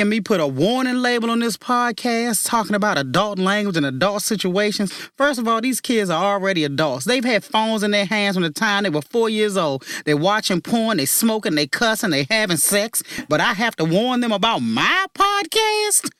Can 0.00 0.08
me 0.08 0.22
put 0.22 0.40
a 0.40 0.46
warning 0.46 1.02
label 1.02 1.30
on 1.30 1.40
this 1.40 1.58
podcast 1.58 2.48
talking 2.48 2.74
about 2.74 2.96
adult 2.96 3.38
language 3.38 3.76
and 3.76 3.84
adult 3.84 4.22
situations? 4.22 4.94
First 5.18 5.38
of 5.38 5.46
all, 5.46 5.60
these 5.60 5.78
kids 5.78 6.08
are 6.08 6.24
already 6.24 6.64
adults. 6.64 7.04
They've 7.04 7.22
had 7.22 7.44
phones 7.44 7.82
in 7.82 7.90
their 7.90 8.06
hands 8.06 8.34
from 8.34 8.42
the 8.44 8.50
time 8.50 8.84
they 8.84 8.88
were 8.88 9.02
four 9.02 9.28
years 9.28 9.58
old. 9.58 9.84
They're 10.06 10.16
watching 10.16 10.62
porn, 10.62 10.96
they 10.96 11.04
smoking, 11.04 11.54
they 11.54 11.66
cussing, 11.66 12.08
they 12.12 12.26
having 12.30 12.56
sex. 12.56 13.02
But 13.28 13.42
I 13.42 13.52
have 13.52 13.76
to 13.76 13.84
warn 13.84 14.20
them 14.20 14.32
about 14.32 14.60
my 14.60 15.04
podcast? 15.14 16.10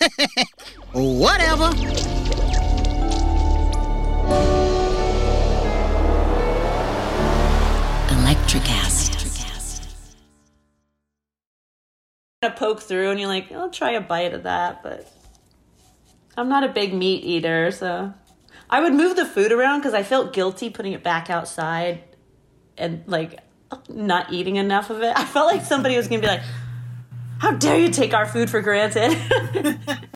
Whatever. 0.92 2.19
To 12.42 12.50
poke 12.50 12.80
through 12.80 13.10
and 13.10 13.20
you're 13.20 13.28
like, 13.28 13.52
I'll 13.52 13.68
try 13.68 13.90
a 13.90 14.00
bite 14.00 14.32
of 14.32 14.44
that, 14.44 14.82
but 14.82 15.06
I'm 16.38 16.48
not 16.48 16.64
a 16.64 16.68
big 16.68 16.94
meat 16.94 17.22
eater, 17.22 17.70
so 17.70 18.14
I 18.70 18.80
would 18.80 18.94
move 18.94 19.14
the 19.14 19.26
food 19.26 19.52
around 19.52 19.80
because 19.80 19.92
I 19.92 20.02
felt 20.02 20.32
guilty 20.32 20.70
putting 20.70 20.94
it 20.94 21.02
back 21.02 21.28
outside 21.28 22.02
and 22.78 23.02
like 23.06 23.40
not 23.90 24.32
eating 24.32 24.56
enough 24.56 24.88
of 24.88 25.02
it. 25.02 25.12
I 25.14 25.26
felt 25.26 25.52
like 25.52 25.66
somebody 25.66 25.98
was 25.98 26.08
gonna 26.08 26.22
be 26.22 26.28
like, 26.28 26.40
How 27.40 27.52
dare 27.52 27.78
you 27.78 27.90
take 27.90 28.14
our 28.14 28.24
food 28.24 28.48
for 28.48 28.62
granted? 28.62 29.18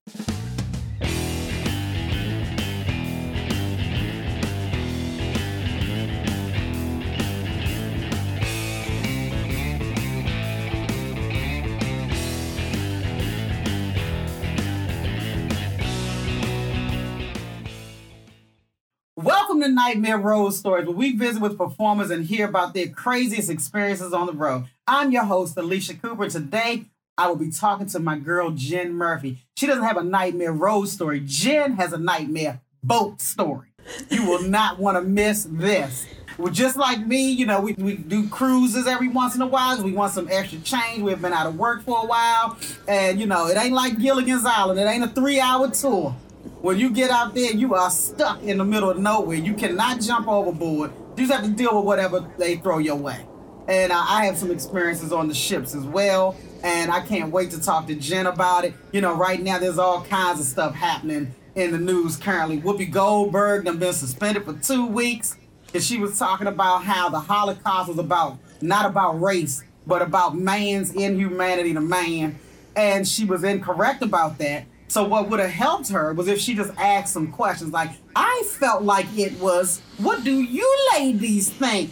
Nightmare 19.74 20.18
Road 20.18 20.50
Stories, 20.50 20.86
where 20.86 20.96
we 20.96 21.16
visit 21.16 21.42
with 21.42 21.58
performers 21.58 22.10
and 22.10 22.24
hear 22.24 22.48
about 22.48 22.74
their 22.74 22.88
craziest 22.88 23.50
experiences 23.50 24.12
on 24.12 24.26
the 24.26 24.32
road. 24.32 24.66
I'm 24.86 25.10
your 25.10 25.24
host, 25.24 25.56
Alicia 25.56 25.94
Cooper. 25.94 26.28
Today, 26.30 26.84
I 27.18 27.28
will 27.28 27.36
be 27.36 27.50
talking 27.50 27.86
to 27.88 27.98
my 27.98 28.18
girl, 28.18 28.50
Jen 28.52 28.92
Murphy. 28.94 29.44
She 29.56 29.66
doesn't 29.66 29.84
have 29.84 29.96
a 29.96 30.04
Nightmare 30.04 30.52
Road 30.52 30.86
story. 30.88 31.22
Jen 31.24 31.74
has 31.74 31.92
a 31.92 31.98
Nightmare 31.98 32.60
Boat 32.82 33.20
story. 33.20 33.68
You 34.10 34.26
will 34.26 34.42
not 34.42 34.78
want 34.78 34.96
to 34.96 35.02
miss 35.02 35.46
this. 35.50 36.06
Well, 36.38 36.52
just 36.52 36.76
like 36.76 37.06
me, 37.06 37.30
you 37.30 37.46
know, 37.46 37.60
we, 37.60 37.74
we 37.74 37.96
do 37.96 38.28
cruises 38.28 38.86
every 38.86 39.08
once 39.08 39.34
in 39.36 39.42
a 39.42 39.46
while. 39.46 39.80
We 39.82 39.92
want 39.92 40.12
some 40.12 40.28
extra 40.30 40.58
change. 40.60 41.02
We've 41.02 41.20
been 41.20 41.32
out 41.32 41.46
of 41.46 41.56
work 41.56 41.82
for 41.82 42.02
a 42.02 42.06
while. 42.06 42.58
And, 42.88 43.20
you 43.20 43.26
know, 43.26 43.46
it 43.46 43.56
ain't 43.56 43.72
like 43.72 43.98
Gilligan's 44.00 44.44
Island. 44.44 44.80
It 44.80 44.84
ain't 44.84 45.04
a 45.04 45.08
three 45.08 45.38
hour 45.38 45.70
tour. 45.70 46.16
When 46.64 46.78
you 46.78 46.88
get 46.88 47.10
out 47.10 47.34
there, 47.34 47.52
you 47.52 47.74
are 47.74 47.90
stuck 47.90 48.42
in 48.42 48.56
the 48.56 48.64
middle 48.64 48.88
of 48.88 48.98
nowhere. 48.98 49.36
You 49.36 49.52
cannot 49.52 50.00
jump 50.00 50.26
overboard. 50.26 50.92
You 51.14 51.26
just 51.26 51.32
have 51.38 51.44
to 51.44 51.50
deal 51.50 51.76
with 51.76 51.84
whatever 51.84 52.26
they 52.38 52.56
throw 52.56 52.78
your 52.78 52.96
way. 52.96 53.26
And 53.68 53.92
uh, 53.92 54.02
I 54.02 54.24
have 54.24 54.38
some 54.38 54.50
experiences 54.50 55.12
on 55.12 55.28
the 55.28 55.34
ships 55.34 55.74
as 55.74 55.84
well. 55.84 56.34
And 56.62 56.90
I 56.90 57.02
can't 57.02 57.30
wait 57.30 57.50
to 57.50 57.60
talk 57.60 57.86
to 57.88 57.94
Jen 57.94 58.24
about 58.24 58.64
it. 58.64 58.72
You 58.92 59.02
know, 59.02 59.14
right 59.14 59.42
now 59.42 59.58
there's 59.58 59.78
all 59.78 60.04
kinds 60.04 60.40
of 60.40 60.46
stuff 60.46 60.74
happening 60.74 61.34
in 61.54 61.70
the 61.70 61.76
news 61.76 62.16
currently. 62.16 62.62
Whoopi 62.62 62.90
Goldberg 62.90 63.66
done 63.66 63.76
been 63.76 63.92
suspended 63.92 64.46
for 64.46 64.54
two 64.54 64.86
weeks. 64.86 65.36
And 65.74 65.82
she 65.82 65.98
was 65.98 66.18
talking 66.18 66.46
about 66.46 66.84
how 66.84 67.10
the 67.10 67.20
Holocaust 67.20 67.90
was 67.90 67.98
about, 67.98 68.38
not 68.62 68.86
about 68.86 69.20
race, 69.20 69.62
but 69.86 70.00
about 70.00 70.34
man's 70.34 70.94
inhumanity 70.94 71.74
to 71.74 71.82
man. 71.82 72.38
And 72.74 73.06
she 73.06 73.26
was 73.26 73.44
incorrect 73.44 74.02
about 74.02 74.38
that. 74.38 74.64
So 74.88 75.04
what 75.04 75.28
would 75.28 75.40
have 75.40 75.50
helped 75.50 75.88
her 75.88 76.12
was 76.12 76.28
if 76.28 76.38
she 76.38 76.54
just 76.54 76.72
asked 76.78 77.12
some 77.12 77.32
questions 77.32 77.72
like, 77.72 77.90
I 78.14 78.42
felt 78.58 78.82
like 78.82 79.06
it 79.16 79.38
was, 79.40 79.80
what 79.98 80.24
do 80.24 80.40
you 80.42 80.68
ladies 80.94 81.50
think? 81.50 81.90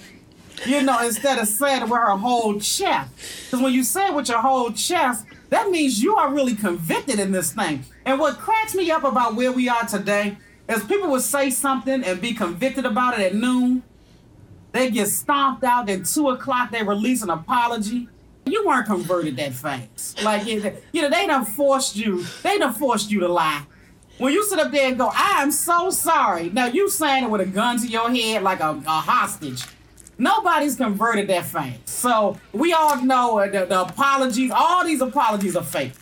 You 0.66 0.82
know, 0.82 1.02
instead 1.04 1.38
of 1.38 1.48
saying 1.48 1.82
it 1.82 1.88
with 1.88 1.98
her 1.98 2.16
whole 2.16 2.60
chest. 2.60 3.10
Because 3.44 3.60
when 3.60 3.72
you 3.72 3.82
say 3.82 4.08
it 4.08 4.14
with 4.14 4.28
your 4.28 4.40
whole 4.40 4.70
chest, 4.70 5.26
that 5.50 5.70
means 5.70 6.02
you 6.02 6.14
are 6.16 6.32
really 6.32 6.54
convicted 6.54 7.18
in 7.18 7.32
this 7.32 7.52
thing. 7.52 7.84
And 8.04 8.20
what 8.20 8.38
cracks 8.38 8.74
me 8.74 8.90
up 8.90 9.04
about 9.04 9.34
where 9.34 9.52
we 9.52 9.68
are 9.68 9.84
today 9.86 10.38
is 10.68 10.84
people 10.84 11.10
would 11.10 11.22
say 11.22 11.50
something 11.50 12.04
and 12.04 12.20
be 12.20 12.32
convicted 12.32 12.86
about 12.86 13.18
it 13.18 13.26
at 13.26 13.34
noon. 13.34 13.82
They 14.72 14.90
get 14.90 15.08
stomped 15.08 15.64
out, 15.64 15.90
at 15.90 16.06
two 16.06 16.30
o'clock 16.30 16.70
they 16.70 16.82
release 16.82 17.22
an 17.22 17.30
apology. 17.30 18.08
You 18.44 18.66
weren't 18.66 18.86
converted 18.86 19.36
that 19.36 19.52
fast. 19.52 20.22
Like, 20.22 20.46
you 20.46 20.60
know, 20.60 21.10
they 21.10 21.26
done 21.26 21.44
forced 21.44 21.96
you, 21.96 22.24
they 22.42 22.58
done 22.58 22.74
forced 22.74 23.10
you 23.10 23.20
to 23.20 23.28
lie. 23.28 23.64
When 24.18 24.32
you 24.32 24.44
sit 24.44 24.58
up 24.58 24.70
there 24.70 24.88
and 24.88 24.98
go, 24.98 25.10
I 25.12 25.42
am 25.42 25.50
so 25.50 25.90
sorry. 25.90 26.50
Now 26.50 26.66
you 26.66 26.90
saying 26.90 27.24
it 27.24 27.30
with 27.30 27.40
a 27.40 27.46
gun 27.46 27.78
to 27.80 27.86
your 27.86 28.10
head 28.10 28.42
like 28.42 28.60
a, 28.60 28.70
a 28.70 28.90
hostage. 28.90 29.64
Nobody's 30.18 30.76
converted 30.76 31.28
that 31.28 31.46
fast. 31.46 31.88
So 31.88 32.38
we 32.52 32.72
all 32.72 33.02
know 33.02 33.38
uh, 33.38 33.50
the, 33.50 33.64
the 33.64 33.80
apologies, 33.80 34.50
all 34.54 34.84
these 34.84 35.00
apologies 35.00 35.56
are 35.56 35.64
fake. 35.64 35.94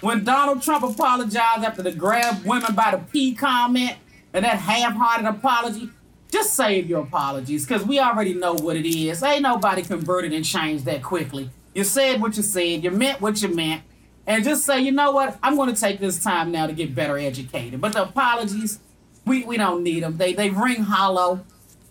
When 0.00 0.22
Donald 0.22 0.62
Trump 0.62 0.84
apologized 0.84 1.64
after 1.64 1.82
the 1.82 1.90
grab 1.90 2.44
women 2.44 2.74
by 2.74 2.90
the 2.90 2.98
P 2.98 3.34
comment 3.34 3.96
and 4.34 4.44
that 4.44 4.58
half-hearted 4.58 5.26
apology, 5.26 5.88
just 6.30 6.54
save 6.54 6.88
your 6.88 7.02
apologies 7.04 7.66
because 7.66 7.86
we 7.86 7.98
already 7.98 8.34
know 8.34 8.52
what 8.52 8.76
it 8.76 8.86
is. 8.86 9.22
Ain't 9.22 9.42
nobody 9.42 9.82
converted 9.82 10.32
and 10.32 10.44
changed 10.44 10.84
that 10.84 11.02
quickly. 11.02 11.50
You 11.74 11.82
said 11.84 12.20
what 12.20 12.36
you 12.36 12.42
said, 12.42 12.84
you 12.84 12.90
meant 12.90 13.20
what 13.20 13.42
you 13.42 13.48
meant, 13.48 13.82
and 14.26 14.44
just 14.44 14.64
say, 14.64 14.80
you 14.80 14.92
know 14.92 15.10
what, 15.10 15.38
I'm 15.42 15.56
going 15.56 15.74
to 15.74 15.80
take 15.80 15.98
this 15.98 16.22
time 16.22 16.52
now 16.52 16.66
to 16.66 16.72
get 16.72 16.94
better 16.94 17.18
educated. 17.18 17.80
But 17.80 17.92
the 17.92 18.04
apologies, 18.04 18.78
we, 19.26 19.44
we 19.44 19.56
don't 19.56 19.82
need 19.82 20.02
them. 20.02 20.16
They, 20.16 20.32
they 20.32 20.50
ring 20.50 20.82
hollow, 20.82 21.44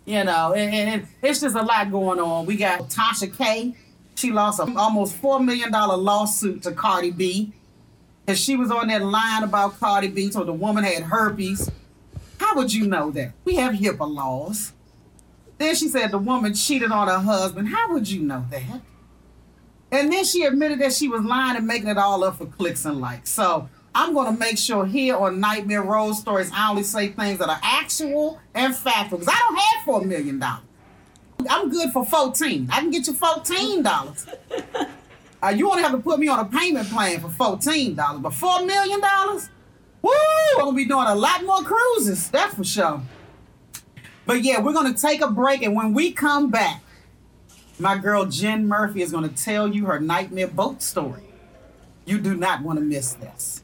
you 0.05 0.23
know, 0.23 0.53
and, 0.53 0.73
and 0.73 1.07
it's 1.21 1.41
just 1.41 1.55
a 1.55 1.61
lot 1.61 1.91
going 1.91 2.19
on. 2.19 2.45
We 2.45 2.55
got 2.55 2.89
Tasha 2.89 3.35
K. 3.37 3.75
She 4.15 4.31
lost 4.31 4.59
a 4.59 4.63
almost 4.63 5.21
$4 5.21 5.43
million 5.43 5.71
lawsuit 5.71 6.63
to 6.63 6.71
Cardi 6.71 7.11
B. 7.11 7.51
And 8.25 8.37
she 8.37 8.55
was 8.55 8.71
on 8.71 8.87
that 8.87 9.03
line 9.03 9.43
about 9.43 9.79
Cardi 9.79 10.07
B, 10.07 10.31
so 10.31 10.45
the 10.45 10.53
woman 10.53 10.85
had 10.85 11.03
herpes. 11.03 11.69
How 12.39 12.55
would 12.55 12.73
you 12.73 12.87
know 12.87 13.11
that? 13.11 13.33
We 13.43 13.55
have 13.55 13.73
HIPAA 13.73 14.09
laws. 14.09 14.71
Then 15.57 15.75
she 15.75 15.89
said 15.89 16.11
the 16.11 16.17
woman 16.17 16.53
cheated 16.53 16.91
on 16.91 17.07
her 17.09 17.19
husband. 17.19 17.69
How 17.69 17.91
would 17.93 18.09
you 18.09 18.21
know 18.21 18.45
that? 18.49 18.81
And 19.93 20.11
then 20.11 20.25
she 20.25 20.43
admitted 20.43 20.79
that 20.79 20.91
she 20.91 21.07
was 21.07 21.23
lying 21.23 21.55
and 21.55 21.67
making 21.67 21.87
it 21.87 21.99
all 21.99 22.23
up 22.23 22.39
for 22.39 22.47
clicks 22.47 22.83
and 22.85 22.99
likes. 22.99 23.29
So 23.29 23.69
I'm 23.93 24.15
going 24.15 24.33
to 24.33 24.39
make 24.39 24.57
sure 24.57 24.87
here 24.87 25.15
on 25.15 25.39
Nightmare 25.39 25.83
Road 25.83 26.13
Stories, 26.13 26.49
I 26.51 26.71
only 26.71 26.81
say 26.81 27.09
things 27.09 27.37
that 27.37 27.47
are 27.47 27.59
actual 27.61 28.39
and 28.55 28.75
factual. 28.75 29.19
Because 29.19 29.33
I 29.33 29.39
don't 29.39 29.55
have 29.55 30.03
$4 30.03 30.07
million. 30.07 30.43
I'm 31.47 31.69
good 31.69 31.91
for 31.91 32.05
14 32.05 32.69
I 32.71 32.79
can 32.79 32.89
get 32.89 33.05
you 33.05 33.13
$14. 33.13 34.35
Uh, 35.43 35.49
you 35.49 35.69
only 35.69 35.83
have 35.83 35.91
to 35.91 35.97
put 35.97 36.19
me 36.19 36.27
on 36.29 36.39
a 36.39 36.45
payment 36.45 36.89
plan 36.89 37.19
for 37.19 37.27
$14. 37.27 37.95
But 38.21 38.31
$4 38.31 38.65
million? 38.65 39.01
Woo! 40.01 40.11
I'm 40.55 40.61
going 40.61 40.73
to 40.73 40.75
be 40.77 40.85
doing 40.85 41.05
a 41.05 41.15
lot 41.15 41.43
more 41.43 41.61
cruises. 41.61 42.29
That's 42.31 42.55
for 42.55 42.63
sure. 42.63 43.01
But 44.25 44.43
yeah, 44.43 44.61
we're 44.61 44.73
going 44.73 44.91
to 44.91 44.99
take 44.99 45.21
a 45.21 45.29
break. 45.29 45.61
And 45.61 45.75
when 45.75 45.93
we 45.93 46.13
come 46.13 46.49
back, 46.49 46.82
my 47.79 47.97
girl 47.97 48.25
Jen 48.25 48.67
Murphy 48.67 49.01
is 49.01 49.11
going 49.11 49.27
to 49.27 49.43
tell 49.43 49.67
you 49.67 49.85
her 49.85 49.99
nightmare 49.99 50.47
boat 50.47 50.81
story. 50.81 51.23
You 52.05 52.19
do 52.19 52.35
not 52.35 52.61
want 52.61 52.79
to 52.79 52.85
miss 52.85 53.13
this. 53.13 53.63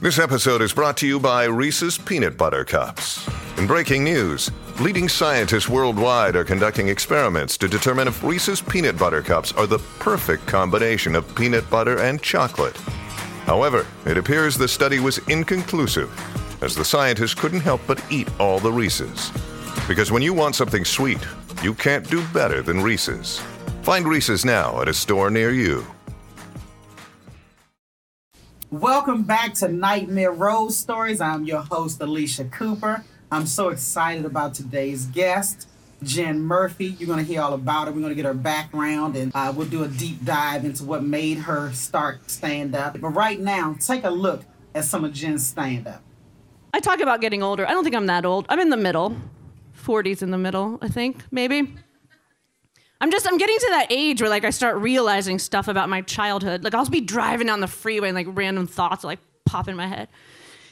This 0.00 0.18
episode 0.18 0.62
is 0.62 0.72
brought 0.72 0.96
to 0.98 1.06
you 1.08 1.18
by 1.18 1.44
Reese's 1.44 1.98
Peanut 1.98 2.36
Butter 2.36 2.64
Cups. 2.64 3.28
In 3.58 3.66
breaking 3.66 4.04
news, 4.04 4.48
leading 4.80 5.08
scientists 5.08 5.68
worldwide 5.68 6.36
are 6.36 6.44
conducting 6.44 6.88
experiments 6.88 7.58
to 7.58 7.66
determine 7.66 8.06
if 8.06 8.22
Reese's 8.22 8.60
Peanut 8.60 8.96
Butter 8.96 9.22
Cups 9.22 9.50
are 9.52 9.66
the 9.66 9.80
perfect 9.98 10.46
combination 10.46 11.16
of 11.16 11.34
peanut 11.34 11.68
butter 11.68 11.98
and 11.98 12.22
chocolate. 12.22 12.76
However, 13.44 13.86
it 14.06 14.16
appears 14.16 14.56
the 14.56 14.68
study 14.68 15.00
was 15.00 15.18
inconclusive, 15.26 16.12
as 16.62 16.76
the 16.76 16.84
scientists 16.84 17.34
couldn't 17.34 17.60
help 17.60 17.80
but 17.88 18.00
eat 18.08 18.28
all 18.38 18.60
the 18.60 18.70
Reese's. 18.72 19.32
Because 19.88 20.12
when 20.12 20.22
you 20.22 20.32
want 20.32 20.54
something 20.54 20.84
sweet, 20.84 21.26
you 21.62 21.74
can't 21.74 22.08
do 22.08 22.24
better 22.28 22.62
than 22.62 22.80
Reese's. 22.80 23.40
Find 23.82 24.06
Reese's 24.06 24.44
now 24.44 24.80
at 24.80 24.88
a 24.88 24.94
store 24.94 25.30
near 25.30 25.50
you. 25.50 25.84
Welcome 28.70 29.22
back 29.22 29.54
to 29.54 29.68
Nightmare 29.68 30.30
Road 30.30 30.72
Stories. 30.72 31.20
I'm 31.20 31.44
your 31.44 31.62
host, 31.62 32.00
Alicia 32.00 32.44
Cooper. 32.44 33.02
I'm 33.32 33.46
so 33.46 33.70
excited 33.70 34.24
about 34.24 34.54
today's 34.54 35.06
guest, 35.06 35.68
Jen 36.02 36.40
Murphy. 36.40 36.96
You're 36.98 37.06
going 37.06 37.18
to 37.18 37.24
hear 37.24 37.40
all 37.40 37.54
about 37.54 37.86
her. 37.86 37.92
We're 37.92 38.00
going 38.00 38.10
to 38.10 38.14
get 38.14 38.26
her 38.26 38.34
background 38.34 39.16
and 39.16 39.32
uh, 39.34 39.52
we'll 39.56 39.68
do 39.68 39.84
a 39.84 39.88
deep 39.88 40.24
dive 40.24 40.64
into 40.64 40.84
what 40.84 41.02
made 41.02 41.38
her 41.38 41.72
start 41.72 42.30
stand 42.30 42.74
up. 42.74 43.00
But 43.00 43.08
right 43.08 43.40
now, 43.40 43.74
take 43.80 44.04
a 44.04 44.10
look 44.10 44.44
at 44.74 44.84
some 44.84 45.04
of 45.04 45.12
Jen's 45.12 45.46
stand 45.48 45.88
up. 45.88 46.02
I 46.72 46.80
talk 46.80 47.00
about 47.00 47.20
getting 47.20 47.42
older. 47.42 47.66
I 47.66 47.72
don't 47.72 47.84
think 47.84 47.96
I'm 47.96 48.06
that 48.06 48.24
old. 48.24 48.46
I'm 48.48 48.60
in 48.60 48.68
the 48.68 48.76
middle. 48.76 49.16
40s 49.88 50.22
in 50.22 50.30
the 50.30 50.38
middle, 50.38 50.78
I 50.82 50.88
think, 50.88 51.24
maybe. 51.30 51.74
I'm 53.00 53.10
just 53.10 53.26
I'm 53.26 53.38
getting 53.38 53.56
to 53.58 53.66
that 53.70 53.86
age 53.90 54.20
where 54.20 54.28
like 54.28 54.44
I 54.44 54.50
start 54.50 54.76
realizing 54.76 55.38
stuff 55.38 55.68
about 55.68 55.88
my 55.88 56.02
childhood. 56.02 56.64
Like 56.64 56.74
I'll 56.74 56.88
be 56.88 57.00
driving 57.00 57.46
down 57.46 57.60
the 57.60 57.68
freeway 57.68 58.08
and 58.08 58.14
like 58.14 58.26
random 58.30 58.66
thoughts 58.66 59.04
like 59.04 59.20
pop 59.46 59.68
in 59.68 59.76
my 59.76 59.86
head. 59.86 60.08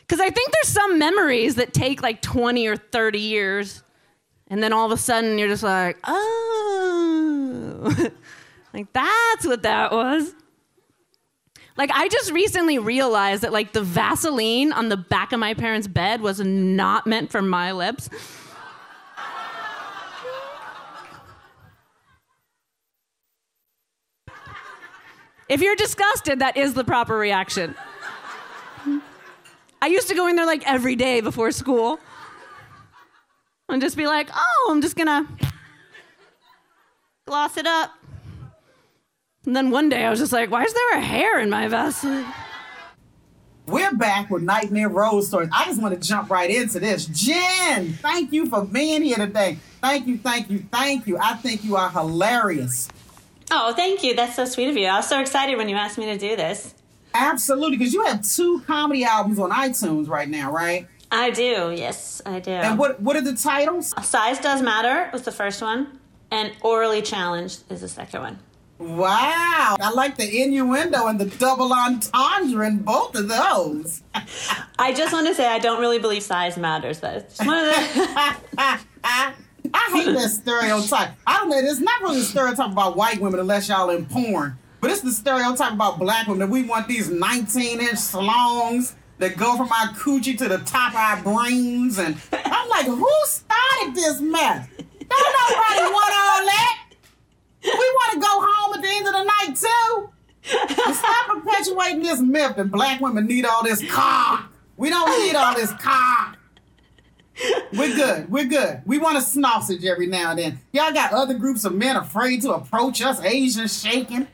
Cuz 0.09 0.21
I 0.21 0.29
think 0.29 0.53
there's 0.53 0.73
some 0.73 0.99
memories 0.99 1.55
that 1.55 1.73
take 1.73 2.03
like 2.03 2.21
20 2.23 2.67
or 2.67 2.77
30 2.77 3.19
years 3.19 3.83
and 4.49 4.63
then 4.63 4.73
all 4.73 4.87
of 4.87 4.93
a 4.93 4.97
sudden 4.97 5.39
you're 5.39 5.49
just 5.49 5.63
like, 5.63 5.99
"Oh." 6.05 6.91
like 8.75 8.93
that's 8.93 9.47
what 9.47 9.63
that 9.63 9.93
was. 9.93 10.35
Like 11.77 11.91
I 11.93 12.09
just 12.09 12.33
recently 12.33 12.79
realized 12.79 13.43
that 13.43 13.53
like 13.53 13.73
the 13.73 13.83
Vaseline 13.83 14.73
on 14.73 14.89
the 14.89 14.97
back 14.97 15.33
of 15.33 15.39
my 15.39 15.55
parents' 15.55 15.87
bed 15.87 16.21
was 16.21 16.41
not 16.41 17.07
meant 17.07 17.31
for 17.31 17.43
my 17.43 17.73
lips. 17.73 18.11
If 25.49 25.61
you're 25.61 25.77
disgusted, 25.77 26.41
that 26.41 26.57
is 26.57 26.75
the 26.75 26.85
proper 26.85 27.17
reaction. 27.17 27.75
I 29.81 29.87
used 29.87 30.09
to 30.09 30.15
go 30.15 30.27
in 30.27 30.37
there 30.37 30.47
like 30.47 30.67
every 30.69 30.97
day 30.97 31.21
before 31.21 31.53
school 31.53 32.01
and 33.69 33.81
just 33.81 33.97
be 33.97 34.07
like, 34.07 34.29
oh, 34.35 34.69
I'm 34.71 34.81
just 34.83 34.97
gonna 34.97 35.27
gloss 37.27 37.57
it 37.57 37.67
up. 37.67 37.93
And 39.45 39.55
then 39.55 39.71
one 39.71 39.89
day 39.89 40.05
I 40.05 40.11
was 40.11 40.19
just 40.19 40.33
like, 40.33 40.51
why 40.51 40.65
is 40.65 40.75
there 40.75 40.99
a 40.99 41.01
hair 41.01 41.39
in 41.39 41.51
my 41.51 41.69
Vaseline? 41.69 42.27
We're 43.67 43.95
back 43.95 44.31
with 44.31 44.43
Nightmare 44.43 44.89
Road 44.89 45.23
Stories. 45.23 45.49
I 45.53 45.65
just 45.67 45.81
want 45.81 46.01
to 46.01 46.09
jump 46.09 46.31
right 46.31 46.51
into 46.51 46.79
this. 46.81 47.07
Jen, 47.07 47.93
thank 47.95 48.33
you 48.33 48.47
for 48.47 48.65
being 48.65 49.03
here 49.03 49.17
today. 49.17 49.59
Thank 49.81 50.07
you, 50.07 50.19
thank 50.19 50.51
you, 50.51 50.65
thank 50.71 51.07
you. 51.07 51.19
I 51.19 51.35
think 51.35 51.65
you 51.65 51.77
are 51.77 51.91
hilarious. 51.91 52.89
Oh, 53.51 53.73
thank 53.75 54.03
you. 54.03 54.15
That's 54.15 54.37
so 54.37 54.45
sweet 54.45 54.69
of 54.69 54.77
you. 54.77 54.87
I 54.87 54.97
was 54.97 55.09
so 55.09 55.21
excited 55.21 55.57
when 55.57 55.69
you 55.69 55.77
asked 55.77 55.99
me 55.99 56.07
to 56.07 56.19
do 56.19 56.37
this. 56.37 56.75
Absolutely, 57.15 57.77
because 57.79 57.95
you 57.95 58.05
have 58.05 58.27
two 58.27 58.61
comedy 58.67 59.05
albums 59.05 59.39
on 59.39 59.51
iTunes 59.51 60.09
right 60.09 60.29
now, 60.29 60.53
right? 60.53 60.87
I 61.11 61.31
do. 61.31 61.73
Yes, 61.75 62.21
I 62.27 62.41
do. 62.41 62.51
And 62.51 62.79
what 62.79 63.01
what 63.01 63.17
are 63.17 63.23
the 63.23 63.35
titles? 63.35 63.95
Size 64.07 64.41
Does 64.41 64.61
Matter 64.61 65.09
was 65.13 65.23
the 65.23 65.33
first 65.33 65.63
one, 65.63 65.99
and 66.31 66.53
Orally 66.63 67.01
Challenged 67.01 67.63
is 67.71 67.81
the 67.81 67.89
second 67.89 68.21
one. 68.21 68.39
Wow, 68.79 69.77
I 69.81 69.91
like 69.95 70.17
the 70.19 70.43
innuendo 70.43 71.07
and 71.07 71.19
the 71.19 71.25
double 71.25 71.73
entendre 71.73 72.67
in 72.67 72.79
both 72.79 73.15
of 73.15 73.29
those. 73.29 74.03
I 74.79 74.93
just 74.93 75.15
want 75.15 75.29
to 75.29 75.35
say 75.35 75.47
I 75.47 75.59
don't 75.59 75.81
really 75.81 75.99
believe 75.99 76.23
size 76.23 76.59
matters, 76.59 77.01
but 77.01 77.31
I 79.75 79.91
hate 79.93 80.15
that 80.15 80.31
stereotype. 80.31 81.11
I 81.27 81.37
don't 81.37 81.49
know. 81.49 81.59
It's 81.59 81.81
not 81.81 82.01
really 82.03 82.21
a 82.21 82.25
stereotype 82.25 82.73
about 82.73 82.97
white 82.97 83.21
women 83.21 83.41
unless 83.41 83.69
y'all 83.69 83.91
in 83.91 84.07
porn. 84.07 84.59
But 84.81 84.91
it's 84.91 85.01
the 85.01 85.13
stereotype 85.13 85.73
about 85.73 85.99
black 85.99 86.27
women 86.27 86.41
that 86.41 86.51
we 86.51 86.63
want 86.63 86.87
these 86.89 87.09
19 87.11 87.81
inch 87.81 87.99
salons 87.99 88.95
that 89.19 89.37
go 89.37 89.57
from 89.57 89.71
our 89.73 89.89
coochie 89.95 90.37
to 90.39 90.49
the 90.49 90.59
top 90.59 90.93
of 90.93 90.99
our 90.99 91.23
brains. 91.23 91.99
And 91.99 92.17
I'm 92.33 92.69
like, 92.69 92.87
who 92.87 93.11
started 93.25 93.95
this 93.95 94.21
mess? 94.21 94.69
Don't 94.77 95.35
nobody 95.51 95.93
want 95.93 96.13
all 96.15 96.45
that. 96.45 96.87
We 97.65 97.71
want 97.71 98.13
to 98.13 98.21
go 98.21 98.29
home 98.29 98.75
at 98.75 98.83
the 98.83 98.89
end 98.89 99.07
of 99.07 99.13
the 99.15 99.25
night 99.25 99.57
too. 99.57 100.11
Stop 100.95 101.27
perpetuating 101.27 102.03
this 102.03 102.21
myth 102.21 102.57
that 102.57 102.71
black 102.71 103.01
women 103.01 103.27
need 103.27 103.45
all 103.45 103.65
this 103.65 103.83
cock. 103.91 104.53
We 104.77 104.91
don't 104.91 105.11
need 105.23 105.35
all 105.35 105.55
this 105.55 105.73
cock. 105.73 106.37
We're 107.73 107.95
good. 107.95 108.31
We're 108.31 108.47
good. 108.47 108.83
We 108.87 108.99
want 108.99 109.19
a 109.19 109.21
sausage 109.21 109.85
every 109.85 110.07
now 110.07 110.31
and 110.31 110.39
then. 110.39 110.61
Y'all 110.73 110.93
got 110.93 111.13
other 111.13 111.35
groups 111.35 111.65
of 111.65 111.75
men 111.75 111.97
afraid 111.97 112.43
to 112.43 112.53
approach 112.53 113.03
us, 113.03 113.21
Asians 113.23 113.83
shaking, 113.83 114.27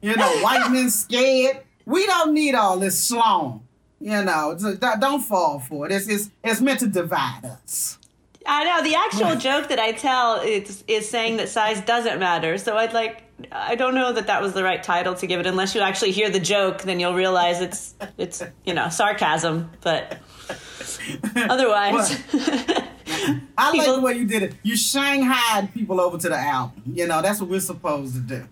you 0.00 0.16
know, 0.16 0.30
white 0.42 0.70
men 0.70 0.90
scared. 0.90 1.60
We 1.86 2.06
don't 2.06 2.34
need 2.34 2.54
all 2.54 2.78
this 2.78 3.02
slong. 3.02 3.66
You 4.00 4.24
know, 4.24 4.58
don't 4.98 5.22
fall 5.22 5.60
for 5.60 5.86
it. 5.86 5.92
It's, 5.92 6.08
it's, 6.08 6.30
it's 6.42 6.60
meant 6.60 6.80
to 6.80 6.88
divide 6.88 7.44
us. 7.44 7.98
I 8.46 8.64
know 8.64 8.82
the 8.82 8.94
actual 8.94 9.36
joke 9.36 9.68
that 9.68 9.78
I 9.78 9.92
tell 9.92 10.40
is 10.40 10.84
is 10.88 11.08
saying 11.08 11.36
that 11.36 11.48
size 11.48 11.80
doesn't 11.80 12.18
matter. 12.18 12.58
So 12.58 12.76
I'd 12.76 12.92
like 12.92 13.22
I 13.50 13.74
don't 13.74 13.94
know 13.94 14.12
that 14.12 14.26
that 14.26 14.42
was 14.42 14.52
the 14.52 14.62
right 14.62 14.82
title 14.82 15.14
to 15.14 15.26
give 15.26 15.40
it 15.40 15.46
unless 15.46 15.74
you 15.74 15.80
actually 15.80 16.12
hear 16.12 16.30
the 16.30 16.40
joke 16.40 16.82
then 16.82 17.00
you'll 17.00 17.14
realize 17.14 17.60
it's 17.60 17.94
it's 18.16 18.42
you 18.64 18.72
know 18.72 18.88
sarcasm 18.88 19.70
but 19.80 20.18
otherwise 21.34 22.16
I 23.58 23.76
like 23.76 23.86
the 23.86 24.00
way 24.00 24.14
you 24.14 24.26
did 24.26 24.42
it. 24.42 24.54
You 24.62 24.76
shanghaied 24.76 25.72
people 25.72 26.00
over 26.00 26.18
to 26.18 26.28
the 26.28 26.36
album. 26.36 26.82
You 26.92 27.06
know, 27.06 27.22
that's 27.22 27.40
what 27.40 27.50
we're 27.50 27.60
supposed 27.60 28.14
to 28.14 28.20
do. 28.20 28.46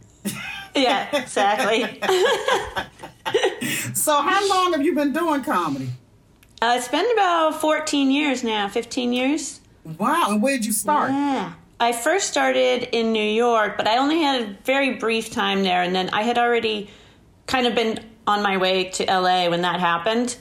yeah, 0.74 1.08
exactly. 1.16 2.00
so 3.94 4.20
how 4.20 4.48
long 4.48 4.72
have 4.72 4.82
you 4.82 4.94
been 4.94 5.12
doing 5.12 5.42
comedy? 5.42 5.90
Uh, 6.62 6.74
it's 6.76 6.88
been 6.88 7.10
about 7.12 7.60
14 7.60 8.10
years 8.10 8.44
now, 8.44 8.68
15 8.68 9.12
years. 9.12 9.59
Wow, 9.84 10.26
and 10.30 10.42
where 10.42 10.56
did 10.56 10.66
you 10.66 10.72
start? 10.72 11.10
Yeah. 11.10 11.52
I 11.78 11.92
first 11.92 12.28
started 12.28 12.94
in 12.94 13.12
New 13.12 13.24
York, 13.24 13.78
but 13.78 13.88
I 13.88 13.96
only 13.96 14.20
had 14.20 14.42
a 14.42 14.56
very 14.64 14.96
brief 14.96 15.30
time 15.30 15.62
there, 15.62 15.82
and 15.82 15.94
then 15.94 16.10
I 16.10 16.22
had 16.22 16.36
already 16.36 16.90
kind 17.46 17.66
of 17.66 17.74
been 17.74 18.04
on 18.26 18.42
my 18.42 18.58
way 18.58 18.84
to 18.84 19.04
LA 19.04 19.48
when 19.48 19.62
that 19.62 19.80
happened. 19.80 20.36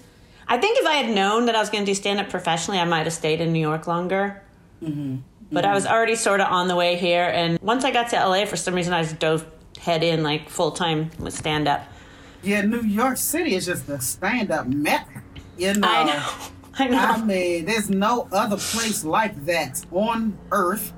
I 0.48 0.58
think 0.58 0.80
if 0.80 0.86
I 0.86 0.96
had 0.96 1.16
known 1.16 1.46
that 1.46 1.56
I 1.56 1.60
was 1.60 1.70
going 1.70 1.86
to 1.86 1.92
do 1.92 1.96
stand 1.96 2.20
up 2.20 2.30
professionally, 2.30 2.80
I 2.80 2.86
might 2.86 3.06
have 3.06 3.14
stayed 3.14 3.40
in 3.40 3.54
New 3.54 3.62
York 3.62 3.88
longer. 3.88 4.42
Mm-hmm. 4.84 5.18
But 5.52 5.64
mm-hmm. 5.64 5.72
I 5.72 5.76
was 5.76 5.86
already 5.86 6.16
sort 6.16 6.42
of 6.42 6.48
on 6.48 6.68
the 6.68 6.76
way 6.76 6.98
here, 6.98 7.24
and 7.24 7.58
once 7.62 7.86
I 7.86 7.92
got 7.92 8.10
to 8.10 8.18
LA, 8.18 8.46
for 8.46 8.58
some 8.58 8.76
reason, 8.76 8.94
I 8.94 9.04
just 9.04 9.20
dove 9.20 9.46
head 9.80 10.04
in 10.04 10.24
like 10.24 10.50
full 10.50 10.72
time 10.72 11.10
with 11.20 11.34
stand 11.34 11.68
up. 11.68 11.88
Yeah, 12.44 12.62
New 12.62 12.82
York 12.82 13.18
City 13.18 13.56
is 13.56 13.66
just 13.66 13.88
a 13.90 14.02
stand 14.02 14.52
up 14.52 14.68
mecca. 14.68 15.24
You 15.58 15.74
know, 15.74 15.88
I 15.88 16.04
know. 16.04 16.34
I. 16.80 17.14
I 17.14 17.24
mean, 17.24 17.66
there's 17.66 17.90
no 17.90 18.28
other 18.32 18.58
place 18.58 19.04
like 19.04 19.46
that 19.46 19.86
on 19.92 20.38
earth 20.52 20.94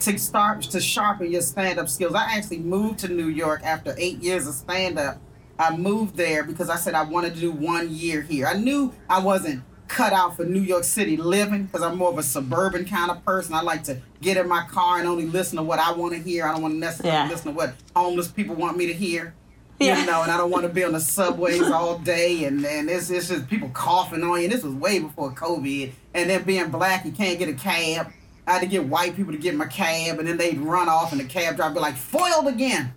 to 0.00 0.18
start 0.18 0.62
to 0.62 0.80
sharpen 0.80 1.30
your 1.30 1.42
stand-up 1.42 1.88
skills. 1.88 2.14
I 2.14 2.36
actually 2.36 2.58
moved 2.58 3.00
to 3.00 3.08
New 3.08 3.28
York 3.28 3.62
after 3.64 3.94
eight 3.98 4.22
years 4.22 4.46
of 4.46 4.54
stand-up. 4.54 5.20
I 5.58 5.76
moved 5.76 6.16
there 6.16 6.44
because 6.44 6.70
I 6.70 6.76
said 6.76 6.94
I 6.94 7.02
wanted 7.02 7.34
to 7.34 7.40
do 7.40 7.50
one 7.50 7.92
year 7.92 8.22
here. 8.22 8.46
I 8.46 8.54
knew 8.54 8.94
I 9.10 9.18
wasn't 9.20 9.64
cut 9.88 10.12
out 10.12 10.36
for 10.36 10.44
New 10.44 10.60
York 10.60 10.84
City 10.84 11.16
living 11.16 11.64
because 11.64 11.82
I'm 11.82 11.96
more 11.96 12.10
of 12.10 12.18
a 12.18 12.22
suburban 12.22 12.84
kind 12.84 13.10
of 13.10 13.24
person. 13.24 13.54
I 13.54 13.62
like 13.62 13.82
to 13.84 14.00
get 14.20 14.36
in 14.36 14.46
my 14.46 14.64
car 14.66 14.98
and 14.98 15.08
only 15.08 15.26
listen 15.26 15.56
to 15.56 15.62
what 15.62 15.78
I 15.78 15.92
want 15.92 16.12
to 16.14 16.20
hear. 16.20 16.46
I 16.46 16.52
don't 16.52 16.62
want 16.62 16.74
to 16.74 16.78
necessarily 16.78 17.18
yeah. 17.18 17.28
listen 17.28 17.52
to 17.52 17.56
what 17.56 17.74
homeless 17.96 18.28
people 18.28 18.54
want 18.54 18.76
me 18.76 18.86
to 18.86 18.92
hear. 18.92 19.34
Yeah. 19.80 20.00
You 20.00 20.06
know, 20.06 20.22
and 20.22 20.30
I 20.30 20.36
don't 20.36 20.50
want 20.50 20.64
to 20.64 20.68
be 20.68 20.82
on 20.82 20.92
the 20.92 21.00
subways 21.00 21.62
all 21.62 21.98
day 21.98 22.44
and, 22.44 22.64
and 22.64 22.90
it's, 22.90 23.10
it's 23.10 23.28
just 23.28 23.48
people 23.48 23.68
coughing 23.68 24.24
on 24.24 24.38
you. 24.38 24.44
And 24.44 24.52
this 24.52 24.64
was 24.64 24.74
way 24.74 24.98
before 24.98 25.32
COVID. 25.32 25.92
And 26.14 26.30
then 26.30 26.42
being 26.42 26.70
black, 26.70 27.04
you 27.04 27.12
can't 27.12 27.38
get 27.38 27.48
a 27.48 27.54
cab. 27.54 28.12
I 28.48 28.52
had 28.52 28.62
to 28.62 28.66
get 28.66 28.86
white 28.86 29.14
people 29.14 29.32
to 29.32 29.38
get 29.38 29.54
my 29.54 29.66
cab, 29.66 30.18
and 30.18 30.26
then 30.26 30.38
they'd 30.38 30.58
run 30.58 30.88
off, 30.88 31.12
and 31.12 31.20
the 31.20 31.26
cab 31.26 31.56
driver 31.56 31.74
be 31.74 31.80
like, 31.80 31.96
foiled 31.96 32.46
again. 32.48 32.94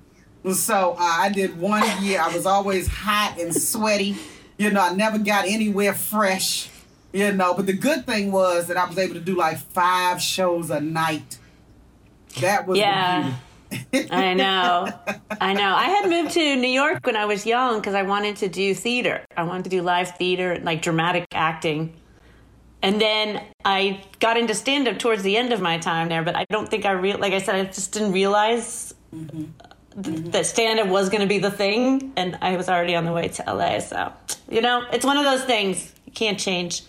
So 0.54 0.94
uh, 0.94 0.96
I 0.98 1.30
did 1.30 1.60
one 1.60 1.84
year. 2.02 2.22
I 2.22 2.34
was 2.34 2.46
always 2.46 2.88
hot 2.88 3.38
and 3.38 3.54
sweaty. 3.54 4.16
You 4.58 4.72
know, 4.72 4.82
I 4.82 4.94
never 4.94 5.18
got 5.18 5.46
anywhere 5.46 5.94
fresh. 5.94 6.70
You 7.12 7.34
know, 7.34 7.54
but 7.54 7.66
the 7.66 7.74
good 7.74 8.06
thing 8.06 8.32
was 8.32 8.68
that 8.68 8.78
I 8.78 8.86
was 8.88 8.98
able 8.98 9.16
to 9.16 9.20
do 9.20 9.36
like 9.36 9.58
five 9.58 10.22
shows 10.22 10.70
a 10.70 10.80
night. 10.80 11.38
That 12.40 12.66
was 12.66 12.80
yeah. 12.80 13.36
I 14.12 14.34
know. 14.34 14.88
I 15.40 15.54
know. 15.54 15.76
I 15.76 15.86
had 15.86 16.10
moved 16.10 16.32
to 16.32 16.56
New 16.56 16.68
York 16.68 17.06
when 17.06 17.16
I 17.16 17.26
was 17.26 17.46
young 17.46 17.80
because 17.80 17.94
I 17.94 18.04
wanted 18.04 18.36
to 18.38 18.50
do 18.50 18.74
theater. 18.74 19.24
I 19.36 19.44
wanted 19.44 19.66
to 19.66 19.70
do 19.70 19.82
live 19.82 20.16
theater, 20.18 20.60
like 20.62 20.82
dramatic 20.82 21.26
acting. 21.32 21.94
And 22.84 23.00
then 23.00 23.44
I 23.64 24.04
got 24.20 24.38
into 24.38 24.56
stand 24.56 24.88
up 24.88 24.98
towards 24.98 25.24
the 25.24 25.38
end 25.38 25.54
of 25.54 25.62
my 25.62 25.78
time 25.78 26.10
there, 26.10 26.24
but 26.24 26.36
I 26.36 26.46
don't 26.50 26.68
think 26.68 26.86
I 26.86 26.92
real 26.92 27.20
like 27.20 27.34
I 27.34 27.40
said 27.40 27.56
I 27.56 27.66
just 27.66 27.92
didn't 27.92 28.12
realize 28.12 28.94
mm-hmm. 29.14 30.02
th- 30.02 30.32
that 30.32 30.46
stand 30.46 30.80
up 30.80 30.88
was 30.88 31.10
going 31.10 31.22
to 31.22 31.28
be 31.28 31.38
the 31.38 31.52
thing 31.52 32.12
and 32.16 32.38
I 32.42 32.58
was 32.58 32.70
already 32.70 32.96
on 32.96 33.06
the 33.06 33.14
way 33.14 33.28
to 33.28 33.44
LA, 33.54 33.80
so 33.80 34.12
you 34.50 34.62
know, 34.62 34.84
it's 34.92 35.06
one 35.06 35.18
of 35.18 35.26
those 35.26 35.44
things 35.44 35.94
you 36.06 36.12
can't 36.12 36.40
change. 36.40 36.84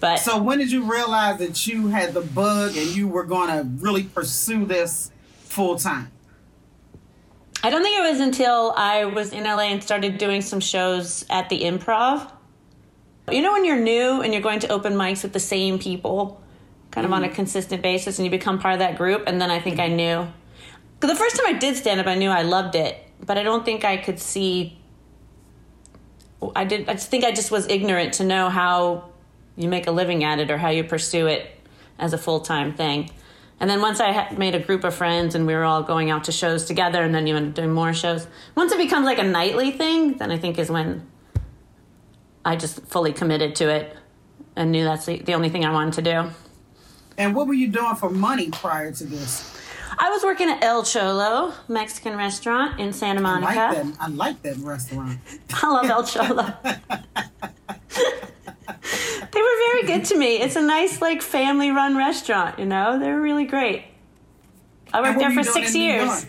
But 0.00 0.18
So 0.18 0.40
when 0.40 0.58
did 0.58 0.70
you 0.70 0.82
realize 0.90 1.38
that 1.38 1.66
you 1.66 1.88
had 1.88 2.14
the 2.14 2.20
bug 2.20 2.76
and 2.76 2.86
you 2.94 3.08
were 3.08 3.24
going 3.24 3.48
to 3.48 3.68
really 3.82 4.04
pursue 4.04 4.64
this 4.64 5.10
full 5.38 5.76
time? 5.76 6.10
I 7.62 7.70
don't 7.70 7.82
think 7.82 7.98
it 7.98 8.10
was 8.10 8.20
until 8.20 8.72
I 8.76 9.04
was 9.06 9.32
in 9.32 9.44
LA 9.44 9.62
and 9.62 9.82
started 9.82 10.18
doing 10.18 10.42
some 10.42 10.60
shows 10.60 11.24
at 11.28 11.48
the 11.48 11.62
improv. 11.62 12.30
You 13.30 13.42
know, 13.42 13.52
when 13.52 13.64
you're 13.64 13.80
new 13.80 14.22
and 14.22 14.32
you're 14.32 14.42
going 14.42 14.60
to 14.60 14.68
open 14.68 14.94
mics 14.94 15.22
with 15.24 15.32
the 15.32 15.40
same 15.40 15.78
people, 15.78 16.40
kind 16.92 17.04
of 17.04 17.12
on 17.12 17.24
a 17.24 17.26
mm-hmm. 17.26 17.34
consistent 17.34 17.82
basis, 17.82 18.18
and 18.18 18.24
you 18.24 18.30
become 18.30 18.58
part 18.58 18.74
of 18.74 18.78
that 18.78 18.96
group, 18.96 19.24
and 19.26 19.40
then 19.40 19.50
I 19.50 19.60
think 19.60 19.80
I 19.80 19.88
knew. 19.88 20.28
The 21.00 21.14
first 21.14 21.36
time 21.36 21.46
I 21.46 21.58
did 21.58 21.76
stand 21.76 22.00
up, 22.00 22.06
I 22.06 22.14
knew 22.14 22.30
I 22.30 22.42
loved 22.42 22.74
it, 22.74 22.96
but 23.24 23.38
I 23.38 23.42
don't 23.42 23.64
think 23.64 23.84
I 23.84 23.96
could 23.96 24.18
see. 24.18 24.78
I 26.54 26.64
did. 26.64 26.88
I 26.88 26.94
think 26.94 27.24
I 27.24 27.32
just 27.32 27.50
was 27.50 27.66
ignorant 27.68 28.14
to 28.14 28.24
know 28.24 28.48
how 28.48 29.10
you 29.56 29.68
make 29.68 29.86
a 29.86 29.90
living 29.90 30.22
at 30.24 30.38
it 30.38 30.50
or 30.50 30.58
how 30.58 30.70
you 30.70 30.84
pursue 30.84 31.26
it 31.26 31.50
as 31.98 32.12
a 32.12 32.18
full 32.18 32.40
time 32.40 32.74
thing. 32.74 33.10
And 33.60 33.68
then 33.68 33.80
once 33.80 34.00
I 34.00 34.12
had 34.12 34.38
made 34.38 34.54
a 34.54 34.60
group 34.60 34.84
of 34.84 34.94
friends 34.94 35.34
and 35.34 35.46
we 35.46 35.54
were 35.54 35.64
all 35.64 35.82
going 35.82 36.10
out 36.10 36.24
to 36.24 36.32
shows 36.32 36.64
together, 36.64 37.02
and 37.02 37.14
then 37.14 37.26
you 37.26 37.36
end 37.36 37.48
up 37.48 37.54
doing 37.54 37.72
more 37.72 37.92
shows. 37.92 38.26
Once 38.54 38.72
it 38.72 38.78
becomes 38.78 39.04
like 39.04 39.18
a 39.18 39.24
nightly 39.24 39.72
thing, 39.72 40.16
then 40.18 40.30
I 40.30 40.38
think 40.38 40.58
is 40.58 40.70
when 40.70 41.06
I 42.44 42.56
just 42.56 42.80
fully 42.86 43.12
committed 43.12 43.56
to 43.56 43.68
it 43.68 43.96
and 44.54 44.70
knew 44.70 44.84
that's 44.84 45.06
the, 45.06 45.18
the 45.22 45.34
only 45.34 45.48
thing 45.48 45.64
I 45.64 45.72
wanted 45.72 45.94
to 45.94 46.02
do. 46.02 46.30
And 47.16 47.34
what 47.34 47.48
were 47.48 47.54
you 47.54 47.68
doing 47.68 47.96
for 47.96 48.10
money 48.10 48.50
prior 48.50 48.92
to 48.92 49.04
this? 49.04 49.56
I 49.98 50.10
was 50.10 50.22
working 50.22 50.48
at 50.48 50.62
El 50.62 50.84
Cholo 50.84 51.52
Mexican 51.66 52.16
restaurant 52.16 52.78
in 52.78 52.92
Santa 52.92 53.20
Monica. 53.20 53.50
I 53.50 53.72
like 53.72 53.76
that, 53.76 53.96
I 54.00 54.08
like 54.08 54.42
that 54.42 54.56
restaurant. 54.58 55.18
I 55.62 55.68
love 55.68 55.90
El 55.90 56.04
Cholo. 56.04 56.54
they 59.32 59.40
were 59.40 59.58
very 59.66 59.82
good 59.84 60.04
to 60.06 60.16
me. 60.16 60.36
It's 60.36 60.56
a 60.56 60.62
nice, 60.62 61.00
like, 61.00 61.22
family 61.22 61.70
run 61.70 61.96
restaurant, 61.96 62.58
you 62.58 62.66
know? 62.66 62.98
They're 62.98 63.20
really 63.20 63.44
great. 63.44 63.84
I 64.92 65.02
worked 65.02 65.18
there 65.18 65.30
for 65.30 65.42
six 65.42 65.74
years. 65.74 66.26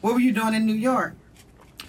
What 0.00 0.14
were 0.14 0.20
you 0.20 0.32
doing 0.32 0.54
in 0.54 0.66
New 0.66 0.74
York? 0.74 1.14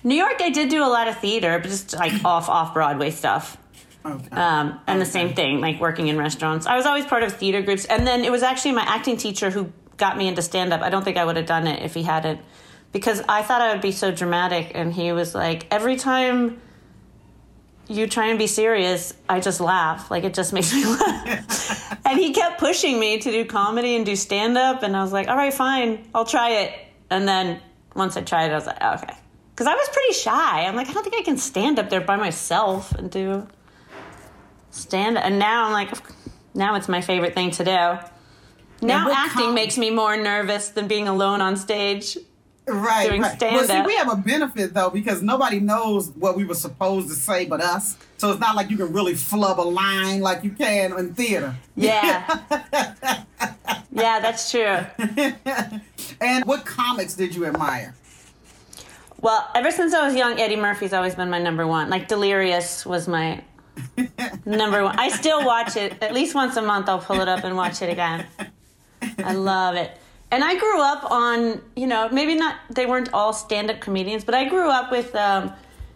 New 0.04 0.16
York, 0.16 0.40
I 0.40 0.52
did 0.52 0.70
do 0.70 0.84
a 0.84 0.88
lot 0.88 1.08
of 1.08 1.18
theater, 1.18 1.60
but 1.60 1.68
just 1.68 1.96
like 1.96 2.14
off 2.26 2.48
off 2.48 2.74
Broadway 2.74 3.10
stuff. 3.12 3.58
Okay. 4.06 4.30
Um, 4.32 4.80
and 4.86 4.98
okay. 4.98 5.00
the 5.00 5.06
same 5.06 5.34
thing, 5.34 5.60
like 5.62 5.80
working 5.82 6.08
in 6.08 6.18
restaurants. 6.18 6.68
I 6.68 6.78
was 6.78 6.86
always 6.86 7.06
part 7.06 7.24
of 7.24 7.34
theater 7.34 7.62
groups, 7.64 7.86
and 7.86 8.06
then 8.06 8.24
it 8.24 8.32
was 8.32 8.44
actually 8.44 8.74
my 8.74 8.84
acting 8.84 9.18
teacher 9.18 9.50
who 9.50 9.72
got 9.98 10.16
me 10.16 10.28
into 10.28 10.44
stand 10.44 10.72
up. 10.74 10.82
I 10.82 10.90
don't 10.92 11.04
think 11.04 11.18
I 11.18 11.26
would 11.26 11.38
have 11.38 11.48
done 11.48 11.66
it 11.66 11.82
if 11.82 11.96
he 11.96 12.04
hadn't, 12.04 12.40
because 12.92 13.22
I 13.28 13.42
thought 13.42 13.62
I 13.62 13.74
would 13.74 13.82
be 13.82 13.92
so 13.92 14.12
dramatic, 14.12 14.72
and 14.76 14.94
he 14.94 15.12
was 15.12 15.34
like, 15.34 15.66
every 15.72 15.96
time 15.96 16.62
you 17.88 18.08
try 18.08 18.28
and 18.28 18.40
be 18.40 18.48
serious, 18.48 19.14
I 19.30 19.40
just 19.40 19.60
laugh. 19.62 20.10
Like 20.10 20.24
it 20.24 20.34
just 20.34 20.54
makes 20.54 20.74
me 20.74 20.86
laugh. 20.86 22.00
and 22.06 22.20
he 22.20 22.34
kept 22.34 22.60
pushing 22.60 23.00
me 23.00 23.20
to 23.20 23.32
do 23.32 23.46
comedy 23.46 23.96
and 23.96 24.06
do 24.06 24.16
stand 24.16 24.58
up. 24.58 24.84
And 24.84 24.96
I 24.96 25.02
was 25.02 25.14
like, 25.14 25.28
all 25.28 25.36
right, 25.36 25.54
fine, 25.54 26.08
I'll 26.14 26.26
try 26.26 26.50
it. 26.62 26.74
And 27.10 27.28
then 27.28 27.62
once 27.96 28.18
I 28.18 28.22
tried 28.22 28.48
it, 28.48 28.52
I 28.52 28.56
was 28.56 28.66
like, 28.66 28.84
okay. 28.84 29.14
Because 29.52 29.68
I 29.68 29.76
was 29.76 29.88
pretty 29.90 30.14
shy. 30.14 30.66
I'm 30.66 30.76
like, 30.76 30.90
I 30.90 30.94
don't 30.94 31.04
think 31.04 31.16
I 31.16 31.22
can 31.24 31.38
stand 31.38 31.80
up 31.80 31.90
there 31.90 32.02
by 32.02 32.18
myself 32.18 32.92
and 32.94 33.10
do 33.10 33.48
stand. 34.72 35.18
And 35.18 35.40
now 35.40 35.66
I'm 35.66 35.72
like, 35.72 35.92
now 36.54 36.76
it's 36.76 36.90
my 36.90 37.02
favorite 37.02 37.34
thing 37.34 37.52
to 37.52 37.64
do. 37.64 38.86
Now 38.86 39.10
acting 39.10 39.46
com- 39.46 39.56
makes 39.56 39.78
me 39.78 39.90
more 39.92 40.18
nervous 40.18 40.70
than 40.70 40.88
being 40.88 41.08
alone 41.08 41.40
on 41.42 41.56
stage. 41.56 42.18
Right, 42.68 43.08
doing 43.08 43.22
right. 43.22 43.40
Well, 43.40 43.64
see, 43.68 43.82
we 43.82 43.96
have 43.96 44.12
a 44.12 44.16
benefit 44.16 44.74
though 44.74 44.90
because 44.90 45.22
nobody 45.22 45.60
knows 45.60 46.10
what 46.10 46.36
we 46.36 46.46
were 46.46 46.56
supposed 46.56 47.10
to 47.10 47.14
say 47.14 47.46
but 47.46 47.62
us. 47.62 47.96
So 48.18 48.32
it's 48.32 48.40
not 48.40 48.56
like 48.56 48.72
you 48.72 48.78
can 48.78 48.92
really 48.92 49.14
flub 49.14 49.60
a 49.60 49.62
line 49.62 50.22
like 50.22 50.44
you 50.44 50.50
can 50.50 50.98
in 50.98 51.14
theater. 51.14 51.56
Yeah. 51.76 52.40
yeah, 53.92 54.20
that's 54.20 54.50
true. 54.50 54.80
and 56.22 56.46
what 56.46 56.66
comics 56.66 57.14
did 57.14 57.36
you 57.36 57.46
admire? 57.46 57.94
Well, 59.22 59.48
ever 59.54 59.70
since 59.70 59.94
I 59.94 60.06
was 60.06 60.16
young, 60.16 60.40
Eddie 60.40 60.56
Murphy's 60.56 60.94
always 60.94 61.14
been 61.14 61.30
my 61.30 61.40
number 61.40 61.68
one. 61.68 61.90
Like 61.90 62.08
Delirious 62.08 62.84
was 62.84 63.08
my 63.08 63.44
number 64.46 64.84
one. 64.84 64.98
I 64.98 65.10
still 65.10 65.46
watch 65.46 65.78
it 65.78 66.02
at 66.02 66.14
least 66.14 66.34
once 66.34 66.56
a 66.56 66.64
month. 66.64 66.90
I'll 66.90 67.00
pull 67.00 67.22
it 67.22 67.28
up 67.28 67.44
and 67.44 67.56
watch 67.56 67.84
it 67.84 67.92
again. 67.92 68.26
I 69.20 69.34
love 69.34 69.76
it 69.76 70.00
and 70.32 70.44
I 70.44 70.58
grew 70.58 70.82
up 70.82 71.10
on, 71.12 71.62
you 71.76 71.88
know, 71.88 72.10
maybe 72.10 72.36
not, 72.36 72.58
they 72.70 72.86
weren't 72.86 73.10
all 73.14 73.34
stand 73.34 73.70
up 73.70 73.80
comedians, 73.80 74.24
but 74.24 74.36
I 74.36 74.46
grew 74.50 74.70
up 74.70 74.92
with, 74.92 75.16
um, 75.16 75.54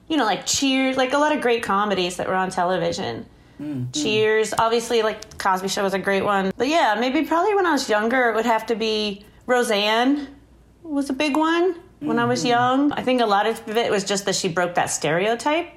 you 0.07 0.17
know, 0.17 0.25
like 0.25 0.45
Cheers, 0.45 0.97
like 0.97 1.13
a 1.13 1.17
lot 1.17 1.35
of 1.35 1.41
great 1.41 1.63
comedies 1.63 2.17
that 2.17 2.27
were 2.27 2.35
on 2.35 2.49
television. 2.49 3.25
Mm-hmm. 3.59 3.91
Cheers, 3.91 4.53
obviously, 4.57 5.01
like 5.01 5.37
Cosby 5.37 5.67
Show 5.67 5.83
was 5.83 5.93
a 5.93 5.99
great 5.99 6.23
one. 6.23 6.53
But 6.55 6.67
yeah, 6.67 6.95
maybe 6.99 7.25
probably 7.25 7.55
when 7.55 7.65
I 7.65 7.71
was 7.73 7.89
younger, 7.89 8.29
it 8.29 8.35
would 8.35 8.45
have 8.45 8.65
to 8.67 8.75
be 8.75 9.25
Roseanne 9.45 10.27
was 10.83 11.09
a 11.09 11.13
big 11.13 11.35
one 11.35 11.75
when 11.99 12.11
mm-hmm. 12.11 12.19
I 12.19 12.25
was 12.25 12.39
mm-hmm. 12.39 12.47
young. 12.47 12.91
I 12.93 13.03
think 13.03 13.21
a 13.21 13.25
lot 13.25 13.47
of 13.47 13.67
it 13.67 13.91
was 13.91 14.03
just 14.03 14.25
that 14.25 14.35
she 14.35 14.47
broke 14.47 14.75
that 14.75 14.85
stereotype. 14.85 15.67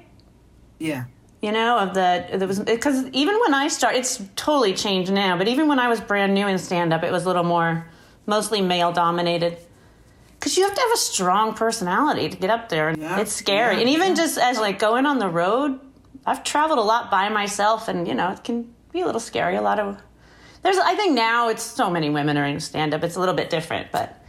Yeah. 0.79 1.05
You 1.41 1.51
know, 1.51 1.77
of 1.77 1.93
the, 1.93 2.25
there 2.37 2.47
was, 2.47 2.61
because 2.61 3.05
even 3.09 3.37
when 3.41 3.53
I 3.53 3.67
started, 3.67 3.99
it's 3.99 4.23
totally 4.37 4.73
changed 4.73 5.11
now, 5.11 5.37
but 5.37 5.49
even 5.49 5.67
when 5.67 5.77
I 5.77 5.89
was 5.89 5.99
brand 5.99 6.33
new 6.33 6.47
in 6.47 6.57
stand 6.57 6.93
up, 6.93 7.03
it 7.03 7.11
was 7.11 7.25
a 7.25 7.27
little 7.27 7.43
more 7.43 7.85
mostly 8.25 8.61
male 8.61 8.91
dominated. 8.91 9.57
Because 10.39 10.57
you 10.57 10.63
have 10.63 10.75
to 10.75 10.81
have 10.81 10.91
a 10.93 10.97
strong 10.97 11.53
personality 11.53 12.29
to 12.29 12.35
get 12.35 12.49
up 12.49 12.69
there. 12.69 12.93
Yeah, 12.97 13.19
it's 13.19 13.31
scary. 13.31 13.75
Yeah, 13.75 13.81
and 13.81 13.89
even 13.89 14.09
yeah. 14.09 14.15
just 14.15 14.37
as 14.37 14.59
like 14.59 14.77
going 14.77 15.05
on 15.05 15.19
the 15.19 15.29
road, 15.29 15.79
I've 16.25 16.43
traveled 16.43 16.79
a 16.79 16.83
lot 16.83 17.09
by 17.09 17.29
myself 17.29 17.87
and, 17.87 18.07
you 18.07 18.13
know, 18.13 18.31
it 18.31 18.43
can 18.43 18.73
be 18.91 19.01
a 19.01 19.05
little 19.05 19.21
scary. 19.21 19.55
A 19.55 19.61
lot 19.61 19.79
of, 19.79 19.97
there's, 20.61 20.77
I 20.77 20.95
think 20.95 21.15
now 21.15 21.49
it's 21.49 21.63
so 21.63 21.89
many 21.89 22.09
women 22.09 22.37
are 22.37 22.45
in 22.45 22.59
stand 22.59 22.93
up. 22.93 23.03
It's 23.03 23.15
a 23.15 23.19
little 23.19 23.35
bit 23.35 23.49
different, 23.49 23.91
but. 23.91 24.21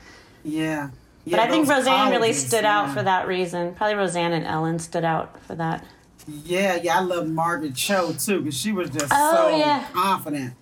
Yeah. 0.45 0.91
but 1.27 1.41
I 1.41 1.49
think 1.49 1.69
Roseanne 1.69 2.11
really 2.11 2.33
stood 2.33 2.65
out 2.65 2.93
for 2.95 3.03
that 3.03 3.27
reason. 3.27 3.75
Probably 3.75 3.97
Roseanne 3.97 4.33
and 4.33 4.47
Ellen 4.47 4.79
stood 4.79 5.05
out 5.05 5.41
for 5.45 5.55
that. 5.57 5.85
Yeah, 6.27 6.77
yeah, 6.77 6.99
I 6.99 7.01
love 7.01 7.29
Margaret 7.29 7.75
Cho 7.75 8.13
too 8.13 8.41
because 8.41 8.59
she 8.59 8.73
was 8.73 8.91
just 8.91 9.13
oh, 9.13 9.61
so 9.61 9.93
confident 9.93 10.55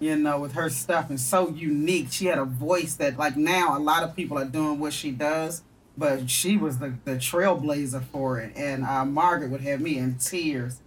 you 0.00 0.16
know, 0.16 0.40
with 0.40 0.52
her 0.54 0.70
stuff 0.70 1.10
and 1.10 1.20
so 1.20 1.50
unique. 1.50 2.08
She 2.10 2.26
had 2.26 2.38
a 2.38 2.44
voice 2.44 2.94
that, 2.94 3.18
like, 3.18 3.36
now 3.36 3.76
a 3.76 3.78
lot 3.78 4.02
of 4.02 4.16
people 4.16 4.38
are 4.38 4.46
doing 4.46 4.80
what 4.80 4.92
she 4.92 5.10
does, 5.10 5.62
but 5.96 6.28
she 6.28 6.56
was 6.56 6.78
the, 6.78 6.94
the 7.04 7.12
trailblazer 7.12 8.02
for 8.04 8.40
it. 8.40 8.52
And 8.56 8.84
uh, 8.84 9.04
Margaret 9.04 9.50
would 9.50 9.60
have 9.60 9.80
me 9.80 9.98
in 9.98 10.16
tears. 10.16 10.80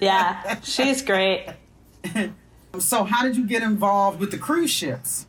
yeah, 0.00 0.60
she's 0.62 1.02
great. 1.02 1.46
so, 2.78 3.04
how 3.04 3.24
did 3.24 3.36
you 3.36 3.44
get 3.44 3.62
involved 3.62 4.20
with 4.20 4.30
the 4.30 4.38
cruise 4.38 4.70
ships? 4.70 5.26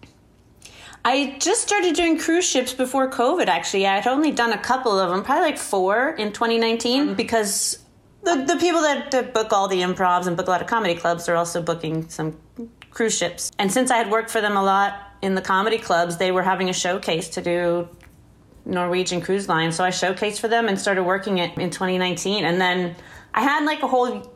I 1.03 1.37
just 1.39 1.61
started 1.61 1.95
doing 1.95 2.19
cruise 2.19 2.45
ships 2.45 2.73
before 2.73 3.09
COVID, 3.09 3.47
actually. 3.47 3.87
I 3.87 3.95
had 3.95 4.07
only 4.07 4.31
done 4.31 4.51
a 4.51 4.57
couple 4.57 4.99
of 4.99 5.09
them, 5.09 5.23
probably 5.23 5.45
like 5.51 5.57
four 5.57 6.09
in 6.09 6.33
2019, 6.33 7.13
because 7.13 7.79
the, 8.23 8.43
the 8.45 8.57
people 8.57 8.81
that, 8.81 9.09
that 9.11 9.33
book 9.33 9.53
all 9.53 9.69
the 9.69 9.81
improvs 9.81 10.27
and 10.27 10.35
book 10.35 10.47
a 10.47 10.51
lot 10.51 10.61
of 10.61 10.67
comedy 10.67 10.95
clubs 10.95 11.29
are 11.29 11.35
also 11.35 11.61
booking 11.61 12.09
some 12.09 12.37
cruise 12.97 13.15
ships. 13.15 13.51
And 13.59 13.71
since 13.71 13.91
I 13.91 13.97
had 13.97 14.09
worked 14.09 14.31
for 14.31 14.41
them 14.41 14.57
a 14.57 14.63
lot 14.63 14.99
in 15.21 15.35
the 15.35 15.41
comedy 15.41 15.77
clubs, 15.77 16.17
they 16.17 16.31
were 16.31 16.41
having 16.41 16.67
a 16.67 16.73
showcase 16.73 17.29
to 17.29 17.43
do 17.43 17.87
Norwegian 18.65 19.21
Cruise 19.21 19.47
Line. 19.47 19.71
So 19.71 19.83
I 19.83 19.91
showcased 19.91 20.39
for 20.39 20.47
them 20.47 20.67
and 20.67 20.79
started 20.79 21.03
working 21.03 21.37
it 21.37 21.55
in 21.59 21.69
2019. 21.69 22.43
And 22.43 22.59
then 22.59 22.95
I 23.35 23.43
had 23.43 23.65
like 23.65 23.83
a 23.83 23.87
whole, 23.87 24.33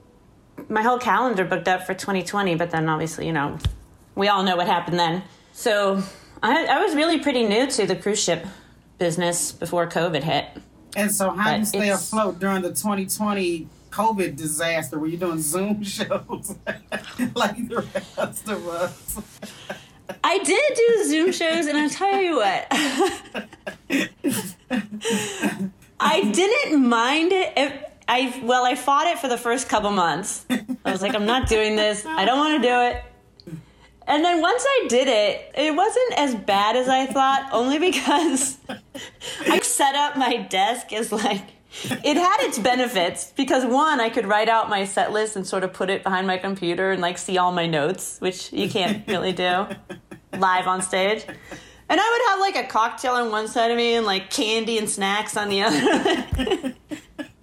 my 0.69 0.83
whole 0.83 0.99
calendar 0.99 1.43
booked 1.43 1.67
up 1.67 1.87
for 1.87 1.95
2020. 1.95 2.53
But 2.53 2.69
then 2.69 2.87
obviously, 2.87 3.25
you 3.25 3.33
know, 3.33 3.57
we 4.13 4.27
all 4.27 4.43
know 4.43 4.55
what 4.55 4.67
happened 4.67 4.99
then. 4.99 5.23
So 5.53 6.03
I, 6.43 6.65
I 6.65 6.83
was 6.83 6.95
really 6.95 7.19
pretty 7.19 7.47
new 7.47 7.65
to 7.65 7.87
the 7.87 7.95
cruise 7.95 8.23
ship 8.23 8.45
business 8.99 9.51
before 9.51 9.87
COVID 9.87 10.21
hit. 10.21 10.45
And 10.95 11.11
so, 11.11 11.31
how 11.31 11.53
did 11.53 11.61
you 11.61 11.65
stay 11.65 11.89
afloat 11.89 12.37
during 12.37 12.61
the 12.61 12.69
2020 12.69 13.67
COVID 13.91 14.35
disaster 14.35 14.97
where 14.97 15.09
you're 15.09 15.19
doing 15.19 15.39
Zoom 15.39 15.83
shows 15.97 16.55
like 17.35 17.67
the 17.67 17.85
rest 17.93 18.47
of 18.49 18.67
us. 18.67 19.21
I 20.23 20.39
did 20.39 20.63
do 20.75 21.05
Zoom 21.05 21.31
shows, 21.31 21.67
and 21.67 21.77
I'll 21.77 21.89
tell 21.89 22.21
you 22.21 22.35
what. 22.37 22.67
I 25.99 26.31
didn't 26.31 26.87
mind 26.87 27.31
it. 27.31 27.53
If 27.55 27.73
I 28.07 28.41
well, 28.43 28.65
I 28.65 28.75
fought 28.75 29.07
it 29.07 29.19
for 29.19 29.29
the 29.29 29.37
first 29.37 29.69
couple 29.69 29.91
months. 29.91 30.45
I 30.49 30.91
was 30.91 31.01
like, 31.01 31.15
I'm 31.15 31.25
not 31.25 31.47
doing 31.47 31.75
this. 31.75 32.05
I 32.05 32.25
don't 32.25 32.39
want 32.39 32.61
to 32.61 32.67
do 32.67 32.81
it. 32.81 33.03
And 34.07 34.25
then 34.25 34.41
once 34.41 34.65
I 34.67 34.87
did 34.89 35.07
it, 35.07 35.51
it 35.55 35.75
wasn't 35.75 36.13
as 36.17 36.35
bad 36.35 36.75
as 36.75 36.89
I 36.89 37.05
thought, 37.05 37.49
only 37.53 37.79
because 37.79 38.57
I 39.47 39.59
set 39.59 39.95
up 39.95 40.17
my 40.17 40.37
desk 40.37 40.91
as 40.91 41.11
like 41.11 41.43
it 41.73 42.17
had 42.17 42.37
its 42.41 42.59
benefits 42.59 43.31
because 43.35 43.65
one, 43.65 43.99
I 43.99 44.09
could 44.09 44.25
write 44.25 44.49
out 44.49 44.69
my 44.69 44.85
set 44.85 45.11
list 45.11 45.35
and 45.35 45.47
sort 45.47 45.63
of 45.63 45.71
put 45.73 45.89
it 45.89 46.03
behind 46.03 46.27
my 46.27 46.37
computer 46.37 46.91
and 46.91 47.01
like 47.01 47.17
see 47.17 47.37
all 47.37 47.51
my 47.51 47.67
notes, 47.67 48.17
which 48.19 48.51
you 48.51 48.69
can't 48.69 49.07
really 49.07 49.31
do 49.31 49.67
live 50.37 50.67
on 50.67 50.81
stage. 50.81 51.25
And 51.89 51.99
I 51.99 52.09
would 52.09 52.31
have 52.31 52.39
like 52.39 52.65
a 52.65 52.71
cocktail 52.71 53.13
on 53.13 53.31
one 53.31 53.47
side 53.47 53.71
of 53.71 53.77
me 53.77 53.95
and 53.95 54.05
like 54.05 54.29
candy 54.29 54.77
and 54.77 54.89
snacks 54.89 55.35
on 55.37 55.49
the 55.49 55.61
other. 55.63 55.77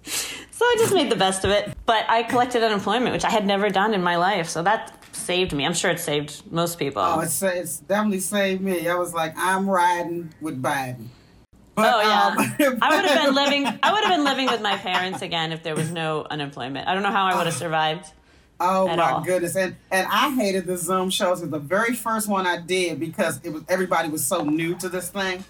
so 0.03 0.65
I 0.65 0.75
just 0.77 0.93
made 0.93 1.11
the 1.11 1.15
best 1.15 1.43
of 1.43 1.51
it. 1.51 1.75
But 1.85 2.05
I 2.09 2.23
collected 2.23 2.63
unemployment, 2.63 3.13
which 3.13 3.25
I 3.25 3.29
had 3.29 3.45
never 3.45 3.69
done 3.69 3.93
in 3.93 4.01
my 4.01 4.17
life. 4.17 4.47
So 4.47 4.63
that 4.63 4.93
saved 5.15 5.53
me. 5.53 5.65
I'm 5.65 5.73
sure 5.73 5.91
it 5.91 5.99
saved 5.99 6.51
most 6.51 6.79
people. 6.79 7.01
Oh, 7.01 7.19
it's, 7.19 7.41
it's 7.41 7.79
definitely 7.79 8.19
saved 8.19 8.61
me. 8.61 8.87
I 8.87 8.95
was 8.95 9.13
like, 9.13 9.33
I'm 9.37 9.69
riding 9.69 10.33
with 10.41 10.61
Biden. 10.61 11.07
But, 11.81 11.93
oh 11.95 12.01
yeah, 12.01 12.67
um, 12.67 12.77
I 12.81 12.95
would 12.95 13.05
have 13.05 13.23
been 13.25 13.35
living. 13.35 13.65
I 13.81 13.91
would 13.91 14.03
have 14.03 14.13
been 14.13 14.23
living 14.23 14.47
with 14.47 14.61
my 14.61 14.75
parents 14.75 15.21
again 15.21 15.51
if 15.51 15.63
there 15.63 15.75
was 15.75 15.91
no 15.91 16.25
unemployment. 16.29 16.87
I 16.87 16.93
don't 16.93 17.03
know 17.03 17.11
how 17.11 17.25
I 17.25 17.35
would 17.35 17.45
have 17.45 17.55
survived. 17.55 18.11
Oh 18.59 18.87
my 18.87 19.11
all. 19.11 19.21
goodness! 19.21 19.55
And 19.55 19.77
and 19.91 20.05
I 20.11 20.33
hated 20.35 20.65
the 20.65 20.77
Zoom 20.77 21.09
shows. 21.09 21.47
The 21.47 21.59
very 21.59 21.95
first 21.95 22.27
one 22.27 22.45
I 22.45 22.59
did 22.59 22.99
because 22.99 23.39
it 23.43 23.49
was 23.49 23.63
everybody 23.69 24.09
was 24.09 24.25
so 24.25 24.43
new 24.43 24.75
to 24.75 24.89
this 24.89 25.09
thing. 25.09 25.45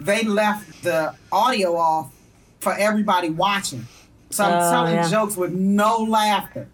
They 0.00 0.22
left 0.22 0.82
the 0.82 1.14
audio 1.32 1.76
off 1.76 2.12
for 2.60 2.72
everybody 2.74 3.30
watching, 3.30 3.86
so 4.30 4.44
I'm 4.44 4.62
oh, 4.62 4.70
telling 4.70 4.94
yeah. 4.94 5.10
jokes 5.10 5.36
with 5.36 5.52
no 5.52 5.98
laughter. 5.98 6.68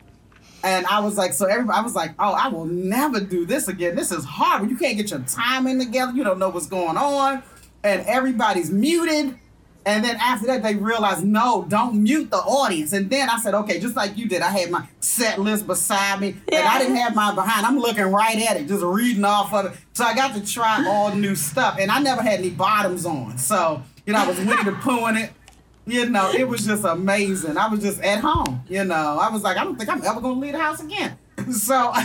And 0.62 0.84
I 0.84 1.00
was 1.00 1.16
like, 1.16 1.32
so 1.32 1.46
everybody, 1.46 1.78
I 1.78 1.80
was 1.80 1.94
like, 1.94 2.12
oh, 2.18 2.32
I 2.32 2.48
will 2.48 2.66
never 2.66 3.18
do 3.18 3.46
this 3.46 3.68
again. 3.68 3.96
This 3.96 4.12
is 4.12 4.26
hard. 4.26 4.68
You 4.68 4.76
can't 4.76 4.98
get 4.98 5.10
your 5.10 5.20
timing 5.20 5.78
together. 5.78 6.12
You 6.12 6.22
don't 6.22 6.38
know 6.38 6.50
what's 6.50 6.66
going 6.66 6.98
on 6.98 7.42
and 7.82 8.06
everybody's 8.06 8.70
muted. 8.70 9.36
And 9.86 10.04
then 10.04 10.16
after 10.20 10.46
that, 10.48 10.62
they 10.62 10.74
realized, 10.74 11.24
no, 11.24 11.64
don't 11.68 12.02
mute 12.02 12.30
the 12.30 12.36
audience. 12.36 12.92
And 12.92 13.08
then 13.08 13.30
I 13.30 13.38
said, 13.38 13.54
okay, 13.54 13.80
just 13.80 13.96
like 13.96 14.16
you 14.16 14.28
did, 14.28 14.42
I 14.42 14.50
had 14.50 14.70
my 14.70 14.86
set 15.00 15.40
list 15.40 15.66
beside 15.66 16.20
me, 16.20 16.36
yeah. 16.52 16.58
and 16.58 16.68
I 16.68 16.78
didn't 16.78 16.96
have 16.96 17.14
mine 17.14 17.34
behind. 17.34 17.64
I'm 17.64 17.78
looking 17.78 18.04
right 18.04 18.36
at 18.42 18.58
it, 18.58 18.68
just 18.68 18.84
reading 18.84 19.24
off 19.24 19.54
of 19.54 19.66
it. 19.66 19.72
So 19.94 20.04
I 20.04 20.14
got 20.14 20.34
to 20.34 20.46
try 20.46 20.84
all 20.86 21.14
new 21.14 21.34
stuff, 21.34 21.78
and 21.80 21.90
I 21.90 22.00
never 22.00 22.22
had 22.22 22.40
any 22.40 22.50
bottoms 22.50 23.06
on. 23.06 23.38
So, 23.38 23.82
you 24.06 24.12
know, 24.12 24.18
I 24.18 24.28
was 24.28 24.36
Winnie 24.36 24.64
the 24.64 24.72
Pooh 24.72 25.08
in 25.08 25.16
it. 25.16 25.32
You 25.86 26.10
know, 26.10 26.30
it 26.30 26.46
was 26.46 26.66
just 26.66 26.84
amazing. 26.84 27.56
I 27.56 27.68
was 27.68 27.80
just 27.80 28.02
at 28.02 28.20
home. 28.20 28.62
You 28.68 28.84
know, 28.84 29.18
I 29.20 29.30
was 29.30 29.42
like, 29.42 29.56
I 29.56 29.64
don't 29.64 29.76
think 29.76 29.88
I'm 29.88 30.04
ever 30.04 30.20
going 30.20 30.34
to 30.34 30.40
leave 30.40 30.52
the 30.52 30.58
house 30.58 30.82
again. 30.82 31.16
So 31.50 31.90
I 31.94 32.04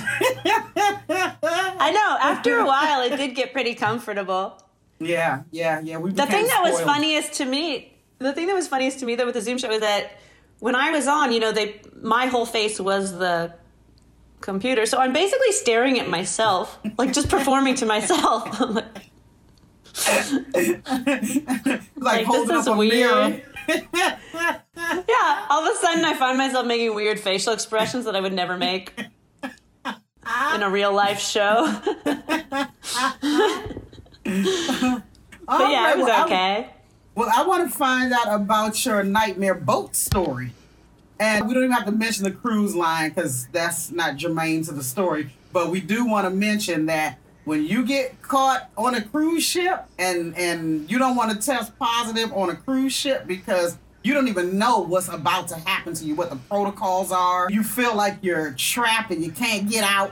know. 1.91 2.17
After 2.21 2.59
a 2.59 2.65
while, 2.65 3.01
it 3.01 3.17
did 3.17 3.35
get 3.35 3.51
pretty 3.51 3.75
comfortable. 3.75 4.57
Yeah, 4.99 5.43
yeah, 5.51 5.81
yeah. 5.81 5.97
We 5.97 6.11
the 6.11 6.25
thing 6.25 6.47
that 6.47 6.61
was 6.63 6.79
funniest 6.81 7.33
to 7.33 7.45
me, 7.45 7.93
the 8.19 8.33
thing 8.33 8.47
that 8.47 8.55
was 8.55 8.67
funniest 8.67 8.99
to 8.99 9.05
me 9.05 9.15
though 9.15 9.25
with 9.25 9.35
the 9.35 9.41
Zoom 9.41 9.57
show 9.57 9.67
was 9.67 9.81
that 9.81 10.17
when 10.59 10.75
I 10.75 10.91
was 10.91 11.07
on, 11.07 11.31
you 11.31 11.39
know, 11.39 11.51
they 11.51 11.81
my 12.01 12.27
whole 12.27 12.45
face 12.45 12.79
was 12.79 13.17
the 13.17 13.53
computer, 14.41 14.85
so 14.85 14.99
I'm 14.99 15.13
basically 15.13 15.51
staring 15.51 15.99
at 15.99 16.09
myself, 16.09 16.79
like 16.97 17.13
just 17.13 17.29
performing 17.29 17.75
to 17.75 17.85
myself. 17.85 18.59
like, 20.05 20.87
like, 21.95 22.27
this 22.27 22.49
is 22.49 22.69
weird. 22.69 23.43
yeah, 23.67 25.45
all 25.49 25.65
of 25.65 25.73
a 25.73 25.77
sudden 25.77 26.03
I 26.05 26.15
find 26.17 26.37
myself 26.37 26.65
making 26.65 26.93
weird 26.93 27.19
facial 27.19 27.53
expressions 27.53 28.05
that 28.05 28.15
I 28.15 28.19
would 28.19 28.33
never 28.33 28.57
make 28.57 28.93
in 29.43 30.63
a 30.63 30.69
real 30.69 30.93
life 30.93 31.19
show 31.19 31.81
but 35.47 35.69
yeah, 35.69 35.83
right, 35.83 35.95
it 35.95 35.97
was 35.97 36.07
well, 36.07 36.25
okay. 36.25 36.57
I, 36.57 36.69
well, 37.15 37.29
I 37.33 37.47
want 37.47 37.71
to 37.71 37.77
find 37.77 38.11
out 38.11 38.27
about 38.27 38.85
your 38.85 39.03
nightmare 39.03 39.55
boat 39.55 39.95
story. 39.95 40.51
And 41.19 41.47
we 41.47 41.53
don't 41.53 41.63
even 41.63 41.75
have 41.75 41.85
to 41.85 41.93
mention 41.93 42.25
the 42.25 42.31
cruise 42.31 42.75
line 42.75 43.09
because 43.09 43.47
that's 43.53 43.91
not 43.91 44.17
germane 44.17 44.63
to 44.65 44.73
the 44.73 44.83
story. 44.83 45.31
But 45.53 45.69
we 45.69 45.79
do 45.79 46.05
want 46.05 46.25
to 46.25 46.29
mention 46.29 46.87
that 46.87 47.19
when 47.45 47.63
you 47.63 47.85
get 47.85 48.21
caught 48.21 48.69
on 48.77 48.95
a 48.95 49.01
cruise 49.01 49.43
ship 49.43 49.85
and 49.97 50.35
and 50.35 50.89
you 50.91 50.99
don't 50.99 51.15
want 51.15 51.31
to 51.31 51.45
test 51.45 51.77
positive 51.79 52.33
on 52.33 52.49
a 52.49 52.55
cruise 52.55 52.91
ship 52.91 53.25
because 53.27 53.77
you 54.03 54.13
don't 54.13 54.27
even 54.27 54.57
know 54.57 54.79
what's 54.79 55.07
about 55.07 55.47
to 55.47 55.55
happen 55.55 55.93
to 55.93 56.05
you, 56.05 56.15
what 56.15 56.29
the 56.29 56.35
protocols 56.35 57.11
are. 57.11 57.49
You 57.49 57.63
feel 57.63 57.95
like 57.95 58.17
you're 58.21 58.51
trapped 58.51 59.11
and 59.11 59.23
you 59.23 59.31
can't 59.31 59.69
get 59.69 59.83
out. 59.83 60.11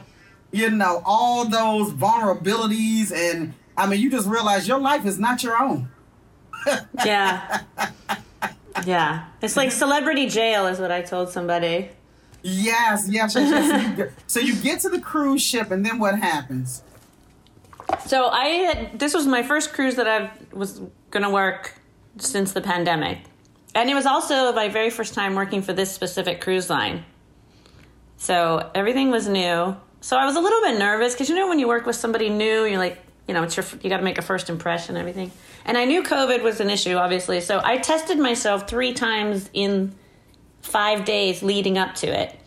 You 0.51 0.69
know, 0.71 1.01
all 1.05 1.45
those 1.45 1.91
vulnerabilities 1.91 3.11
and 3.11 3.53
I 3.77 3.87
mean, 3.87 3.99
you 3.99 4.09
just 4.09 4.27
realize 4.27 4.67
your 4.67 4.79
life 4.79 5.05
is 5.05 5.19
not 5.19 5.43
your 5.43 5.61
own. 5.61 5.89
yeah. 7.05 7.61
Yeah. 8.85 9.25
It's 9.41 9.57
like 9.57 9.71
celebrity 9.71 10.27
jail, 10.27 10.67
is 10.67 10.79
what 10.79 10.91
I 10.91 11.01
told 11.01 11.29
somebody. 11.29 11.89
Yes, 12.43 13.07
yes, 13.09 13.35
yes. 13.35 14.11
so 14.27 14.39
you 14.39 14.55
get 14.55 14.81
to 14.81 14.89
the 14.89 14.99
cruise 14.99 15.41
ship, 15.41 15.71
and 15.71 15.85
then 15.85 15.97
what 15.97 16.19
happens? 16.19 16.83
So 18.05 18.27
I 18.27 18.45
had, 18.45 18.99
this 18.99 19.13
was 19.13 19.25
my 19.27 19.43
first 19.43 19.73
cruise 19.73 19.95
that 19.95 20.07
I 20.07 20.29
was 20.51 20.81
going 21.09 21.23
to 21.23 21.29
work 21.29 21.75
since 22.17 22.51
the 22.51 22.61
pandemic. 22.61 23.19
And 23.75 23.89
it 23.89 23.95
was 23.95 24.05
also 24.05 24.53
my 24.53 24.69
very 24.69 24.89
first 24.89 25.13
time 25.13 25.35
working 25.35 25.61
for 25.61 25.73
this 25.73 25.91
specific 25.91 26.41
cruise 26.41 26.69
line. 26.69 27.05
So 28.17 28.69
everything 28.75 29.09
was 29.09 29.27
new. 29.27 29.75
So 30.01 30.17
I 30.17 30.25
was 30.25 30.35
a 30.35 30.39
little 30.41 30.61
bit 30.61 30.77
nervous 30.77 31.13
because 31.13 31.29
you 31.29 31.35
know 31.35 31.47
when 31.47 31.59
you 31.59 31.67
work 31.67 31.85
with 31.85 31.95
somebody 31.95 32.29
new, 32.29 32.65
you're 32.65 32.77
like, 32.77 33.02
you 33.27 33.33
know, 33.33 33.43
it's 33.43 33.55
your 33.55 33.65
you 33.81 33.89
got 33.89 33.97
to 33.97 34.03
make 34.03 34.17
a 34.17 34.21
first 34.21 34.49
impression 34.49 34.97
everything. 34.97 35.31
And 35.65 35.77
I 35.77 35.85
knew 35.85 36.03
COVID 36.03 36.43
was 36.43 36.59
an 36.59 36.69
issue, 36.69 36.95
obviously, 36.95 37.41
so 37.41 37.61
I 37.63 37.77
tested 37.77 38.19
myself 38.19 38.67
three 38.67 38.93
times 38.93 39.49
in 39.53 39.95
five 40.61 41.05
days 41.05 41.41
leading 41.41 41.77
up 41.77 41.95
to 41.95 42.07
it, 42.07 42.37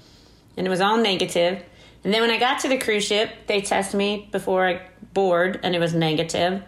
and 0.57 0.67
it 0.67 0.71
was 0.71 0.81
all 0.81 0.99
negative. 0.99 1.63
And 2.05 2.15
then 2.15 2.21
when 2.21 2.31
I 2.31 2.39
got 2.39 2.61
to 2.61 2.69
the 2.69 2.79
cruise 2.79 3.05
ship, 3.05 3.31
they 3.47 3.61
tested 3.61 3.99
me 3.99 4.29
before 4.31 4.67
I 4.67 4.83
board, 5.13 5.61
and 5.63 5.75
it 5.75 5.81
was 5.81 5.95
negative. 5.95 6.63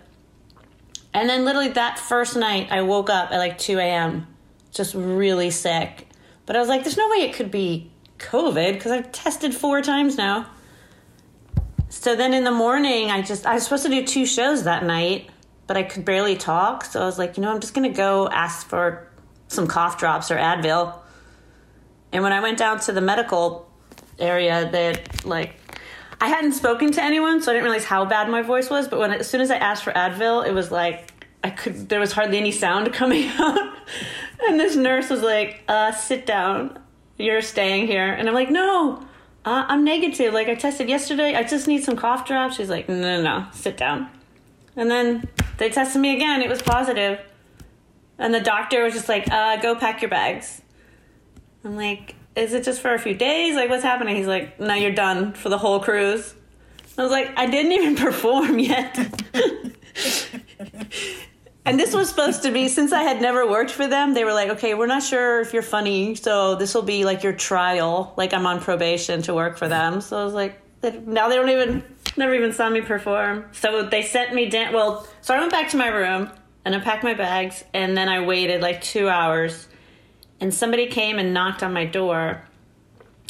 And 1.14 1.28
then 1.28 1.44
literally 1.44 1.68
that 1.68 1.98
first 1.98 2.36
night, 2.36 2.68
I 2.70 2.82
woke 2.82 3.10
up 3.10 3.30
at 3.30 3.38
like 3.38 3.58
2 3.58 3.78
a.m., 3.78 4.26
just 4.72 4.94
really 4.94 5.50
sick. 5.50 6.08
But 6.46 6.56
I 6.56 6.60
was 6.60 6.68
like, 6.68 6.84
there's 6.84 6.96
no 6.96 7.08
way 7.08 7.18
it 7.18 7.34
could 7.34 7.50
be 7.50 7.90
COVID 8.18 8.72
because 8.72 8.92
I've 8.92 9.12
tested 9.12 9.54
four 9.54 9.82
times 9.82 10.16
now. 10.16 10.46
So 11.88 12.14
then 12.14 12.34
in 12.34 12.44
the 12.44 12.50
morning, 12.50 13.10
I 13.10 13.22
just, 13.22 13.46
I 13.46 13.54
was 13.54 13.64
supposed 13.64 13.84
to 13.84 13.88
do 13.88 14.04
two 14.04 14.26
shows 14.26 14.64
that 14.64 14.84
night, 14.84 15.30
but 15.66 15.76
I 15.76 15.82
could 15.82 16.04
barely 16.04 16.36
talk. 16.36 16.84
So 16.84 17.00
I 17.00 17.04
was 17.04 17.18
like, 17.18 17.36
you 17.36 17.42
know, 17.42 17.50
I'm 17.50 17.60
just 17.60 17.74
going 17.74 17.90
to 17.90 17.96
go 17.96 18.28
ask 18.28 18.66
for 18.66 19.08
some 19.48 19.66
cough 19.66 19.98
drops 19.98 20.30
or 20.30 20.36
Advil. 20.36 20.98
And 22.12 22.22
when 22.22 22.32
I 22.32 22.40
went 22.40 22.58
down 22.58 22.80
to 22.80 22.92
the 22.92 23.00
medical 23.00 23.70
area, 24.18 24.70
that 24.70 25.24
like, 25.24 25.56
I 26.20 26.28
hadn't 26.28 26.52
spoken 26.52 26.90
to 26.92 27.02
anyone, 27.02 27.42
so 27.42 27.50
I 27.50 27.54
didn't 27.54 27.64
realize 27.64 27.84
how 27.84 28.04
bad 28.04 28.28
my 28.28 28.42
voice 28.42 28.68
was. 28.70 28.88
But 28.88 28.98
when 28.98 29.12
as 29.12 29.28
soon 29.28 29.40
as 29.40 29.50
I 29.50 29.56
asked 29.56 29.84
for 29.84 29.92
Advil, 29.92 30.46
it 30.46 30.52
was 30.52 30.70
like 30.70 31.12
I 31.44 31.50
could. 31.50 31.88
There 31.88 32.00
was 32.00 32.12
hardly 32.12 32.38
any 32.38 32.50
sound 32.50 32.92
coming 32.92 33.28
out. 33.28 33.76
and 34.48 34.58
this 34.58 34.74
nurse 34.74 35.10
was 35.10 35.22
like, 35.22 35.62
uh, 35.68 35.92
"Sit 35.92 36.26
down. 36.26 36.78
You're 37.18 37.42
staying 37.42 37.86
here." 37.86 38.12
And 38.12 38.28
I'm 38.28 38.34
like, 38.34 38.50
"No, 38.50 39.06
uh, 39.48 39.64
I'm 39.68 39.82
negative. 39.82 40.34
Like 40.34 40.48
I 40.48 40.54
tested 40.54 40.88
yesterday. 40.88 41.34
I 41.34 41.42
just 41.42 41.66
need 41.66 41.82
some 41.82 41.96
cough 41.96 42.26
drops. 42.26 42.56
She's 42.56 42.68
like, 42.68 42.88
no, 42.88 43.00
no, 43.00 43.22
no, 43.22 43.46
sit 43.52 43.78
down. 43.78 44.10
And 44.76 44.90
then 44.90 45.26
they 45.56 45.70
tested 45.70 46.02
me 46.02 46.14
again. 46.14 46.42
It 46.42 46.50
was 46.50 46.60
positive. 46.60 47.18
And 48.18 48.34
the 48.34 48.40
doctor 48.40 48.84
was 48.84 48.92
just 48.92 49.08
like, 49.08 49.30
uh, 49.30 49.56
go 49.56 49.74
pack 49.74 50.02
your 50.02 50.10
bags. 50.10 50.60
I'm 51.64 51.76
like, 51.76 52.14
is 52.36 52.52
it 52.52 52.62
just 52.62 52.82
for 52.82 52.92
a 52.92 52.98
few 52.98 53.14
days? 53.14 53.56
Like, 53.56 53.70
what's 53.70 53.82
happening? 53.82 54.16
He's 54.16 54.26
like, 54.26 54.60
no, 54.60 54.74
you're 54.74 54.92
done 54.92 55.32
for 55.32 55.48
the 55.48 55.58
whole 55.58 55.80
cruise. 55.80 56.34
I 56.98 57.02
was 57.02 57.10
like, 57.10 57.32
I 57.36 57.46
didn't 57.46 57.72
even 57.72 57.96
perform 58.06 58.58
yet. 58.58 59.24
And 61.68 61.78
this 61.78 61.92
was 61.92 62.08
supposed 62.08 62.44
to 62.44 62.50
be, 62.50 62.66
since 62.66 62.94
I 62.94 63.02
had 63.02 63.20
never 63.20 63.46
worked 63.46 63.72
for 63.72 63.86
them, 63.86 64.14
they 64.14 64.24
were 64.24 64.32
like, 64.32 64.48
okay, 64.52 64.72
we're 64.72 64.86
not 64.86 65.02
sure 65.02 65.42
if 65.42 65.52
you're 65.52 65.60
funny, 65.60 66.14
so 66.14 66.54
this 66.54 66.74
will 66.74 66.80
be 66.80 67.04
like 67.04 67.22
your 67.22 67.34
trial. 67.34 68.14
Like 68.16 68.32
I'm 68.32 68.46
on 68.46 68.62
probation 68.62 69.20
to 69.24 69.34
work 69.34 69.58
for 69.58 69.68
them. 69.68 70.00
So 70.00 70.18
I 70.18 70.24
was 70.24 70.32
like, 70.32 70.62
now 70.82 71.28
they 71.28 71.36
don't 71.36 71.50
even, 71.50 71.84
never 72.16 72.34
even 72.34 72.54
saw 72.54 72.70
me 72.70 72.80
perform. 72.80 73.44
So 73.52 73.82
they 73.82 74.00
sent 74.00 74.34
me 74.34 74.48
down, 74.48 74.72
well, 74.72 75.06
so 75.20 75.34
I 75.34 75.40
went 75.40 75.52
back 75.52 75.68
to 75.68 75.76
my 75.76 75.88
room 75.88 76.30
and 76.64 76.74
I 76.74 76.80
packed 76.80 77.04
my 77.04 77.12
bags 77.12 77.62
and 77.74 77.94
then 77.94 78.08
I 78.08 78.24
waited 78.24 78.62
like 78.62 78.80
two 78.80 79.10
hours 79.10 79.68
and 80.40 80.54
somebody 80.54 80.86
came 80.86 81.18
and 81.18 81.34
knocked 81.34 81.62
on 81.62 81.74
my 81.74 81.84
door 81.84 82.44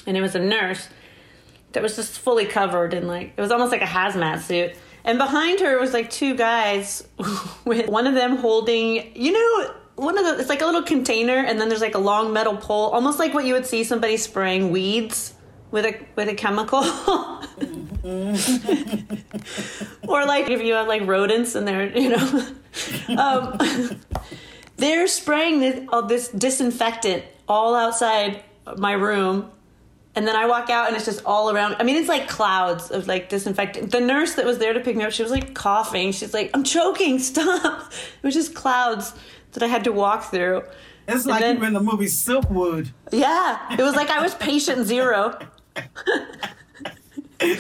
and 0.07 0.17
it 0.17 0.21
was 0.21 0.37
a 0.37 0.41
nurse 0.41 0.89
that 1.73 1.83
was 1.83 1.97
just 1.97 2.21
fully 2.21 2.47
covered 2.47 2.95
in 2.95 3.09
like, 3.09 3.33
it 3.37 3.41
was 3.41 3.51
almost 3.51 3.73
like 3.73 3.83
a 3.83 3.87
hazmat 3.87 4.43
suit 4.43 4.77
and 5.05 5.19
behind 5.19 5.61
her 5.61 5.79
was 5.79 5.93
like 5.93 6.11
two 6.11 6.35
guys 6.35 7.07
with 7.65 7.89
one 7.89 8.07
of 8.07 8.15
them 8.15 8.37
holding, 8.37 9.17
you 9.17 9.33
know, 9.33 9.75
one 9.97 10.17
of 10.17 10.25
the 10.25 10.39
it's 10.39 10.49
like 10.49 10.63
a 10.63 10.67
little 10.67 10.83
container 10.83 11.37
and 11.37 11.61
then 11.61 11.69
there's 11.69 11.81
like 11.81 11.95
a 11.95 12.01
long 12.01 12.33
metal 12.33 12.57
pole, 12.57 12.91
almost 12.91 13.19
like 13.19 13.35
what 13.35 13.45
you 13.45 13.55
would 13.55 13.67
see 13.67 13.85
somebody 13.85 14.17
spraying 14.17 14.71
weeds 14.71 15.35
with 15.71 15.85
a 15.85 15.99
with 16.17 16.29
a 16.29 16.35
chemical. 16.35 16.79
or 20.09 20.25
like 20.25 20.49
if 20.49 20.63
you 20.63 20.75
have 20.75 20.87
like 20.87 21.07
rodents 21.07 21.55
and 21.55 21.67
they're, 21.67 21.97
you 21.97 22.11
know, 22.11 22.49
um, 23.19 23.59
they're 24.77 25.07
spraying 25.07 25.61
this, 25.61 25.87
all 25.89 26.03
this 26.03 26.29
disinfectant 26.29 27.25
all 27.49 27.75
outside 27.75 28.43
my 28.77 28.93
room. 28.93 29.51
And 30.19 30.27
then 30.27 30.35
I 30.35 30.47
walk 30.47 30.69
out 30.69 30.89
and 30.89 30.97
it's 30.97 31.05
just 31.05 31.25
all 31.25 31.49
around. 31.49 31.77
I 31.79 31.85
mean, 31.85 31.95
it's 31.95 32.09
like 32.09 32.27
clouds 32.27 32.91
of 32.91 33.07
like 33.07 33.29
disinfectant. 33.29 33.93
The 33.93 34.01
nurse 34.01 34.35
that 34.35 34.45
was 34.45 34.59
there 34.59 34.73
to 34.73 34.81
pick 34.81 34.97
me 34.97 35.05
up, 35.05 35.13
she 35.13 35.23
was 35.23 35.31
like 35.31 35.55
coughing. 35.55 36.11
She's 36.11 36.35
like, 36.35 36.51
I'm 36.55 36.65
choking, 36.65 37.21
stop. 37.21 37.93
It 38.21 38.27
was 38.27 38.35
just 38.35 38.53
clouds 38.53 39.15
that 39.53 39.63
I 39.63 39.69
had 39.69 39.85
to 39.85 39.93
walk 39.93 40.33
through. 40.33 40.65
It's 41.07 41.25
like 41.25 41.39
then, 41.39 41.55
you 41.55 41.61
were 41.61 41.69
in 41.69 41.73
the 41.73 41.81
movie 41.81 42.07
Silkwood. 42.07 42.91
Yeah, 43.13 43.79
it 43.79 43.81
was 43.81 43.95
like 43.95 44.11
I 44.11 44.21
was 44.21 44.35
patient 44.35 44.89
zero. 44.89 45.39
they 47.39 47.55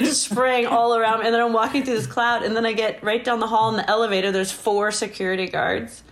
just 0.00 0.24
spraying 0.24 0.66
all 0.66 0.94
around 0.94 1.20
me. 1.20 1.24
And 1.24 1.34
then 1.34 1.40
I'm 1.40 1.54
walking 1.54 1.84
through 1.84 1.94
this 1.94 2.06
cloud, 2.06 2.42
and 2.42 2.54
then 2.54 2.66
I 2.66 2.74
get 2.74 3.02
right 3.02 3.24
down 3.24 3.40
the 3.40 3.46
hall 3.46 3.70
in 3.70 3.76
the 3.76 3.88
elevator. 3.88 4.30
There's 4.30 4.52
four 4.52 4.92
security 4.92 5.46
guards 5.46 6.02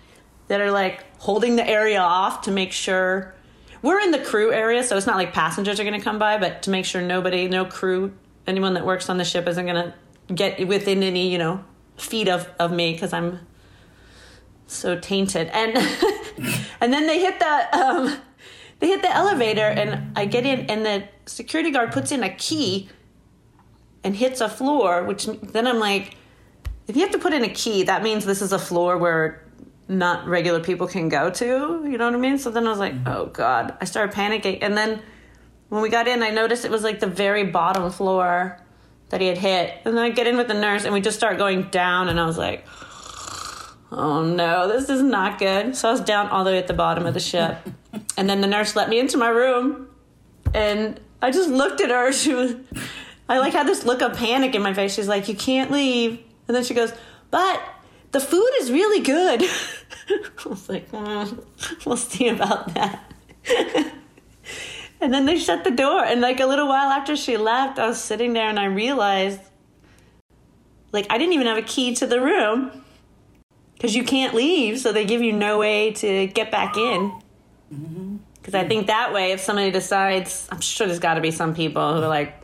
that 0.48 0.62
are 0.62 0.70
like 0.70 1.04
holding 1.18 1.56
the 1.56 1.68
area 1.68 2.00
off 2.00 2.40
to 2.42 2.50
make 2.50 2.72
sure 2.72 3.34
we're 3.86 4.00
in 4.00 4.10
the 4.10 4.18
crew 4.18 4.52
area, 4.52 4.82
so 4.82 4.96
it's 4.96 5.06
not 5.06 5.16
like 5.16 5.32
passengers 5.32 5.78
are 5.78 5.84
going 5.84 5.98
to 5.98 6.04
come 6.04 6.18
by, 6.18 6.38
but 6.38 6.62
to 6.62 6.70
make 6.70 6.84
sure 6.84 7.00
nobody, 7.00 7.46
no 7.46 7.64
crew, 7.64 8.12
anyone 8.44 8.74
that 8.74 8.84
works 8.84 9.08
on 9.08 9.16
the 9.16 9.24
ship 9.24 9.46
isn't 9.46 9.64
going 9.64 9.92
to 10.26 10.34
get 10.34 10.66
within 10.66 11.04
any, 11.04 11.30
you 11.30 11.38
know, 11.38 11.64
feet 11.96 12.28
of, 12.28 12.50
of 12.58 12.72
me 12.72 12.92
because 12.92 13.12
I'm 13.12 13.38
so 14.66 14.98
tainted. 14.98 15.48
And 15.52 15.76
and 16.80 16.92
then 16.92 17.06
they 17.06 17.20
hit 17.20 17.38
the 17.38 17.78
um, 17.78 18.18
they 18.80 18.88
hit 18.88 19.02
the 19.02 19.14
elevator, 19.14 19.68
and 19.68 20.18
I 20.18 20.24
get 20.24 20.44
in, 20.44 20.66
and 20.66 20.84
the 20.84 21.08
security 21.26 21.70
guard 21.70 21.92
puts 21.92 22.10
in 22.10 22.24
a 22.24 22.34
key 22.34 22.88
and 24.02 24.16
hits 24.16 24.40
a 24.40 24.48
floor, 24.48 25.04
which 25.04 25.26
then 25.26 25.68
I'm 25.68 25.78
like, 25.78 26.16
if 26.88 26.96
you 26.96 27.02
have 27.02 27.12
to 27.12 27.18
put 27.18 27.32
in 27.32 27.44
a 27.44 27.48
key, 27.48 27.84
that 27.84 28.02
means 28.02 28.26
this 28.26 28.42
is 28.42 28.52
a 28.52 28.58
floor 28.58 28.98
where 28.98 29.45
not 29.88 30.26
regular 30.26 30.60
people 30.60 30.86
can 30.86 31.08
go 31.08 31.30
to. 31.30 31.44
You 31.44 31.98
know 31.98 32.06
what 32.06 32.14
I 32.14 32.18
mean? 32.18 32.38
So 32.38 32.50
then 32.50 32.66
I 32.66 32.70
was 32.70 32.78
like, 32.78 32.94
mm-hmm. 32.94 33.08
oh 33.08 33.26
God. 33.26 33.76
I 33.80 33.84
started 33.84 34.14
panicking. 34.14 34.58
And 34.62 34.76
then 34.76 35.00
when 35.68 35.82
we 35.82 35.88
got 35.88 36.08
in, 36.08 36.22
I 36.22 36.30
noticed 36.30 36.64
it 36.64 36.70
was 36.70 36.82
like 36.82 37.00
the 37.00 37.06
very 37.06 37.44
bottom 37.44 37.90
floor 37.90 38.60
that 39.10 39.20
he 39.20 39.28
had 39.28 39.38
hit. 39.38 39.74
And 39.84 39.96
then 39.96 40.02
I 40.02 40.10
get 40.10 40.26
in 40.26 40.36
with 40.36 40.48
the 40.48 40.54
nurse 40.54 40.84
and 40.84 40.92
we 40.92 41.00
just 41.00 41.16
start 41.16 41.38
going 41.38 41.62
down. 41.64 42.08
And 42.08 42.18
I 42.18 42.26
was 42.26 42.38
like, 42.38 42.66
oh 43.92 44.24
no, 44.24 44.68
this 44.68 44.88
is 44.88 45.02
not 45.02 45.38
good. 45.38 45.76
So 45.76 45.88
I 45.88 45.92
was 45.92 46.00
down 46.00 46.28
all 46.28 46.44
the 46.44 46.50
way 46.50 46.58
at 46.58 46.66
the 46.66 46.74
bottom 46.74 47.06
of 47.06 47.14
the 47.14 47.20
ship. 47.20 47.58
and 48.16 48.28
then 48.28 48.40
the 48.40 48.48
nurse 48.48 48.74
let 48.74 48.88
me 48.88 48.98
into 48.98 49.16
my 49.16 49.28
room. 49.28 49.88
And 50.52 51.00
I 51.22 51.30
just 51.30 51.48
looked 51.48 51.80
at 51.80 51.90
her. 51.90 52.12
She 52.12 52.34
was, 52.34 52.54
I 53.28 53.38
like 53.38 53.52
had 53.52 53.66
this 53.66 53.84
look 53.84 54.02
of 54.02 54.16
panic 54.16 54.54
in 54.54 54.62
my 54.62 54.74
face. 54.74 54.94
She's 54.94 55.08
like, 55.08 55.28
you 55.28 55.36
can't 55.36 55.70
leave. 55.70 56.20
And 56.48 56.56
then 56.56 56.64
she 56.64 56.74
goes, 56.74 56.92
but 57.30 57.60
the 58.16 58.24
food 58.24 58.50
is 58.60 58.72
really 58.72 59.00
good. 59.00 59.42
I 60.08 60.48
was 60.48 60.70
like, 60.70 60.90
mm, 60.90 61.44
we'll 61.84 61.98
see 61.98 62.28
about 62.28 62.72
that. 62.72 63.12
and 65.02 65.12
then 65.12 65.26
they 65.26 65.38
shut 65.38 65.64
the 65.64 65.70
door. 65.70 66.02
And 66.02 66.22
like 66.22 66.40
a 66.40 66.46
little 66.46 66.66
while 66.66 66.88
after 66.88 67.14
she 67.14 67.36
left, 67.36 67.78
I 67.78 67.86
was 67.86 68.00
sitting 68.02 68.32
there 68.32 68.48
and 68.48 68.58
I 68.58 68.66
realized, 68.66 69.40
like, 70.92 71.06
I 71.10 71.18
didn't 71.18 71.34
even 71.34 71.46
have 71.46 71.58
a 71.58 71.62
key 71.62 71.94
to 71.96 72.06
the 72.06 72.18
room 72.18 72.82
because 73.74 73.94
you 73.94 74.02
can't 74.02 74.34
leave. 74.34 74.80
So 74.80 74.92
they 74.92 75.04
give 75.04 75.20
you 75.20 75.34
no 75.34 75.58
way 75.58 75.92
to 75.92 76.26
get 76.26 76.50
back 76.50 76.78
in. 76.78 77.12
Because 77.68 77.82
mm-hmm. 77.82 78.56
I 78.56 78.66
think 78.66 78.86
that 78.86 79.12
way, 79.12 79.32
if 79.32 79.40
somebody 79.40 79.70
decides, 79.70 80.48
I'm 80.50 80.62
sure 80.62 80.86
there's 80.86 81.00
got 81.00 81.14
to 81.14 81.20
be 81.20 81.32
some 81.32 81.54
people 81.54 81.94
who 81.94 82.02
are 82.02 82.08
like, 82.08 82.34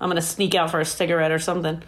I'm 0.00 0.08
going 0.08 0.20
to 0.20 0.26
sneak 0.26 0.56
out 0.56 0.72
for 0.72 0.80
a 0.80 0.84
cigarette 0.84 1.30
or 1.30 1.38
something 1.38 1.80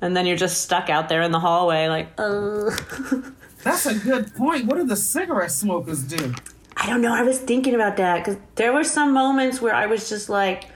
and 0.00 0.16
then 0.16 0.26
you're 0.26 0.36
just 0.36 0.62
stuck 0.62 0.88
out 0.88 1.08
there 1.08 1.22
in 1.22 1.30
the 1.32 1.40
hallway 1.40 1.88
like 1.88 2.08
uh. 2.18 2.70
that's 3.66 3.86
a 3.86 3.94
good 3.94 4.32
point. 4.34 4.66
What 4.66 4.76
do 4.76 4.84
the 4.84 4.96
cigarette 4.96 5.50
smokers 5.50 6.02
do? 6.04 6.32
I 6.76 6.86
don't 6.86 7.00
know. 7.00 7.12
I 7.12 7.22
was 7.22 7.38
thinking 7.38 7.74
about 7.74 7.96
that 7.96 8.24
because 8.24 8.40
there 8.54 8.72
were 8.72 8.84
some 8.84 9.12
moments 9.12 9.60
where 9.60 9.74
i 9.74 9.86
was 9.86 10.08
just 10.08 10.28
like 10.28 10.66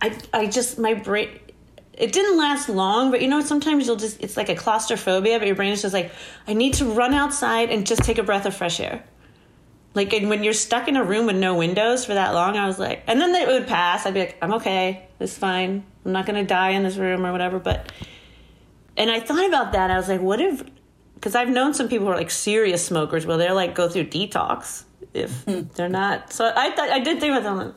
i 0.00 0.16
i 0.32 0.46
just 0.46 0.78
my 0.78 0.94
brain 0.94 1.28
it 1.94 2.12
didn't 2.12 2.38
last 2.38 2.68
long 2.68 3.10
but 3.10 3.20
you 3.20 3.28
know 3.28 3.40
sometimes 3.40 3.86
you'll 3.86 3.96
just 3.96 4.20
it's 4.22 4.36
like 4.36 4.48
a 4.48 4.54
claustrophobia 4.54 5.38
but 5.38 5.46
your 5.46 5.56
brain 5.56 5.72
is 5.72 5.82
just 5.82 5.92
like 5.92 6.12
i 6.46 6.54
need 6.54 6.74
to 6.74 6.84
run 6.84 7.12
outside 7.12 7.70
and 7.70 7.86
just 7.86 8.02
take 8.02 8.18
a 8.18 8.22
breath 8.22 8.46
of 8.46 8.54
fresh 8.54 8.80
air. 8.80 9.04
Like 9.94 10.14
and 10.14 10.30
when 10.30 10.42
you're 10.42 10.54
stuck 10.54 10.88
in 10.88 10.96
a 10.96 11.04
room 11.04 11.26
with 11.26 11.36
no 11.36 11.54
windows 11.54 12.04
for 12.06 12.14
that 12.14 12.32
long 12.32 12.56
i 12.56 12.66
was 12.66 12.78
like 12.78 13.02
and 13.06 13.20
then 13.20 13.34
it 13.34 13.48
would 13.48 13.66
pass. 13.66 14.06
I'd 14.06 14.14
be 14.14 14.20
like 14.20 14.38
i'm 14.40 14.54
okay. 14.54 15.06
It's 15.20 15.36
fine. 15.36 15.84
I'm 16.04 16.12
not 16.12 16.26
going 16.26 16.40
to 16.40 16.48
die 16.48 16.70
in 16.70 16.82
this 16.82 16.96
room 16.96 17.26
or 17.26 17.32
whatever 17.32 17.58
but 17.58 17.92
and 18.96 19.10
I 19.10 19.20
thought 19.20 19.46
about 19.46 19.72
that. 19.72 19.90
I 19.90 19.96
was 19.96 20.08
like, 20.08 20.20
what 20.20 20.40
if? 20.40 20.62
Because 21.14 21.34
I've 21.34 21.48
known 21.48 21.74
some 21.74 21.88
people 21.88 22.06
who 22.06 22.12
are 22.12 22.16
like 22.16 22.30
serious 22.30 22.84
smokers, 22.84 23.26
where 23.26 23.36
they're 23.36 23.54
like 23.54 23.74
go 23.74 23.88
through 23.88 24.06
detox 24.06 24.84
if 25.14 25.42
hmm. 25.44 25.62
they're 25.74 25.88
not. 25.88 26.32
So 26.32 26.52
I 26.54 26.70
thought 26.70 26.90
I 26.90 27.00
did 27.00 27.20
think 27.20 27.36
about 27.36 27.58
them. 27.58 27.74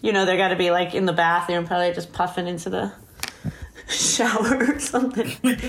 You 0.00 0.12
know, 0.12 0.24
they 0.26 0.36
got 0.36 0.48
to 0.48 0.56
be 0.56 0.70
like 0.70 0.94
in 0.94 1.06
the 1.06 1.12
bathroom, 1.12 1.66
probably 1.66 1.92
just 1.92 2.12
puffing 2.12 2.46
into 2.46 2.70
the 2.70 2.92
shower 3.88 4.72
or 4.74 4.78
something. 4.78 5.32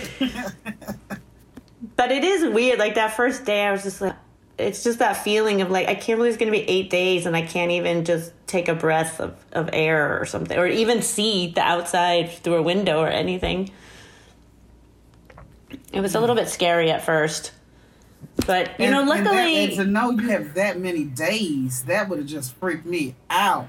but 1.96 2.12
it 2.12 2.24
is 2.24 2.54
weird. 2.54 2.80
Like 2.80 2.96
that 2.96 3.16
first 3.16 3.46
day, 3.46 3.66
I 3.66 3.72
was 3.72 3.84
just 3.84 4.02
like, 4.02 4.16
it's 4.58 4.84
just 4.84 5.00
that 5.00 5.18
feeling 5.18 5.62
of 5.62 5.70
like 5.70 5.88
I 5.88 5.96
can't 5.96 6.18
believe 6.18 6.34
it's 6.34 6.40
going 6.40 6.52
to 6.52 6.58
be 6.58 6.68
eight 6.70 6.90
days 6.90 7.26
and 7.26 7.36
I 7.36 7.42
can't 7.42 7.72
even 7.72 8.06
just 8.06 8.32
take 8.48 8.68
a 8.68 8.76
breath 8.76 9.20
of, 9.20 9.36
of 9.52 9.70
air 9.74 10.20
or 10.20 10.26
something, 10.26 10.58
or 10.58 10.68
even 10.68 11.02
see 11.02 11.52
the 11.52 11.62
outside 11.62 12.30
through 12.30 12.56
a 12.56 12.62
window 12.62 13.00
or 13.00 13.10
anything. 13.10 13.72
It 15.91 16.01
was 16.01 16.15
a 16.15 16.19
little 16.19 16.36
bit 16.36 16.49
scary 16.49 16.91
at 16.91 17.04
first. 17.04 17.51
But 18.47 18.80
you 18.80 18.86
and, 18.86 18.91
know, 18.91 19.04
luckily, 19.04 19.58
and, 19.58 19.71
that, 19.71 19.78
and 19.78 19.78
to 19.78 19.86
know 19.86 20.10
you 20.12 20.30
have 20.30 20.54
that 20.56 20.80
many 20.80 21.06
days, 21.06 21.84
that 21.84 22.10
would 22.10 22.19
have 22.19 22.28
just 22.28 22.56
freaked 22.56 22.86
me 22.86 23.15
out. 23.30 23.67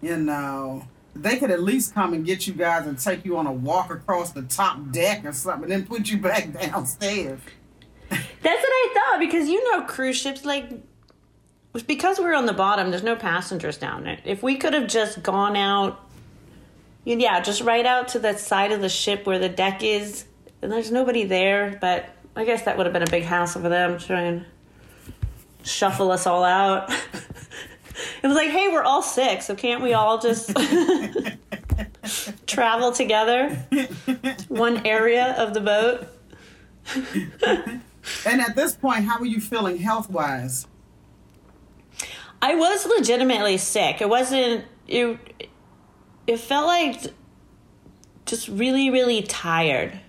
You 0.00 0.16
know, 0.16 0.86
they 1.14 1.36
could 1.36 1.50
at 1.50 1.62
least 1.62 1.94
come 1.94 2.12
and 2.12 2.24
get 2.24 2.46
you 2.46 2.54
guys 2.54 2.86
and 2.86 2.98
take 2.98 3.24
you 3.24 3.36
on 3.36 3.46
a 3.46 3.52
walk 3.52 3.90
across 3.90 4.32
the 4.32 4.42
top 4.42 4.90
deck 4.90 5.24
or 5.24 5.32
something, 5.32 5.70
and 5.70 5.72
then 5.72 5.86
put 5.86 6.10
you 6.10 6.18
back 6.18 6.52
downstairs. 6.60 7.40
That's 8.10 8.22
what 8.42 8.52
I 8.52 8.94
thought 8.94 9.20
because 9.20 9.48
you 9.48 9.72
know, 9.72 9.82
cruise 9.84 10.16
ships 10.16 10.44
like 10.44 10.70
because 11.86 12.18
we're 12.18 12.34
on 12.34 12.46
the 12.46 12.52
bottom. 12.52 12.90
There's 12.90 13.02
no 13.02 13.16
passengers 13.16 13.78
down 13.78 14.04
there. 14.04 14.18
If 14.24 14.42
we 14.42 14.56
could 14.56 14.74
have 14.74 14.86
just 14.86 15.22
gone 15.22 15.56
out, 15.56 16.00
yeah, 17.04 17.40
just 17.40 17.62
right 17.62 17.86
out 17.86 18.08
to 18.08 18.18
the 18.18 18.36
side 18.36 18.72
of 18.72 18.80
the 18.80 18.88
ship 18.88 19.26
where 19.26 19.38
the 19.38 19.48
deck 19.48 19.82
is 19.82 20.24
and 20.64 20.72
there's 20.72 20.90
nobody 20.90 21.24
there, 21.24 21.76
but 21.78 22.08
I 22.34 22.46
guess 22.46 22.62
that 22.62 22.78
would 22.78 22.86
have 22.86 22.94
been 22.94 23.02
a 23.02 23.10
big 23.10 23.22
hassle 23.22 23.60
for 23.60 23.68
them 23.68 23.98
trying 23.98 24.40
to 24.40 24.46
shuffle 25.62 26.10
us 26.10 26.26
all 26.26 26.42
out. 26.42 26.90
it 28.22 28.26
was 28.26 28.34
like, 28.34 28.48
hey, 28.48 28.68
we're 28.68 28.82
all 28.82 29.02
sick, 29.02 29.42
so 29.42 29.54
can't 29.54 29.82
we 29.82 29.92
all 29.92 30.18
just 30.18 30.56
travel 32.46 32.92
together? 32.92 33.50
One 34.48 34.86
area 34.86 35.34
of 35.36 35.52
the 35.52 35.60
boat. 35.60 36.08
and 38.24 38.40
at 38.40 38.56
this 38.56 38.74
point, 38.74 39.04
how 39.04 39.18
were 39.20 39.26
you 39.26 39.42
feeling 39.42 39.76
health 39.76 40.08
wise? 40.08 40.66
I 42.40 42.54
was 42.54 42.86
legitimately 42.86 43.58
sick. 43.58 44.00
It 44.00 44.08
wasn't 44.08 44.64
it 44.88 45.18
it 46.26 46.38
felt 46.38 46.66
like 46.66 47.02
just 48.24 48.48
really, 48.48 48.88
really 48.88 49.20
tired 49.20 50.00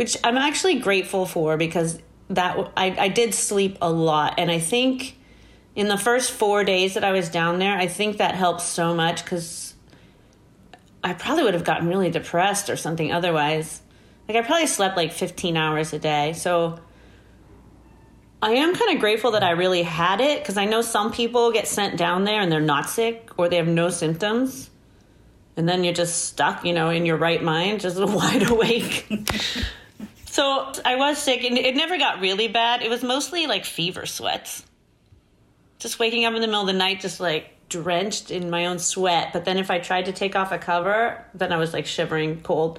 which 0.00 0.16
I'm 0.24 0.38
actually 0.38 0.78
grateful 0.78 1.26
for 1.26 1.58
because 1.58 2.00
that 2.30 2.56
I, 2.74 2.96
I 2.98 3.08
did 3.08 3.34
sleep 3.34 3.76
a 3.82 3.92
lot. 3.92 4.36
And 4.38 4.50
I 4.50 4.58
think 4.58 5.18
in 5.74 5.88
the 5.88 5.98
first 5.98 6.32
four 6.32 6.64
days 6.64 6.94
that 6.94 7.04
I 7.04 7.12
was 7.12 7.28
down 7.28 7.58
there, 7.58 7.76
I 7.76 7.86
think 7.86 8.16
that 8.16 8.34
helped 8.34 8.62
so 8.62 8.94
much 8.94 9.22
because 9.22 9.74
I 11.04 11.12
probably 11.12 11.42
would 11.44 11.52
have 11.52 11.64
gotten 11.64 11.86
really 11.86 12.08
depressed 12.08 12.70
or 12.70 12.76
something 12.76 13.12
otherwise. 13.12 13.82
Like, 14.26 14.38
I 14.38 14.40
probably 14.40 14.68
slept 14.68 14.96
like 14.96 15.12
15 15.12 15.58
hours 15.58 15.92
a 15.92 15.98
day. 15.98 16.32
So 16.32 16.80
I 18.40 18.52
am 18.52 18.74
kind 18.74 18.94
of 18.94 19.00
grateful 19.00 19.32
that 19.32 19.42
I 19.42 19.50
really 19.50 19.82
had 19.82 20.22
it 20.22 20.38
because 20.40 20.56
I 20.56 20.64
know 20.64 20.80
some 20.80 21.12
people 21.12 21.52
get 21.52 21.68
sent 21.68 21.98
down 21.98 22.24
there 22.24 22.40
and 22.40 22.50
they're 22.50 22.62
not 22.62 22.88
sick 22.88 23.28
or 23.36 23.50
they 23.50 23.56
have 23.56 23.68
no 23.68 23.90
symptoms. 23.90 24.70
And 25.58 25.68
then 25.68 25.84
you're 25.84 25.92
just 25.92 26.24
stuck, 26.24 26.64
you 26.64 26.72
know, 26.72 26.88
in 26.88 27.04
your 27.04 27.18
right 27.18 27.42
mind, 27.42 27.80
just 27.80 27.98
wide 28.02 28.48
awake. 28.48 29.06
So 30.30 30.72
I 30.84 30.94
was 30.94 31.18
sick, 31.18 31.42
and 31.42 31.58
it 31.58 31.74
never 31.74 31.98
got 31.98 32.20
really 32.20 32.46
bad. 32.46 32.82
It 32.82 32.88
was 32.88 33.02
mostly 33.02 33.48
like 33.48 33.64
fever 33.64 34.06
sweats. 34.06 34.64
Just 35.80 35.98
waking 35.98 36.24
up 36.24 36.34
in 36.34 36.40
the 36.40 36.46
middle 36.46 36.60
of 36.60 36.68
the 36.68 36.72
night, 36.72 37.00
just 37.00 37.18
like 37.18 37.50
drenched 37.68 38.30
in 38.30 38.48
my 38.48 38.66
own 38.66 38.78
sweat. 38.78 39.32
But 39.32 39.44
then 39.44 39.58
if 39.58 39.72
I 39.72 39.80
tried 39.80 40.04
to 40.04 40.12
take 40.12 40.36
off 40.36 40.52
a 40.52 40.58
cover, 40.58 41.24
then 41.34 41.52
I 41.52 41.56
was 41.56 41.72
like 41.72 41.84
shivering 41.84 42.42
cold. 42.42 42.78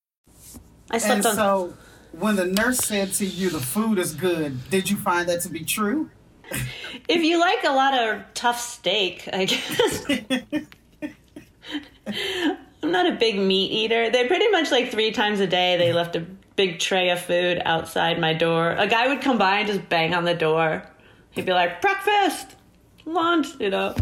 I 0.91 0.97
slept 0.97 1.17
And 1.17 1.25
on. 1.27 1.35
so, 1.35 1.73
when 2.11 2.35
the 2.35 2.45
nurse 2.45 2.79
said 2.79 3.13
to 3.13 3.25
you 3.25 3.49
the 3.49 3.59
food 3.59 3.97
is 3.97 4.13
good, 4.13 4.69
did 4.69 4.89
you 4.89 4.97
find 4.97 5.27
that 5.29 5.41
to 5.41 5.49
be 5.49 5.63
true? 5.63 6.09
If 7.07 7.23
you 7.23 7.39
like 7.39 7.63
a 7.63 7.71
lot 7.71 7.97
of 7.97 8.21
tough 8.33 8.59
steak, 8.59 9.27
I 9.31 9.45
guess. 9.45 10.05
I'm 12.83 12.91
not 12.91 13.07
a 13.07 13.13
big 13.15 13.39
meat 13.39 13.71
eater. 13.71 14.09
They 14.09 14.27
pretty 14.27 14.49
much 14.49 14.71
like 14.71 14.91
three 14.91 15.11
times 15.11 15.39
a 15.39 15.47
day 15.47 15.77
they 15.77 15.93
left 15.93 16.15
a 16.15 16.25
big 16.55 16.79
tray 16.79 17.09
of 17.09 17.19
food 17.21 17.61
outside 17.63 18.19
my 18.19 18.33
door. 18.33 18.71
A 18.71 18.87
guy 18.87 19.07
would 19.07 19.21
come 19.21 19.37
by 19.37 19.59
and 19.59 19.67
just 19.67 19.87
bang 19.87 20.13
on 20.13 20.25
the 20.25 20.33
door. 20.33 20.83
He'd 21.31 21.45
be 21.45 21.53
like, 21.53 21.81
breakfast, 21.81 22.55
lunch, 23.05 23.47
you 23.59 23.69
know. 23.69 23.95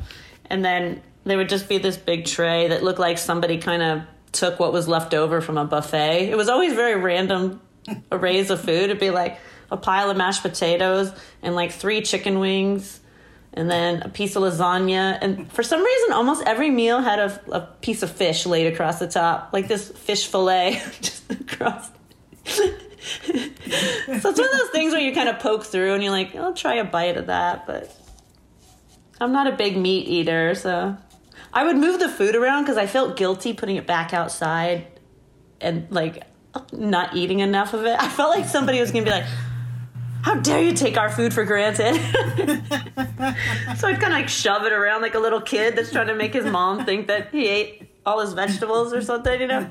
And 0.47 0.65
then 0.65 1.03
there 1.25 1.37
would 1.37 1.49
just 1.49 1.69
be 1.69 1.77
this 1.77 1.97
big 1.97 2.25
tray 2.25 2.69
that 2.69 2.83
looked 2.83 2.99
like 2.99 3.17
somebody 3.19 3.59
kind 3.59 3.83
of 3.83 4.01
took 4.31 4.59
what 4.59 4.73
was 4.73 4.87
left 4.87 5.13
over 5.13 5.41
from 5.41 5.57
a 5.57 5.65
buffet. 5.65 6.29
It 6.29 6.37
was 6.37 6.49
always 6.49 6.73
very 6.73 6.95
random 6.95 7.61
arrays 8.11 8.49
of 8.49 8.61
food. 8.61 8.83
It'd 8.83 8.99
be 8.99 9.09
like 9.09 9.39
a 9.71 9.77
pile 9.77 10.09
of 10.09 10.17
mashed 10.17 10.41
potatoes 10.41 11.11
and 11.41 11.55
like 11.55 11.71
three 11.71 12.01
chicken 12.01 12.39
wings 12.39 12.99
and 13.53 13.69
then 13.69 14.01
a 14.03 14.09
piece 14.09 14.35
of 14.35 14.43
lasagna. 14.43 15.17
And 15.21 15.51
for 15.51 15.63
some 15.63 15.83
reason, 15.83 16.13
almost 16.13 16.43
every 16.45 16.69
meal 16.69 17.01
had 17.01 17.19
a, 17.19 17.41
a 17.51 17.61
piece 17.81 18.03
of 18.03 18.11
fish 18.11 18.45
laid 18.45 18.71
across 18.71 18.99
the 18.99 19.07
top, 19.07 19.49
like 19.53 19.67
this 19.67 19.89
fish 19.89 20.27
fillet 20.27 20.81
just 21.01 21.31
across. 21.31 21.89
so 22.45 22.63
it's 23.03 24.23
one 24.23 24.25
of 24.25 24.35
those 24.35 24.69
things 24.71 24.93
where 24.93 25.01
you 25.01 25.13
kind 25.13 25.29
of 25.29 25.39
poke 25.39 25.63
through 25.63 25.93
and 25.93 26.03
you're 26.03 26.11
like, 26.11 26.35
I'll 26.35 26.53
try 26.53 26.75
a 26.75 26.83
bite 26.83 27.17
of 27.17 27.27
that, 27.27 27.65
but 27.65 27.95
I'm 29.19 29.31
not 29.31 29.47
a 29.47 29.55
big 29.55 29.77
meat 29.77 30.07
eater, 30.07 30.55
so 30.55 30.95
I 31.53 31.63
would 31.65 31.77
move 31.77 31.99
the 31.99 32.09
food 32.09 32.35
around 32.35 32.63
because 32.63 32.77
I 32.77 32.85
felt 32.85 33.17
guilty 33.17 33.53
putting 33.53 33.75
it 33.75 33.87
back 33.87 34.13
outside 34.13 34.87
and 35.61 35.87
like 35.89 36.23
not 36.71 37.15
eating 37.15 37.39
enough 37.39 37.73
of 37.73 37.85
it. 37.85 37.95
I 37.99 38.07
felt 38.07 38.35
like 38.35 38.45
somebody 38.45 38.79
was 38.79 38.91
gonna 38.91 39.05
be 39.05 39.11
like, 39.11 39.25
"How 40.23 40.35
dare 40.35 40.61
you 40.61 40.73
take 40.73 40.97
our 40.97 41.09
food 41.09 41.33
for 41.33 41.43
granted?" 41.43 41.95
so 43.77 43.87
I'd 43.87 43.99
kind 43.99 44.13
of 44.13 44.19
like 44.19 44.29
shove 44.29 44.65
it 44.65 44.73
around 44.73 45.01
like 45.01 45.15
a 45.15 45.19
little 45.19 45.41
kid 45.41 45.75
that's 45.75 45.91
trying 45.91 46.07
to 46.07 46.15
make 46.15 46.33
his 46.33 46.45
mom 46.45 46.85
think 46.85 47.07
that 47.07 47.29
he 47.31 47.47
ate 47.47 47.89
all 48.05 48.19
his 48.19 48.33
vegetables 48.33 48.93
or 48.93 49.01
something, 49.01 49.39
you 49.41 49.47
know. 49.47 49.69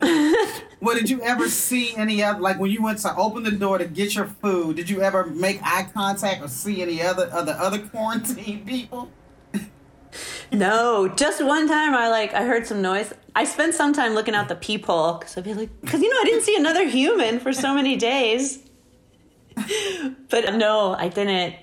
Well, 0.82 0.96
did 0.96 1.08
you 1.08 1.22
ever 1.22 1.48
see 1.48 1.94
any 1.94 2.24
of 2.24 2.40
like 2.40 2.58
when 2.58 2.72
you 2.72 2.82
went 2.82 2.98
to 2.98 3.14
open 3.14 3.44
the 3.44 3.52
door 3.52 3.78
to 3.78 3.84
get 3.84 4.16
your 4.16 4.26
food, 4.26 4.74
did 4.74 4.90
you 4.90 5.00
ever 5.00 5.24
make 5.26 5.60
eye 5.62 5.88
contact 5.94 6.42
or 6.42 6.48
see 6.48 6.82
any 6.82 7.00
other 7.00 7.26
of 7.26 7.46
the 7.46 7.52
other 7.52 7.78
quarantine 7.78 8.64
people? 8.66 9.08
No, 10.50 11.08
just 11.08 11.42
one 11.42 11.66
time 11.66 11.94
I 11.94 12.08
like 12.08 12.34
I 12.34 12.44
heard 12.44 12.66
some 12.66 12.82
noise. 12.82 13.12
I 13.34 13.44
spent 13.44 13.74
some 13.74 13.92
time 13.92 14.14
looking 14.14 14.34
out 14.34 14.48
the 14.48 14.54
peephole 14.54 15.14
because 15.14 15.36
I'd 15.36 15.44
be 15.44 15.54
like, 15.54 15.70
because 15.80 16.02
you 16.02 16.10
know 16.10 16.20
I 16.20 16.24
didn't 16.24 16.42
see 16.42 16.56
another 16.56 16.86
human 16.86 17.40
for 17.40 17.52
so 17.52 17.74
many 17.74 17.96
days. 17.96 18.58
But 20.28 20.54
no, 20.54 20.94
I 20.94 21.08
didn't. 21.08 21.56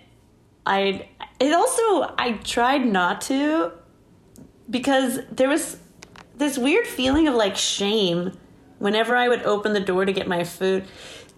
I 0.65 1.09
it 1.39 1.53
also 1.53 2.13
I 2.17 2.39
tried 2.43 2.85
not 2.85 3.21
to 3.21 3.71
because 4.69 5.19
there 5.31 5.49
was 5.49 5.77
this 6.37 6.57
weird 6.57 6.87
feeling 6.87 7.27
of 7.27 7.35
like 7.35 7.57
shame 7.57 8.37
whenever 8.77 9.15
I 9.15 9.27
would 9.27 9.43
open 9.43 9.73
the 9.73 9.79
door 9.79 10.05
to 10.05 10.13
get 10.13 10.27
my 10.27 10.43
food. 10.43 10.85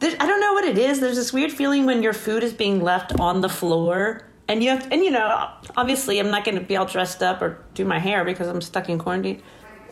I 0.01 0.25
don't 0.25 0.39
know 0.39 0.53
what 0.53 0.65
it 0.65 0.77
is. 0.77 0.99
There's 0.99 1.15
this 1.15 1.31
weird 1.31 1.51
feeling 1.51 1.85
when 1.85 2.01
your 2.01 2.13
food 2.13 2.43
is 2.43 2.53
being 2.53 2.81
left 2.81 3.19
on 3.19 3.41
the 3.41 3.49
floor 3.49 4.27
and 4.51 4.61
you 4.61 4.69
have 4.69 4.91
and 4.91 5.01
you 5.03 5.09
know 5.09 5.49
obviously 5.77 6.19
i'm 6.19 6.29
not 6.29 6.43
going 6.43 6.57
to 6.57 6.63
be 6.63 6.75
all 6.75 6.85
dressed 6.85 7.23
up 7.23 7.41
or 7.41 7.63
do 7.73 7.85
my 7.85 7.99
hair 7.99 8.25
because 8.25 8.47
i'm 8.47 8.61
stuck 8.61 8.89
in 8.89 8.99
quarantine. 8.99 9.41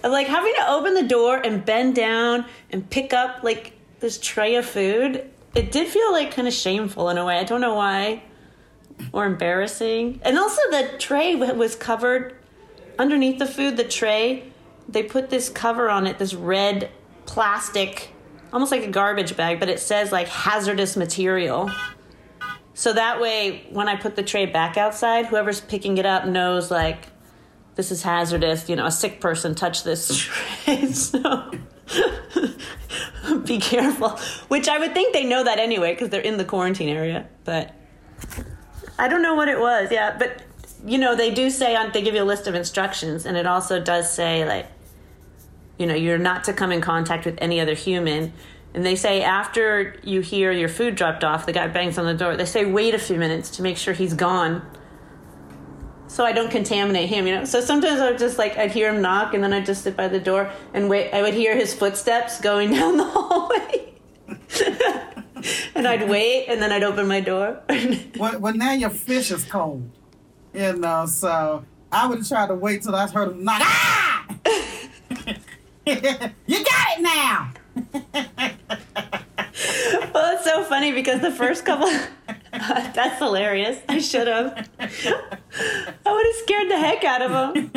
Like 0.03 0.27
having 0.27 0.53
to 0.55 0.69
open 0.69 0.93
the 0.93 1.03
door 1.03 1.37
and 1.37 1.65
bend 1.65 1.95
down 1.95 2.45
and 2.69 2.89
pick 2.89 3.11
up 3.11 3.43
like 3.43 3.73
this 3.99 4.17
tray 4.17 4.55
of 4.55 4.65
food 4.65 5.29
it 5.55 5.71
did 5.71 5.87
feel 5.87 6.11
like 6.11 6.31
kind 6.31 6.47
of 6.47 6.53
shameful 6.53 7.09
in 7.09 7.17
a 7.17 7.25
way. 7.25 7.37
I 7.37 7.43
don't 7.43 7.59
know 7.59 7.73
why. 7.73 8.23
Or 9.11 9.25
embarrassing. 9.25 10.19
And 10.23 10.37
also 10.37 10.61
the 10.69 10.95
tray 10.99 11.35
was 11.35 11.75
covered 11.75 12.35
underneath 12.99 13.39
the 13.39 13.45
food 13.45 13.77
the 13.77 13.83
tray 13.83 14.51
they 14.89 15.03
put 15.03 15.29
this 15.29 15.47
cover 15.47 15.89
on 15.89 16.05
it 16.05 16.19
this 16.19 16.33
red 16.33 16.91
plastic 17.25 18.13
almost 18.51 18.73
like 18.73 18.83
a 18.83 18.89
garbage 18.89 19.37
bag 19.37 19.57
but 19.57 19.69
it 19.69 19.79
says 19.79 20.11
like 20.11 20.27
hazardous 20.27 20.97
material 20.97 21.71
so 22.79 22.93
that 22.93 23.19
way, 23.19 23.65
when 23.71 23.89
I 23.89 23.97
put 23.97 24.15
the 24.15 24.23
tray 24.23 24.45
back 24.45 24.77
outside, 24.77 25.25
whoever's 25.25 25.59
picking 25.59 25.97
it 25.97 26.05
up 26.05 26.25
knows 26.25 26.71
like 26.71 27.07
this 27.75 27.91
is 27.91 28.03
hazardous. 28.03 28.69
You 28.69 28.77
know, 28.77 28.85
a 28.85 28.91
sick 28.91 29.19
person 29.19 29.53
touched 29.53 29.83
this 29.83 30.07
tray, 30.63 30.89
so 30.93 31.51
be 33.43 33.59
careful. 33.59 34.11
Which 34.47 34.69
I 34.69 34.79
would 34.79 34.93
think 34.93 35.11
they 35.11 35.25
know 35.25 35.43
that 35.43 35.59
anyway 35.59 35.91
because 35.91 36.07
they're 36.07 36.21
in 36.21 36.37
the 36.37 36.45
quarantine 36.45 36.87
area. 36.87 37.27
But 37.43 37.75
I 38.97 39.09
don't 39.09 39.23
know 39.23 39.35
what 39.35 39.49
it 39.49 39.59
was. 39.59 39.91
Yeah, 39.91 40.15
but 40.17 40.41
you 40.85 40.99
know, 40.99 41.17
they 41.17 41.31
do 41.31 41.49
say 41.49 41.75
on 41.75 41.91
they 41.91 42.01
give 42.01 42.15
you 42.15 42.23
a 42.23 42.23
list 42.23 42.47
of 42.47 42.55
instructions, 42.55 43.25
and 43.25 43.35
it 43.35 43.45
also 43.45 43.81
does 43.81 44.09
say 44.09 44.45
like, 44.45 44.67
you 45.77 45.85
know, 45.85 45.95
you're 45.95 46.17
not 46.17 46.45
to 46.45 46.53
come 46.53 46.71
in 46.71 46.79
contact 46.79 47.25
with 47.25 47.37
any 47.41 47.59
other 47.59 47.73
human. 47.73 48.31
And 48.73 48.85
they 48.85 48.95
say 48.95 49.23
after 49.23 49.95
you 50.03 50.21
hear 50.21 50.51
your 50.51 50.69
food 50.69 50.95
dropped 50.95 51.23
off, 51.23 51.45
the 51.45 51.53
guy 51.53 51.67
bangs 51.67 51.97
on 51.97 52.05
the 52.05 52.13
door. 52.13 52.35
They 52.37 52.45
say 52.45 52.65
wait 52.65 52.93
a 52.93 52.99
few 52.99 53.17
minutes 53.17 53.49
to 53.51 53.63
make 53.63 53.77
sure 53.77 53.93
he's 53.93 54.13
gone, 54.13 54.61
so 56.07 56.23
I 56.23 56.31
don't 56.33 56.51
contaminate 56.51 57.09
him. 57.09 57.25
You 57.25 57.35
know. 57.37 57.45
So 57.45 57.61
sometimes 57.61 57.99
I 57.99 58.11
would 58.11 58.19
just 58.19 58.37
like 58.37 58.57
I'd 58.57 58.71
hear 58.71 58.93
him 58.93 59.01
knock, 59.01 59.33
and 59.33 59.43
then 59.43 59.53
I'd 59.53 59.65
just 59.65 59.83
sit 59.83 59.97
by 59.97 60.07
the 60.07 60.19
door 60.19 60.51
and 60.73 60.87
wait. 60.87 61.11
I 61.11 61.23
would 61.23 61.33
hear 61.33 61.55
his 61.55 61.73
footsteps 61.73 62.39
going 62.41 62.71
down 62.79 62.97
the 62.97 63.05
hallway, 63.05 63.93
and 65.75 65.87
I'd 65.87 66.07
wait, 66.07 66.45
and 66.47 66.61
then 66.61 66.71
I'd 66.71 66.83
open 66.83 67.07
my 67.07 67.21
door. 67.21 67.61
Well, 68.19 68.37
well, 68.39 68.53
now 68.53 68.73
your 68.73 68.89
fish 68.89 69.31
is 69.31 69.45
cold, 69.45 69.89
you 70.53 70.73
know. 70.73 71.05
So 71.05 71.63
I 71.91 72.05
would 72.05 72.27
try 72.27 72.45
to 72.47 72.53
wait 72.55 72.83
till 72.83 72.95
I 72.95 73.07
heard 73.07 73.31
him 73.31 73.43
knock. 73.43 73.61
Ah! 73.63 74.25
you 75.85 76.63
got 76.63 76.97
it 76.97 77.01
now. 77.01 77.51
So 80.49 80.63
funny 80.63 80.91
because 80.91 81.21
the 81.21 81.31
first 81.31 81.65
couple. 81.65 81.89
That's 82.51 83.19
hilarious. 83.19 83.79
I 83.87 83.99
should 83.99 84.27
have. 84.27 84.67
I 84.79 86.11
would 86.11 86.25
have 86.25 86.35
scared 86.43 86.69
the 86.69 86.77
heck 86.77 87.03
out 87.03 87.21
of 87.21 87.31
him. 87.55 87.71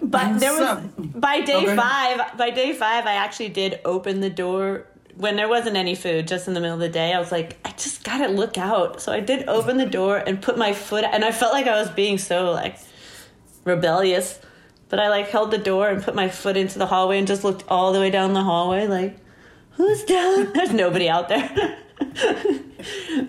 but 0.02 0.38
there 0.38 0.52
was 0.52 0.78
by 1.14 1.40
day 1.40 1.54
Okay. 1.56 1.76
five. 1.76 2.36
By 2.36 2.50
day 2.50 2.72
five, 2.72 3.06
I 3.06 3.14
actually 3.14 3.48
did 3.48 3.80
open 3.84 4.20
the 4.20 4.30
door 4.30 4.86
when 5.16 5.36
there 5.36 5.48
wasn't 5.48 5.76
any 5.76 5.94
food. 5.94 6.28
Just 6.28 6.46
in 6.48 6.54
the 6.54 6.60
middle 6.60 6.74
of 6.74 6.80
the 6.80 6.88
day, 6.88 7.12
I 7.14 7.18
was 7.18 7.32
like, 7.32 7.58
I 7.64 7.70
just 7.72 8.04
gotta 8.04 8.28
look 8.28 8.58
out. 8.58 9.00
So 9.00 9.12
I 9.12 9.20
did 9.20 9.48
open 9.48 9.78
the 9.78 9.86
door 9.86 10.18
and 10.18 10.40
put 10.40 10.58
my 10.58 10.72
foot, 10.74 11.04
and 11.04 11.24
I 11.24 11.32
felt 11.32 11.52
like 11.52 11.66
I 11.66 11.80
was 11.80 11.90
being 11.90 12.18
so 12.18 12.50
like 12.52 12.78
rebellious. 13.64 14.38
But 14.90 14.98
I 14.98 15.08
like 15.08 15.28
held 15.28 15.52
the 15.52 15.58
door 15.58 15.88
and 15.88 16.02
put 16.02 16.16
my 16.16 16.28
foot 16.28 16.56
into 16.56 16.78
the 16.78 16.86
hallway 16.86 17.18
and 17.18 17.26
just 17.26 17.44
looked 17.44 17.64
all 17.68 17.92
the 17.92 18.00
way 18.00 18.10
down 18.10 18.34
the 18.34 18.42
hallway, 18.42 18.88
like, 18.88 19.16
who's 19.70 20.04
down? 20.04 20.52
There's 20.52 20.72
nobody 20.72 21.08
out 21.08 21.28
there. 21.28 21.78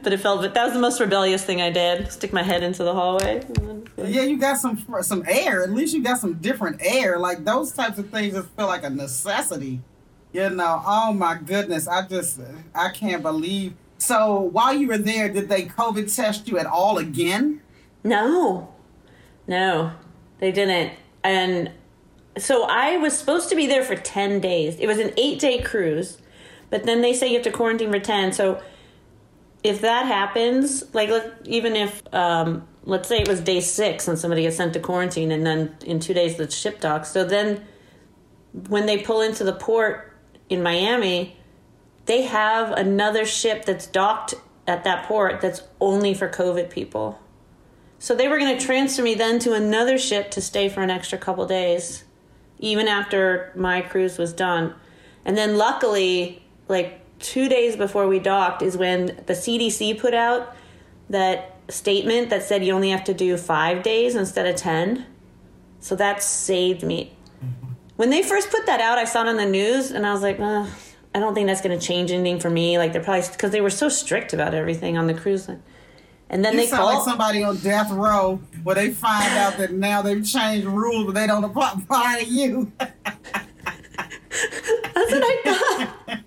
but 0.02 0.12
it 0.12 0.20
felt, 0.20 0.42
but 0.42 0.56
that 0.56 0.66
was 0.66 0.74
the 0.74 0.80
most 0.80 1.00
rebellious 1.00 1.46
thing 1.46 1.62
I 1.62 1.70
did. 1.70 2.12
Stick 2.12 2.34
my 2.34 2.42
head 2.42 2.64
into 2.64 2.84
the 2.84 2.94
hallway. 2.94 3.44
Yeah, 3.98 4.24
you 4.24 4.40
got 4.40 4.58
some 4.58 4.84
some 5.02 5.24
air. 5.28 5.62
At 5.62 5.72
least 5.72 5.94
you 5.94 6.02
got 6.02 6.20
some 6.20 6.36
different 6.36 6.82
air. 6.84 7.20
Like 7.20 7.46
those 7.46 7.72
types 7.74 8.00
of 8.00 8.10
things 8.10 8.34
just 8.34 8.50
feel 8.50 8.68
like 8.68 8.84
a 8.84 8.90
necessity. 8.90 9.82
You 10.34 10.50
know, 10.50 10.82
oh 10.86 11.14
my 11.14 11.36
goodness, 11.36 11.88
I 11.88 12.08
just 12.08 12.40
I 12.74 12.90
can't 12.90 13.22
believe. 13.22 13.74
So 13.98 14.40
while 14.40 14.74
you 14.74 14.88
were 14.88 14.98
there, 14.98 15.30
did 15.30 15.50
they 15.50 15.66
COVID 15.66 16.14
test 16.14 16.48
you 16.48 16.58
at 16.58 16.66
all 16.66 16.98
again? 16.98 17.62
No, 18.04 18.74
no, 19.46 19.92
they 20.40 20.52
didn't. 20.52 20.94
And 21.24 21.72
so 22.38 22.64
I 22.64 22.98
was 22.98 23.18
supposed 23.18 23.50
to 23.50 23.56
be 23.56 23.68
there 23.68 23.84
for 23.84 23.96
10 23.96 24.40
days. 24.40 24.78
It 24.80 24.88
was 24.88 25.00
an 25.00 25.14
eight 25.18 25.40
day 25.40 25.62
cruise, 25.62 26.18
but 26.70 26.86
then 26.86 27.02
they 27.02 27.14
say 27.14 27.28
you 27.28 27.36
have 27.36 27.44
to 27.44 27.52
quarantine 27.52 27.92
for 27.92 28.00
10. 28.00 28.34
So 28.34 28.62
if 29.64 29.82
that 29.82 30.06
happens, 30.06 30.84
like 30.94 31.10
even 31.46 31.76
if, 31.76 32.02
um, 32.14 32.68
let's 32.84 33.08
say 33.08 33.20
it 33.20 33.28
was 33.28 33.42
day 33.42 33.62
six 33.62 34.08
and 34.08 34.18
somebody 34.18 34.44
gets 34.44 34.58
sent 34.58 34.74
to 34.74 34.80
quarantine 34.80 35.32
and 35.32 35.46
then 35.46 35.76
in 35.86 36.00
two 36.00 36.14
days 36.14 36.38
the 36.38 36.50
ship 36.50 36.80
docks, 36.80 37.12
so 37.12 37.24
then 37.24 37.66
when 38.68 38.86
they 38.86 38.98
pull 38.98 39.22
into 39.22 39.44
the 39.44 39.54
port 39.54 40.18
in 40.50 40.64
Miami, 40.64 41.38
they 42.06 42.24
have 42.24 42.72
another 42.72 43.26
ship 43.26 43.66
that's 43.66 43.88
docked 43.88 44.34
at 44.68 44.84
that 44.84 45.06
port 45.06 45.42
that's 45.42 45.64
only 45.80 46.14
for 46.14 46.28
COVID 46.28 46.70
people. 46.70 47.20
So 48.02 48.16
they 48.16 48.28
were 48.28 48.40
going 48.40 48.58
to 48.58 48.66
transfer 48.66 49.04
me 49.04 49.14
then 49.14 49.38
to 49.42 49.54
another 49.54 50.00
ship 50.00 50.32
to 50.32 50.42
stay 50.42 50.70
for 50.70 50.82
an 50.82 50.90
extra 50.90 51.20
couple 51.20 51.46
days, 51.46 52.04
even 52.58 52.88
after 52.88 53.52
my 53.56 53.82
cruise 53.82 54.18
was 54.18 54.34
done. 54.34 54.74
And 55.24 55.38
then 55.38 55.56
luckily, 55.56 56.44
like 56.68 57.00
two 57.20 57.48
days 57.48 57.76
before 57.76 58.08
we 58.08 58.18
docked, 58.18 58.64
is 58.64 58.76
when 58.76 59.06
the 59.28 59.34
CDC 59.34 60.00
put 60.00 60.16
out 60.16 60.56
that 61.12 61.58
statement 61.70 62.32
that 62.32 62.42
said 62.42 62.66
you 62.66 62.74
only 62.74 62.90
have 62.90 63.04
to 63.04 63.14
do 63.14 63.38
five 63.38 63.84
days 63.84 64.16
instead 64.16 64.48
of 64.48 64.56
10. 64.56 65.06
So 65.80 65.96
that 65.96 66.24
saved 66.24 66.82
me. 66.82 67.14
Mm-hmm. 67.38 67.74
When 67.98 68.10
they 68.10 68.24
first 68.24 68.50
put 68.50 68.66
that 68.66 68.82
out, 68.82 68.98
I 68.98 69.04
saw 69.04 69.22
it 69.22 69.28
on 69.28 69.38
the 69.38 69.46
news 69.46 69.92
and 69.92 70.08
I 70.08 70.12
was 70.12 70.24
like, 70.24 70.40
I 70.40 70.66
don't 71.20 71.36
think 71.36 71.46
that's 71.46 71.62
going 71.62 71.80
to 71.80 71.86
change 71.86 72.10
anything 72.10 72.40
for 72.40 72.50
me. 72.50 72.80
Like 72.80 72.94
they're 72.94 73.04
probably 73.04 73.30
because 73.32 73.52
they 73.52 73.62
were 73.62 73.70
so 73.70 73.90
strict 73.90 74.34
about 74.34 74.56
everything 74.56 74.98
on 74.98 75.06
the 75.06 75.14
cruise 75.14 75.48
line. 75.48 75.62
And 76.32 76.44
then 76.46 76.54
you 76.54 76.62
they 76.62 76.68
sound 76.68 76.82
called 76.82 76.96
like 76.96 77.04
somebody 77.04 77.44
on 77.44 77.58
death 77.58 77.92
row 77.92 78.38
where 78.64 78.76
they 78.76 78.92
find 78.92 79.38
out 79.38 79.58
that 79.58 79.74
now 79.74 80.02
they've 80.02 80.26
changed 80.26 80.66
rules, 80.66 81.06
but 81.06 81.14
they 81.14 81.28
don't 81.28 81.44
apply 81.58 82.22
to 82.24 82.26
you. 82.26 82.72
That's 82.80 82.94
what 85.12 85.24
I 85.24 85.42
thought. 85.44 86.20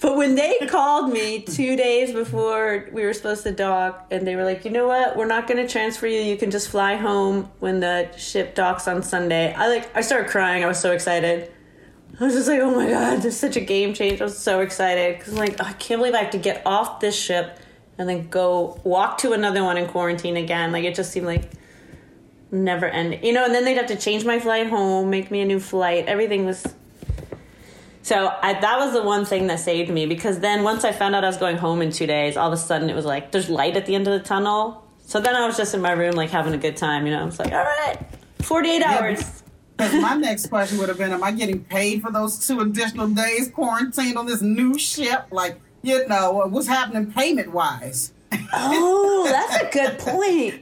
but 0.00 0.16
when 0.16 0.34
they 0.34 0.58
called 0.68 1.10
me 1.10 1.40
two 1.40 1.74
days 1.74 2.12
before 2.12 2.90
we 2.92 3.02
were 3.02 3.14
supposed 3.14 3.44
to 3.44 3.52
dock, 3.52 4.06
and 4.10 4.26
they 4.26 4.36
were 4.36 4.44
like, 4.44 4.66
you 4.66 4.70
know 4.72 4.86
what, 4.86 5.16
we're 5.16 5.24
not 5.24 5.46
going 5.46 5.66
to 5.66 5.70
transfer 5.70 6.06
you. 6.06 6.20
You 6.20 6.36
can 6.36 6.50
just 6.50 6.68
fly 6.68 6.96
home 6.96 7.50
when 7.60 7.80
the 7.80 8.14
ship 8.18 8.54
docks 8.54 8.86
on 8.86 9.02
Sunday. 9.02 9.54
I 9.54 9.68
like, 9.68 9.96
I 9.96 10.02
started 10.02 10.28
crying. 10.28 10.62
I 10.62 10.66
was 10.66 10.78
so 10.78 10.92
excited. 10.92 11.50
I 12.20 12.24
was 12.24 12.34
just 12.34 12.48
like, 12.48 12.60
oh 12.60 12.74
my 12.74 12.90
god, 12.90 13.16
this 13.18 13.26
is 13.26 13.40
such 13.40 13.56
a 13.56 13.60
game 13.60 13.94
change. 13.94 14.20
I 14.20 14.24
was 14.24 14.36
so 14.36 14.60
excited 14.60 15.16
because 15.16 15.32
I'm 15.32 15.38
like, 15.38 15.62
I 15.62 15.72
can't 15.74 15.98
believe 16.00 16.14
I 16.14 16.18
have 16.18 16.32
to 16.32 16.38
get 16.38 16.60
off 16.66 17.00
this 17.00 17.18
ship 17.18 17.58
and 17.98 18.08
then 18.08 18.28
go 18.28 18.80
walk 18.84 19.18
to 19.18 19.32
another 19.32 19.62
one 19.64 19.76
in 19.76 19.86
quarantine 19.86 20.36
again. 20.36 20.72
Like 20.72 20.84
it 20.84 20.94
just 20.94 21.12
seemed 21.12 21.26
like 21.26 21.50
never 22.50 22.86
ending. 22.86 23.24
You 23.24 23.32
know, 23.32 23.44
and 23.44 23.54
then 23.54 23.64
they'd 23.64 23.76
have 23.76 23.86
to 23.86 23.96
change 23.96 24.24
my 24.24 24.38
flight 24.38 24.68
home, 24.68 25.10
make 25.10 25.30
me 25.30 25.40
a 25.40 25.44
new 25.44 25.60
flight. 25.60 26.06
Everything 26.06 26.46
was 26.46 26.66
so 28.02 28.32
I, 28.42 28.58
that 28.58 28.78
was 28.78 28.94
the 28.94 29.02
one 29.02 29.26
thing 29.26 29.48
that 29.48 29.60
saved 29.60 29.90
me 29.90 30.06
because 30.06 30.40
then 30.40 30.62
once 30.62 30.82
I 30.82 30.92
found 30.92 31.14
out 31.14 31.24
I 31.24 31.26
was 31.26 31.36
going 31.36 31.58
home 31.58 31.82
in 31.82 31.90
two 31.90 32.06
days, 32.06 32.38
all 32.38 32.46
of 32.46 32.54
a 32.54 32.56
sudden 32.56 32.88
it 32.88 32.96
was 32.96 33.04
like 33.04 33.32
there's 33.32 33.50
light 33.50 33.76
at 33.76 33.84
the 33.84 33.94
end 33.94 34.08
of 34.08 34.14
the 34.14 34.26
tunnel. 34.26 34.82
So 35.04 35.20
then 35.20 35.36
I 35.36 35.46
was 35.46 35.56
just 35.56 35.74
in 35.74 35.82
my 35.82 35.92
room 35.92 36.14
like 36.14 36.30
having 36.30 36.54
a 36.54 36.58
good 36.58 36.76
time. 36.76 37.06
You 37.06 37.12
know, 37.12 37.22
I 37.22 37.24
was 37.24 37.38
like, 37.38 37.52
all 37.52 37.64
right, 37.64 37.98
48 38.40 38.82
hours. 38.82 39.42
Because 39.76 39.94
my 40.00 40.14
next 40.14 40.48
question 40.48 40.78
would 40.78 40.88
have 40.88 40.98
been, 40.98 41.12
am 41.12 41.22
I 41.22 41.30
getting 41.32 41.62
paid 41.64 42.02
for 42.02 42.10
those 42.10 42.44
two 42.46 42.60
additional 42.60 43.08
days 43.08 43.48
quarantined 43.50 44.18
on 44.18 44.26
this 44.26 44.42
new 44.42 44.76
ship? 44.76 45.26
Like, 45.30 45.60
you 45.82 46.06
know, 46.08 46.46
what's 46.48 46.66
happening 46.66 47.12
payment 47.12 47.52
wise? 47.52 48.12
Oh, 48.52 49.26
that's 49.30 49.62
a 49.62 49.70
good 49.70 49.98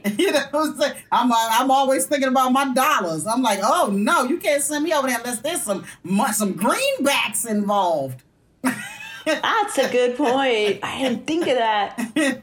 point. 0.03 0.19
you 0.19 0.31
know 0.31 0.43
I'm 0.53 0.77
saying? 0.77 0.93
I'm, 1.11 1.31
uh, 1.31 1.35
I'm 1.35 1.71
always 1.71 2.05
thinking 2.05 2.29
about 2.29 2.51
my 2.51 2.73
dollars. 2.73 3.25
I'm 3.27 3.41
like, 3.41 3.59
oh 3.61 3.89
no, 3.93 4.23
you 4.23 4.37
can't 4.37 4.61
send 4.61 4.83
me 4.83 4.93
over 4.93 5.07
there 5.07 5.17
unless 5.19 5.39
there's 5.39 5.61
some 5.61 5.85
some 6.33 6.53
greenbacks 6.53 7.47
involved. 7.49 8.23
That's 9.25 9.77
a 9.77 9.89
good 9.91 10.15
point. 10.15 10.79
I 10.83 10.99
didn't 11.01 11.27
think 11.27 11.47
of 11.47 11.57
that. 11.57 12.41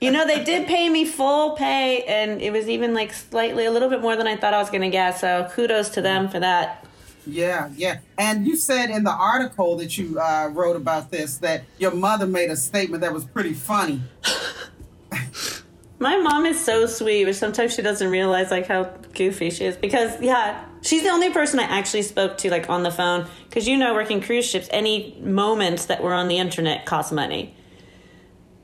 you 0.00 0.10
know, 0.10 0.26
they 0.26 0.42
did 0.42 0.66
pay 0.66 0.88
me 0.88 1.04
full 1.04 1.52
pay, 1.52 2.02
and 2.02 2.42
it 2.42 2.52
was 2.52 2.68
even 2.68 2.94
like 2.94 3.12
slightly 3.12 3.64
a 3.66 3.70
little 3.70 3.88
bit 3.88 4.00
more 4.00 4.16
than 4.16 4.26
I 4.26 4.36
thought 4.36 4.54
I 4.54 4.58
was 4.58 4.70
going 4.70 4.82
to 4.82 4.90
get. 4.90 5.18
So 5.18 5.48
kudos 5.52 5.90
to 5.90 6.02
them 6.02 6.28
for 6.28 6.40
that. 6.40 6.84
Yeah, 7.26 7.70
yeah. 7.76 7.98
And 8.18 8.46
you 8.46 8.56
said 8.56 8.90
in 8.90 9.04
the 9.04 9.12
article 9.12 9.76
that 9.76 9.96
you 9.96 10.18
uh, 10.18 10.50
wrote 10.52 10.76
about 10.76 11.10
this 11.10 11.38
that 11.38 11.64
your 11.78 11.92
mother 11.92 12.26
made 12.26 12.50
a 12.50 12.56
statement 12.56 13.02
that 13.02 13.12
was 13.12 13.24
pretty 13.24 13.52
funny. 13.52 14.02
My 15.98 16.16
mom 16.18 16.46
is 16.46 16.58
so 16.58 16.86
sweet, 16.86 17.26
but 17.26 17.36
sometimes 17.36 17.74
she 17.74 17.82
doesn't 17.82 18.10
realize 18.10 18.50
like 18.50 18.66
how 18.66 18.84
goofy 19.14 19.50
she 19.50 19.66
is. 19.66 19.76
Because 19.76 20.20
yeah, 20.20 20.64
she's 20.80 21.04
the 21.04 21.10
only 21.10 21.30
person 21.30 21.60
I 21.60 21.64
actually 21.64 22.02
spoke 22.02 22.38
to 22.38 22.50
like 22.50 22.68
on 22.68 22.82
the 22.82 22.90
phone. 22.90 23.28
Because 23.48 23.68
you 23.68 23.76
know, 23.76 23.94
working 23.94 24.20
cruise 24.20 24.44
ships, 24.44 24.68
any 24.72 25.16
moments 25.20 25.86
that 25.86 26.02
were 26.02 26.12
on 26.12 26.26
the 26.26 26.38
internet 26.38 26.86
cost 26.86 27.12
money. 27.12 27.54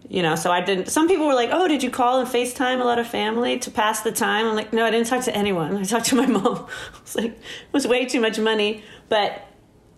You 0.08 0.22
know, 0.22 0.36
so 0.36 0.50
I 0.50 0.62
didn't. 0.62 0.88
Some 0.88 1.06
people 1.06 1.26
were 1.26 1.34
like, 1.34 1.50
"Oh, 1.52 1.68
did 1.68 1.82
you 1.82 1.90
call 1.90 2.18
and 2.20 2.28
FaceTime 2.28 2.80
a 2.80 2.84
lot 2.84 2.98
of 2.98 3.06
family 3.06 3.58
to 3.58 3.70
pass 3.70 4.00
the 4.00 4.12
time?" 4.12 4.46
I'm 4.46 4.54
like, 4.54 4.72
"No, 4.72 4.86
I 4.86 4.90
didn't 4.90 5.06
talk 5.06 5.22
to 5.24 5.36
anyone. 5.36 5.76
I 5.76 5.84
talked 5.84 6.06
to 6.06 6.16
my 6.16 6.26
mom." 6.38 6.66
I 6.66 7.00
was 7.02 7.14
like, 7.14 7.32
"It 7.32 7.72
was 7.72 7.86
way 7.86 8.06
too 8.06 8.20
much 8.20 8.38
money," 8.38 8.82
but 9.10 9.42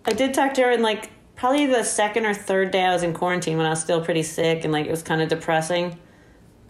I 0.05 0.13
did 0.13 0.35
talk 0.35 0.55
to 0.55 0.63
her 0.63 0.71
in 0.73 0.83
like 0.83 1.11
probably 1.37 1.67
the 1.67 1.85
second 1.85 2.27
or 2.27 2.35
third 2.35 2.73
day 2.73 2.85
I 2.85 2.93
was 2.93 3.05
in 3.05 3.15
quarantine 3.15 3.57
when 3.57 3.67
I 3.67 3.71
was 3.71 3.81
still 3.81 4.05
pretty 4.05 4.25
sick 4.25 4.65
and 4.65 4.73
like 4.73 4.87
it 4.87 4.91
was 4.91 5.03
kind 5.03 5.23
of 5.23 5.29
depressing. 5.29 5.97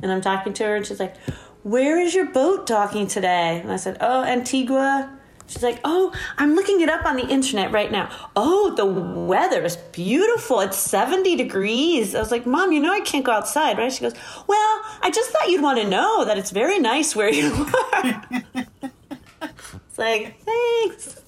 And 0.02 0.12
I'm 0.12 0.20
talking 0.20 0.52
to 0.52 0.64
her, 0.64 0.76
and 0.76 0.86
she's 0.86 1.00
like, 1.00 1.16
"Where 1.62 1.98
is 1.98 2.14
your 2.14 2.26
boat 2.26 2.66
docking 2.66 3.06
today?" 3.06 3.60
And 3.62 3.72
I 3.72 3.76
said, 3.76 3.96
"Oh, 4.02 4.22
Antigua." 4.22 5.18
She's 5.50 5.64
like, 5.64 5.80
"Oh, 5.84 6.12
I'm 6.38 6.54
looking 6.54 6.80
it 6.80 6.88
up 6.88 7.04
on 7.04 7.16
the 7.16 7.26
internet 7.26 7.72
right 7.72 7.90
now. 7.90 8.08
Oh, 8.36 8.72
the 8.76 8.86
weather 8.86 9.64
is 9.64 9.76
beautiful. 9.76 10.60
It's 10.60 10.78
70 10.78 11.34
degrees." 11.34 12.14
I 12.14 12.20
was 12.20 12.30
like, 12.30 12.46
"Mom, 12.46 12.70
you 12.70 12.80
know 12.80 12.92
I 12.92 13.00
can't 13.00 13.24
go 13.24 13.32
outside, 13.32 13.76
right?" 13.76 13.92
She 13.92 14.00
goes, 14.00 14.14
"Well, 14.46 14.80
I 15.02 15.10
just 15.12 15.30
thought 15.30 15.50
you'd 15.50 15.60
want 15.62 15.80
to 15.80 15.88
know 15.88 16.24
that 16.24 16.38
it's 16.38 16.52
very 16.52 16.78
nice 16.78 17.16
where 17.16 17.32
you 17.32 17.52
are." 17.92 18.22
it's 18.54 19.98
like, 19.98 20.40
"Thanks." 20.44 21.20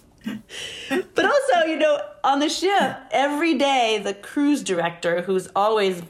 but 1.14 1.24
also, 1.24 1.66
you 1.66 1.76
know, 1.76 2.00
on 2.22 2.38
the 2.38 2.48
ship, 2.48 2.96
every 3.10 3.54
day 3.54 4.00
the 4.04 4.14
cruise 4.14 4.62
director, 4.62 5.22
who's 5.22 5.48
always, 5.56 6.00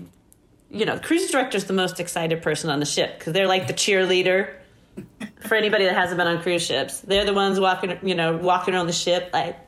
you 0.70 0.84
know, 0.84 0.96
the 0.96 1.02
cruise 1.02 1.30
director 1.30 1.56
is 1.56 1.64
the 1.64 1.72
most 1.72 1.98
excited 1.98 2.42
person 2.42 2.68
on 2.68 2.78
the 2.78 2.84
ship 2.84 3.18
because 3.18 3.32
they're 3.32 3.46
like 3.46 3.68
the 3.68 3.72
cheerleader 3.72 4.52
for 5.44 5.54
anybody 5.54 5.84
that 5.84 5.94
hasn't 5.94 6.18
been 6.18 6.26
on 6.26 6.42
cruise 6.42 6.62
ships. 6.64 7.00
They're 7.00 7.24
the 7.24 7.34
ones 7.34 7.60
walking, 7.60 7.98
you 8.02 8.14
know, 8.14 8.36
walking 8.36 8.74
around 8.74 8.86
the 8.86 8.92
ship 8.92 9.30
like, 9.32 9.58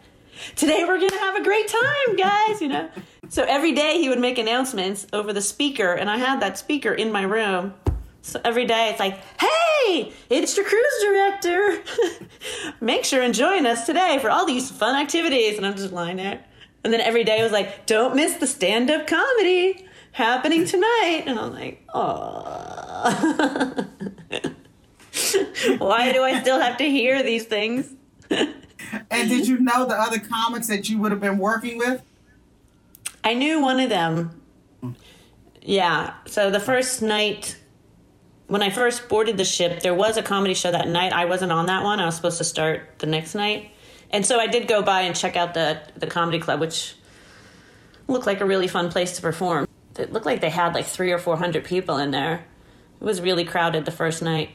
today 0.56 0.84
we're 0.84 0.98
gonna 0.98 1.18
have 1.20 1.37
a 1.37 1.42
great 1.42 1.68
time, 1.68 2.16
guys, 2.16 2.60
you 2.60 2.68
know. 2.68 2.88
So 3.28 3.44
every 3.44 3.72
day 3.72 3.98
he 3.98 4.08
would 4.08 4.20
make 4.20 4.38
announcements 4.38 5.06
over 5.12 5.32
the 5.32 5.40
speaker, 5.40 5.92
and 5.92 6.10
I 6.10 6.18
had 6.18 6.40
that 6.40 6.58
speaker 6.58 6.92
in 6.92 7.12
my 7.12 7.22
room. 7.22 7.74
So 8.22 8.40
every 8.42 8.64
day 8.64 8.88
it's 8.88 8.98
like, 8.98 9.18
hey, 9.38 10.12
it's 10.30 10.56
your 10.56 10.64
cruise 10.64 10.82
director. 11.02 11.82
Make 12.80 13.04
sure 13.04 13.20
and 13.20 13.34
join 13.34 13.66
us 13.66 13.84
today 13.84 14.18
for 14.18 14.30
all 14.30 14.46
these 14.46 14.70
fun 14.70 14.96
activities. 14.96 15.58
And 15.58 15.66
I'm 15.66 15.76
just 15.76 15.92
lying 15.92 16.16
there. 16.16 16.42
And 16.84 16.92
then 16.92 17.02
every 17.02 17.24
day 17.24 17.40
it 17.40 17.42
was 17.42 17.52
like, 17.52 17.84
don't 17.84 18.16
miss 18.16 18.34
the 18.37 18.46
stand 18.46 18.90
up 18.90 19.06
comedy 19.06 19.87
happening 20.12 20.64
tonight. 20.64 21.24
And 21.26 21.38
I'm 21.38 21.52
like, 21.52 21.82
oh. 21.92 23.87
Why 25.79 26.12
do 26.12 26.22
I 26.22 26.40
still 26.40 26.61
have 26.61 26.77
to 26.79 26.85
hear 26.85 27.22
these 27.22 27.44
things? 27.44 27.94
and 28.31 29.29
did 29.29 29.46
you 29.46 29.59
know 29.59 29.87
the 29.87 29.94
other 29.94 30.18
comics 30.18 30.66
that 30.68 30.88
you 30.88 30.98
would 30.98 31.12
have 31.12 31.20
been 31.20 31.38
working 31.38 31.79
with? 31.79 32.03
I 33.22 33.35
knew 33.35 33.61
one 33.61 33.81
of 33.81 33.88
them. 33.88 34.40
Hmm. 34.81 34.92
Yeah. 35.62 36.14
So 36.27 36.50
the 36.50 36.61
first 36.61 37.00
night, 37.00 37.57
when 38.46 38.62
I 38.62 38.70
first 38.70 39.09
boarded 39.09 39.37
the 39.37 39.44
ship, 39.44 39.81
there 39.81 39.94
was 39.94 40.16
a 40.16 40.22
comedy 40.22 40.55
show 40.55 40.70
that 40.70 40.88
night. 40.88 41.12
I 41.12 41.24
wasn't 41.24 41.53
on 41.53 41.66
that 41.66 41.83
one. 41.83 42.00
I 42.00 42.07
was 42.07 42.16
supposed 42.16 42.38
to 42.38 42.44
start 42.44 42.98
the 42.98 43.07
next 43.07 43.35
night. 43.35 43.70
And 44.11 44.24
so 44.24 44.38
I 44.38 44.46
did 44.46 44.68
go 44.68 44.83
by 44.83 45.03
and 45.03 45.16
check 45.16 45.37
out 45.37 45.55
the, 45.55 45.81
the 45.96 46.07
comedy 46.07 46.38
club, 46.38 46.61
which 46.61 46.94
looked 48.07 48.27
like 48.27 48.40
a 48.40 48.44
really 48.44 48.68
fun 48.68 48.90
place 48.90 49.16
to 49.16 49.22
perform. 49.22 49.66
It 49.98 50.12
looked 50.12 50.27
like 50.27 50.40
they 50.40 50.50
had 50.50 50.74
like 50.74 50.87
three 50.87 51.12
or 51.12 51.18
four 51.18 51.37
hundred 51.37 51.64
people 51.64 51.96
in 51.96 52.11
there. 52.11 52.44
It 53.00 53.05
was 53.05 53.20
really 53.20 53.44
crowded 53.44 53.85
the 53.85 53.90
first 53.90 54.22
night 54.22 54.50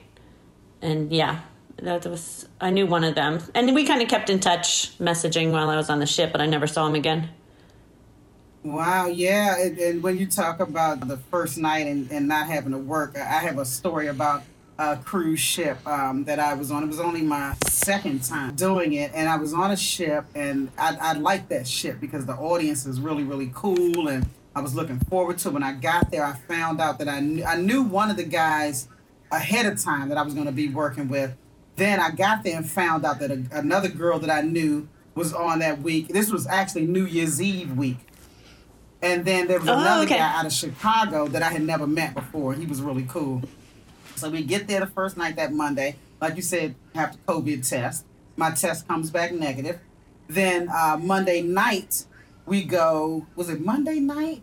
and 0.81 1.11
yeah, 1.11 1.41
that 1.77 2.05
was 2.05 2.47
I 2.59 2.69
knew 2.69 2.85
one 2.85 3.03
of 3.03 3.15
them, 3.15 3.39
and 3.55 3.73
we 3.73 3.85
kind 3.85 4.01
of 4.01 4.07
kept 4.07 4.29
in 4.29 4.39
touch, 4.39 4.97
messaging 4.99 5.51
while 5.51 5.69
I 5.69 5.75
was 5.75 5.89
on 5.89 5.99
the 5.99 6.05
ship, 6.05 6.31
but 6.31 6.41
I 6.41 6.45
never 6.45 6.67
saw 6.67 6.87
him 6.87 6.95
again. 6.95 7.29
Wow, 8.63 9.07
yeah, 9.07 9.57
and, 9.61 9.77
and 9.77 10.03
when 10.03 10.17
you 10.17 10.27
talk 10.27 10.59
about 10.59 11.07
the 11.07 11.17
first 11.17 11.57
night 11.57 11.87
and, 11.87 12.11
and 12.11 12.27
not 12.27 12.47
having 12.47 12.73
to 12.73 12.77
work, 12.77 13.17
I 13.17 13.39
have 13.39 13.57
a 13.57 13.65
story 13.65 14.07
about 14.07 14.43
a 14.77 14.97
cruise 14.97 15.39
ship 15.39 15.77
um, 15.87 16.25
that 16.25 16.39
I 16.39 16.53
was 16.55 16.69
on. 16.69 16.83
It 16.83 16.87
was 16.87 16.99
only 16.99 17.21
my 17.21 17.55
second 17.67 18.23
time 18.23 18.55
doing 18.55 18.93
it, 18.93 19.11
and 19.13 19.29
I 19.29 19.37
was 19.37 19.53
on 19.53 19.71
a 19.71 19.77
ship, 19.77 20.25
and 20.35 20.71
I, 20.77 20.97
I 20.99 21.13
liked 21.13 21.49
that 21.49 21.67
ship 21.67 22.01
because 22.01 22.25
the 22.25 22.33
audience 22.33 22.85
is 22.85 22.99
really, 22.99 23.23
really 23.23 23.51
cool, 23.53 24.09
and 24.09 24.27
I 24.55 24.61
was 24.61 24.75
looking 24.75 24.99
forward 24.99 25.37
to. 25.39 25.51
When 25.51 25.63
I 25.63 25.73
got 25.73 26.11
there, 26.11 26.25
I 26.25 26.33
found 26.33 26.81
out 26.81 26.99
that 26.99 27.07
I 27.07 27.21
knew, 27.21 27.43
I 27.45 27.55
knew 27.55 27.81
one 27.83 28.09
of 28.09 28.17
the 28.17 28.23
guys 28.23 28.89
ahead 29.31 29.65
of 29.65 29.81
time 29.81 30.09
that 30.09 30.17
I 30.17 30.21
was 30.23 30.33
going 30.33 30.45
to 30.47 30.51
be 30.51 30.69
working 30.69 31.07
with. 31.07 31.35
Then 31.75 31.99
I 31.99 32.11
got 32.11 32.43
there 32.43 32.57
and 32.57 32.69
found 32.69 33.05
out 33.05 33.19
that 33.19 33.31
a, 33.31 33.43
another 33.51 33.87
girl 33.87 34.19
that 34.19 34.29
I 34.29 34.41
knew 34.41 34.87
was 35.15 35.33
on 35.33 35.59
that 35.59 35.81
week. 35.81 36.09
This 36.09 36.31
was 36.31 36.47
actually 36.47 36.87
New 36.87 37.05
Year's 37.05 37.41
Eve 37.41 37.77
week. 37.77 37.97
And 39.01 39.23
then 39.23 39.47
there 39.47 39.59
was 39.59 39.69
Oh, 39.69 39.79
another 39.79 40.03
okay. 40.03 40.17
guy 40.17 40.37
out 40.39 40.45
of 40.45 40.51
Chicago 40.51 41.27
that 41.27 41.41
I 41.41 41.49
had 41.49 41.61
never 41.63 41.87
met 41.87 42.13
before. 42.13 42.53
He 42.53 42.65
was 42.65 42.81
really 42.81 43.05
cool. 43.07 43.41
So 44.15 44.29
we 44.29 44.43
get 44.43 44.67
there 44.67 44.81
the 44.81 44.87
first 44.87 45.15
night 45.15 45.37
that 45.37 45.53
Monday. 45.53 45.95
Like 46.19 46.35
you 46.35 46.41
said, 46.41 46.75
have 46.95 47.13
the 47.13 47.19
COVID 47.33 47.67
test. 47.67 48.05
My 48.35 48.51
test 48.51 48.87
comes 48.87 49.09
back 49.09 49.31
negative. 49.31 49.79
Then 50.27 50.67
uh, 50.69 50.97
Monday 51.01 51.41
night, 51.41 52.05
we 52.45 52.63
go. 52.63 53.25
Was 53.37 53.49
it 53.49 53.61
Monday 53.63 53.99
night? 54.01 54.41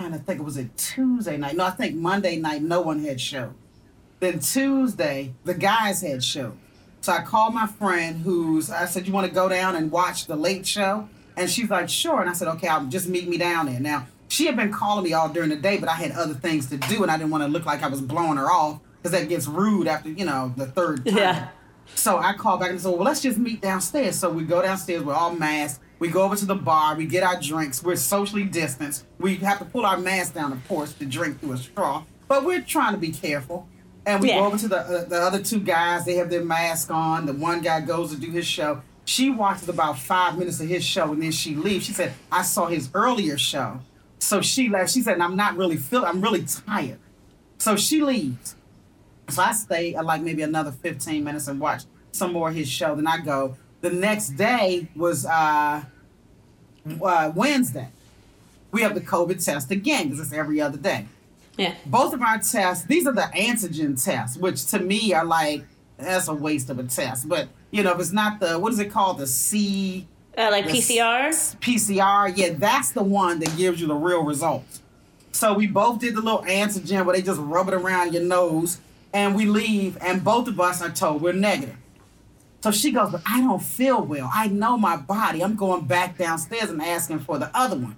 And 0.00 0.14
I 0.14 0.18
think 0.18 0.40
it 0.40 0.42
was 0.42 0.56
a 0.56 0.64
Tuesday 0.76 1.36
night. 1.36 1.54
No, 1.56 1.64
I 1.66 1.70
think 1.70 1.94
Monday 1.94 2.36
night. 2.36 2.62
No 2.62 2.80
one 2.80 3.04
had 3.04 3.20
show. 3.20 3.54
Then 4.22 4.38
Tuesday, 4.38 5.34
the 5.42 5.52
guys 5.52 6.00
had 6.00 6.22
show. 6.22 6.52
So 7.00 7.10
I 7.10 7.22
called 7.22 7.54
my 7.54 7.66
friend 7.66 8.20
who's. 8.20 8.70
I 8.70 8.84
said, 8.84 9.04
"You 9.04 9.12
want 9.12 9.26
to 9.26 9.34
go 9.34 9.48
down 9.48 9.74
and 9.74 9.90
watch 9.90 10.26
the 10.26 10.36
late 10.36 10.64
show?" 10.64 11.08
And 11.36 11.50
she's 11.50 11.68
like, 11.68 11.88
"Sure." 11.88 12.20
And 12.20 12.30
I 12.30 12.32
said, 12.32 12.46
"Okay, 12.46 12.68
I'll 12.68 12.86
just 12.86 13.08
meet 13.08 13.26
me 13.26 13.36
down 13.36 13.66
there." 13.66 13.80
Now 13.80 14.06
she 14.28 14.46
had 14.46 14.54
been 14.54 14.70
calling 14.70 15.02
me 15.02 15.12
all 15.12 15.28
during 15.28 15.48
the 15.48 15.56
day, 15.56 15.76
but 15.76 15.88
I 15.88 15.94
had 15.94 16.12
other 16.12 16.34
things 16.34 16.68
to 16.68 16.76
do, 16.76 17.02
and 17.02 17.10
I 17.10 17.16
didn't 17.16 17.30
want 17.30 17.42
to 17.42 17.48
look 17.48 17.66
like 17.66 17.82
I 17.82 17.88
was 17.88 18.00
blowing 18.00 18.36
her 18.36 18.48
off 18.48 18.78
because 19.02 19.10
that 19.10 19.28
gets 19.28 19.48
rude 19.48 19.88
after 19.88 20.08
you 20.08 20.24
know 20.24 20.54
the 20.56 20.66
third 20.66 21.04
time. 21.04 21.16
Yeah. 21.16 21.48
So 21.96 22.16
I 22.16 22.34
called 22.34 22.60
back 22.60 22.70
and 22.70 22.80
said, 22.80 22.92
well, 22.92 23.02
let's 23.02 23.22
just 23.22 23.38
meet 23.38 23.60
downstairs. 23.60 24.14
So 24.14 24.30
we 24.30 24.44
go 24.44 24.62
downstairs, 24.62 25.02
we're 25.02 25.14
all 25.14 25.34
masked. 25.34 25.82
We 25.98 26.10
go 26.10 26.22
over 26.22 26.36
to 26.36 26.46
the 26.46 26.54
bar, 26.54 26.94
we 26.94 27.06
get 27.06 27.24
our 27.24 27.40
drinks, 27.40 27.82
we're 27.82 27.96
socially 27.96 28.44
distanced. 28.44 29.04
We 29.18 29.34
have 29.38 29.58
to 29.58 29.64
pull 29.64 29.84
our 29.84 29.98
masks 29.98 30.32
down, 30.32 30.52
of 30.52 30.66
course, 30.68 30.92
to 30.94 31.06
drink 31.06 31.40
through 31.40 31.54
a 31.54 31.58
straw, 31.58 32.04
but 32.28 32.44
we're 32.44 32.62
trying 32.62 32.94
to 32.94 33.00
be 33.00 33.10
careful. 33.10 33.66
And 34.04 34.20
we 34.20 34.28
Yeah. 34.28 34.40
go 34.40 34.46
over 34.46 34.58
to 34.58 34.68
the, 34.68 34.78
uh, 34.78 35.04
the 35.04 35.20
other 35.20 35.40
two 35.42 35.60
guys, 35.60 36.04
they 36.04 36.16
have 36.16 36.28
their 36.30 36.44
mask 36.44 36.90
on. 36.90 37.26
The 37.26 37.32
one 37.32 37.60
guy 37.60 37.80
goes 37.80 38.10
to 38.10 38.16
do 38.16 38.30
his 38.30 38.46
show. 38.46 38.82
She 39.04 39.30
watches 39.30 39.68
about 39.68 39.98
five 39.98 40.38
minutes 40.38 40.60
of 40.60 40.68
his 40.68 40.84
show 40.84 41.12
and 41.12 41.22
then 41.22 41.32
she 41.32 41.54
leaves. 41.54 41.86
She 41.86 41.92
said, 41.92 42.12
I 42.30 42.42
saw 42.42 42.66
his 42.66 42.88
earlier 42.94 43.38
show. 43.38 43.80
So 44.18 44.40
she 44.40 44.68
left. 44.68 44.92
She 44.92 45.02
said, 45.02 45.20
I'm 45.20 45.36
not 45.36 45.56
really 45.56 45.76
feeling, 45.76 46.06
I'm 46.08 46.20
really 46.20 46.44
tired. 46.44 46.98
So 47.58 47.76
she 47.76 48.02
leaves. 48.02 48.56
So 49.28 49.42
I 49.42 49.52
stay 49.52 49.94
uh, 49.94 50.02
like 50.02 50.22
maybe 50.22 50.42
another 50.42 50.72
15 50.72 51.22
minutes 51.22 51.48
and 51.48 51.60
watch 51.60 51.82
some 52.12 52.32
more 52.32 52.48
of 52.50 52.54
his 52.54 52.68
show. 52.68 52.94
Then 52.94 53.06
I 53.06 53.18
go. 53.18 53.56
The 53.80 53.90
next 53.90 54.30
day 54.30 54.88
was 54.94 55.26
uh, 55.26 55.82
uh, 57.02 57.32
Wednesday. 57.34 57.88
We 58.70 58.82
have 58.82 58.94
the 58.94 59.00
COVID 59.00 59.44
test 59.44 59.70
again 59.70 60.04
because 60.08 60.20
it's 60.20 60.32
every 60.32 60.60
other 60.60 60.78
day. 60.78 61.06
Yeah. 61.62 61.74
Both 61.86 62.12
of 62.14 62.22
our 62.22 62.38
tests, 62.38 62.84
these 62.86 63.06
are 63.06 63.12
the 63.12 63.28
antigen 63.34 64.02
tests, 64.02 64.36
which 64.36 64.66
to 64.66 64.78
me 64.78 65.12
are 65.14 65.24
like, 65.24 65.64
that's 65.98 66.28
a 66.28 66.34
waste 66.34 66.70
of 66.70 66.78
a 66.78 66.84
test. 66.84 67.28
But, 67.28 67.48
you 67.70 67.82
know, 67.82 67.92
if 67.92 68.00
it's 68.00 68.12
not 68.12 68.40
the, 68.40 68.58
what 68.58 68.72
is 68.72 68.78
it 68.78 68.90
called? 68.90 69.18
The 69.18 69.26
C. 69.26 70.06
Uh, 70.36 70.48
like 70.50 70.66
the 70.66 70.72
PCR? 70.72 71.28
s- 71.28 71.56
PCR, 71.60 72.32
yeah, 72.36 72.54
that's 72.56 72.90
the 72.92 73.02
one 73.02 73.38
that 73.40 73.56
gives 73.56 73.80
you 73.80 73.86
the 73.86 73.94
real 73.94 74.24
results. 74.24 74.80
So 75.32 75.54
we 75.54 75.66
both 75.66 75.98
did 76.00 76.14
the 76.14 76.20
little 76.20 76.42
antigen 76.42 77.04
where 77.04 77.14
they 77.14 77.22
just 77.22 77.40
rub 77.40 77.68
it 77.68 77.74
around 77.74 78.12
your 78.14 78.22
nose 78.22 78.80
and 79.12 79.34
we 79.36 79.44
leave, 79.44 79.98
and 80.00 80.24
both 80.24 80.48
of 80.48 80.58
us 80.58 80.80
are 80.82 80.90
told 80.90 81.20
we're 81.22 81.32
negative. 81.34 81.76
So 82.62 82.70
she 82.70 82.92
goes, 82.92 83.10
But 83.12 83.22
I 83.26 83.40
don't 83.40 83.62
feel 83.62 84.02
well. 84.02 84.30
I 84.32 84.46
know 84.48 84.78
my 84.78 84.96
body. 84.96 85.42
I'm 85.42 85.54
going 85.56 85.84
back 85.84 86.16
downstairs 86.16 86.70
and 86.70 86.80
asking 86.80 87.18
for 87.20 87.38
the 87.38 87.50
other 87.56 87.76
one. 87.76 87.96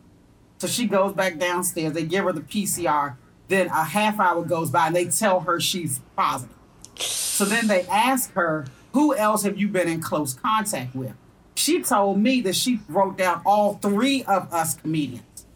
So 0.59 0.67
she 0.67 0.87
goes 0.87 1.13
back 1.13 1.39
downstairs. 1.39 1.93
They 1.93 2.05
give 2.05 2.25
her 2.25 2.33
the 2.33 2.41
PCR. 2.41 3.17
Then 3.49 3.67
a 3.67 3.85
half 3.85 4.19
hour 4.19 4.45
goes 4.45 4.71
by 4.71 4.89
and 4.89 4.97
they 4.97 5.07
tell 5.07 5.41
her 5.41 5.61
she's 5.61 6.01
positive. 6.17 6.57
So 6.97 7.45
then 7.45 7.67
they 7.67 7.83
ask 7.83 8.33
her, 8.35 8.67
Who 8.93 9.15
else 9.15 9.43
have 9.43 9.59
you 9.59 9.69
been 9.69 9.89
in 9.89 10.01
close 10.01 10.35
contact 10.35 10.95
with? 10.95 11.15
She 11.55 11.83
told 11.83 12.19
me 12.19 12.41
that 12.43 12.57
she 12.57 12.81
wrote 12.89 13.19
down 13.19 13.43
all 13.45 13.75
three 13.75 14.25
of 14.25 14.53
us 14.53 14.75
comedians. 14.75 15.47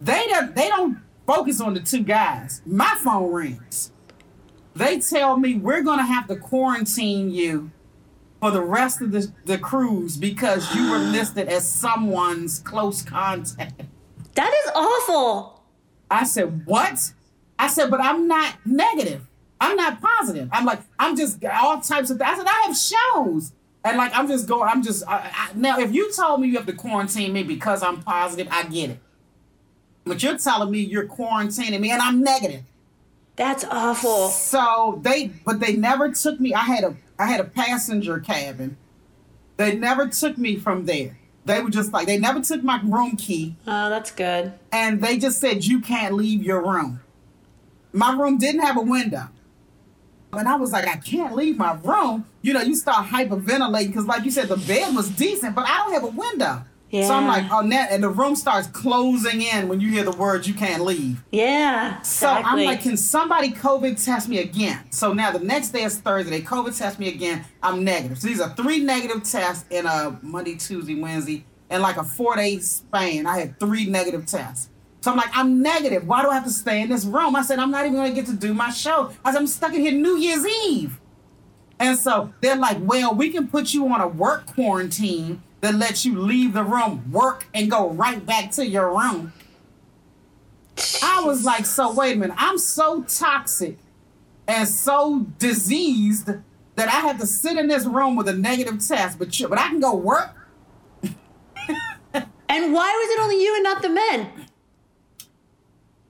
They 0.00 0.26
don't, 0.28 0.54
they 0.54 0.68
don't 0.68 0.98
focus 1.26 1.60
on 1.60 1.74
the 1.74 1.80
two 1.80 2.02
guys. 2.02 2.62
My 2.64 2.94
phone 3.02 3.32
rings. 3.32 3.92
They 4.74 5.00
tell 5.00 5.36
me 5.36 5.56
we're 5.56 5.82
going 5.82 5.98
to 5.98 6.04
have 6.04 6.28
to 6.28 6.36
quarantine 6.36 7.30
you 7.30 7.70
for 8.40 8.50
the 8.50 8.62
rest 8.62 9.02
of 9.02 9.10
the, 9.10 9.32
the 9.44 9.58
cruise 9.58 10.16
because 10.16 10.72
you 10.74 10.90
were 10.90 10.98
listed 10.98 11.48
as 11.48 11.70
someone's 11.70 12.60
close 12.60 13.02
contact. 13.02 13.82
That 14.34 14.54
is 14.64 14.70
awful. 14.74 15.57
I 16.10 16.24
said, 16.24 16.66
What? 16.66 17.12
I 17.58 17.68
said, 17.68 17.90
But 17.90 18.00
I'm 18.00 18.28
not 18.28 18.54
negative. 18.64 19.26
I'm 19.60 19.76
not 19.76 20.00
positive. 20.00 20.48
I'm 20.52 20.64
like, 20.64 20.80
I'm 20.98 21.16
just 21.16 21.44
all 21.44 21.80
types 21.80 22.10
of 22.10 22.18
things. 22.18 22.30
I 22.30 22.36
said, 22.36 22.46
I 22.46 22.66
have 22.66 22.76
shows. 22.76 23.52
And 23.84 23.96
like, 23.96 24.12
I'm 24.14 24.28
just 24.28 24.46
going, 24.46 24.68
I'm 24.68 24.82
just, 24.82 25.06
I, 25.06 25.30
I, 25.34 25.50
now, 25.54 25.78
if 25.78 25.92
you 25.92 26.12
told 26.12 26.40
me 26.40 26.48
you 26.48 26.56
have 26.56 26.66
to 26.66 26.72
quarantine 26.72 27.32
me 27.32 27.42
because 27.42 27.82
I'm 27.82 28.02
positive, 28.02 28.48
I 28.50 28.64
get 28.64 28.90
it. 28.90 28.98
But 30.04 30.22
you're 30.22 30.38
telling 30.38 30.70
me 30.70 30.80
you're 30.80 31.06
quarantining 31.06 31.80
me 31.80 31.90
and 31.90 32.00
I'm 32.00 32.22
negative. 32.22 32.62
That's 33.36 33.64
awful. 33.64 34.28
So 34.28 35.00
they, 35.02 35.28
but 35.44 35.60
they 35.60 35.76
never 35.76 36.12
took 36.12 36.40
me. 36.40 36.54
I 36.54 36.62
had 36.62 36.84
a, 36.84 36.96
I 37.18 37.26
had 37.26 37.40
a 37.40 37.44
passenger 37.44 38.18
cabin. 38.18 38.76
They 39.56 39.76
never 39.76 40.08
took 40.08 40.38
me 40.38 40.56
from 40.56 40.86
there. 40.86 41.17
They 41.48 41.60
were 41.60 41.70
just 41.70 41.92
like, 41.92 42.06
they 42.06 42.18
never 42.18 42.40
took 42.40 42.62
my 42.62 42.80
room 42.84 43.16
key 43.16 43.56
Oh, 43.66 43.88
that's 43.90 44.10
good. 44.10 44.52
and 44.72 45.00
they 45.02 45.18
just 45.18 45.40
said 45.40 45.64
you 45.64 45.80
can't 45.80 46.14
leave 46.14 46.42
your 46.42 46.62
room. 46.62 47.00
My 47.92 48.14
room 48.14 48.38
didn't 48.38 48.60
have 48.60 48.76
a 48.76 48.82
window. 48.82 49.28
And 50.32 50.46
I 50.46 50.56
was 50.56 50.72
like, 50.72 50.86
I 50.86 50.96
can't 50.96 51.34
leave 51.34 51.56
my 51.56 51.72
room. 51.82 52.26
You 52.42 52.52
know, 52.52 52.60
you 52.60 52.74
start 52.74 53.06
hyperventilating 53.06 53.86
because, 53.88 54.04
like 54.06 54.24
you 54.24 54.30
said, 54.30 54.48
the 54.48 54.58
bed 54.58 54.94
was 54.94 55.08
decent, 55.08 55.54
but 55.54 55.66
I 55.66 55.78
don't 55.78 55.92
have 55.94 56.04
a 56.04 56.08
window. 56.08 56.62
So 56.90 57.14
I'm 57.14 57.26
like, 57.26 57.50
oh, 57.50 57.60
net, 57.60 57.90
and 57.90 58.02
the 58.02 58.08
room 58.08 58.34
starts 58.34 58.66
closing 58.68 59.42
in 59.42 59.68
when 59.68 59.78
you 59.80 59.90
hear 59.90 60.04
the 60.04 60.16
words 60.16 60.48
you 60.48 60.54
can't 60.54 60.82
leave. 60.82 61.22
Yeah. 61.30 62.00
So 62.00 62.28
I'm 62.28 62.64
like, 62.64 62.82
can 62.82 62.96
somebody 62.96 63.50
COVID 63.50 64.02
test 64.02 64.28
me 64.28 64.38
again? 64.38 64.80
So 64.90 65.12
now 65.12 65.30
the 65.30 65.40
next 65.40 65.70
day 65.70 65.82
is 65.82 65.98
Thursday. 65.98 66.30
They 66.30 66.42
COVID 66.42 66.76
test 66.76 66.98
me 66.98 67.08
again. 67.08 67.44
I'm 67.62 67.84
negative. 67.84 68.18
So 68.18 68.28
these 68.28 68.40
are 68.40 68.54
three 68.54 68.80
negative 68.80 69.22
tests 69.22 69.66
in 69.70 69.84
a 69.84 70.18
Monday, 70.22 70.56
Tuesday, 70.56 70.94
Wednesday, 70.94 71.44
and 71.68 71.82
like 71.82 71.98
a 71.98 72.04
four 72.04 72.36
day 72.36 72.58
span. 72.58 73.26
I 73.26 73.38
had 73.38 73.60
three 73.60 73.86
negative 73.86 74.24
tests. 74.24 74.70
So 75.00 75.10
I'm 75.10 75.16
like, 75.16 75.30
I'm 75.32 75.62
negative. 75.62 76.06
Why 76.06 76.22
do 76.22 76.30
I 76.30 76.34
have 76.34 76.44
to 76.44 76.50
stay 76.50 76.80
in 76.80 76.88
this 76.88 77.04
room? 77.04 77.36
I 77.36 77.42
said, 77.42 77.58
I'm 77.58 77.70
not 77.70 77.84
even 77.84 77.96
going 77.96 78.14
to 78.14 78.20
get 78.20 78.26
to 78.26 78.36
do 78.36 78.52
my 78.52 78.70
show. 78.70 79.12
I 79.24 79.32
said, 79.32 79.38
I'm 79.38 79.46
stuck 79.46 79.74
in 79.74 79.80
here 79.80 79.92
New 79.92 80.16
Year's 80.16 80.44
Eve. 80.66 80.98
And 81.78 81.96
so 81.96 82.32
they're 82.40 82.56
like, 82.56 82.78
well, 82.80 83.14
we 83.14 83.30
can 83.30 83.46
put 83.46 83.72
you 83.72 83.86
on 83.88 84.00
a 84.00 84.08
work 84.08 84.46
quarantine 84.46 85.42
that 85.60 85.74
lets 85.74 86.04
you 86.04 86.18
leave 86.18 86.52
the 86.54 86.62
room, 86.62 87.10
work, 87.10 87.46
and 87.52 87.70
go 87.70 87.90
right 87.90 88.24
back 88.24 88.50
to 88.52 88.66
your 88.66 88.90
room. 88.90 89.32
I 91.02 91.22
was 91.24 91.44
like, 91.44 91.66
so 91.66 91.92
wait 91.92 92.16
a 92.16 92.18
minute, 92.18 92.36
I'm 92.38 92.58
so 92.58 93.02
toxic 93.02 93.78
and 94.46 94.68
so 94.68 95.26
diseased 95.38 96.30
that 96.76 96.88
I 96.88 97.00
have 97.00 97.18
to 97.18 97.26
sit 97.26 97.58
in 97.58 97.66
this 97.66 97.84
room 97.84 98.14
with 98.14 98.28
a 98.28 98.32
negative 98.32 98.86
test, 98.86 99.18
but 99.18 99.38
you, 99.38 99.48
but 99.48 99.58
I 99.58 99.68
can 99.68 99.80
go 99.80 99.94
work. 99.94 100.30
and 101.02 102.72
why 102.72 102.92
was 102.92 103.10
it 103.10 103.20
only 103.20 103.42
you 103.42 103.54
and 103.56 103.64
not 103.64 103.82
the 103.82 103.90
men? 103.90 104.30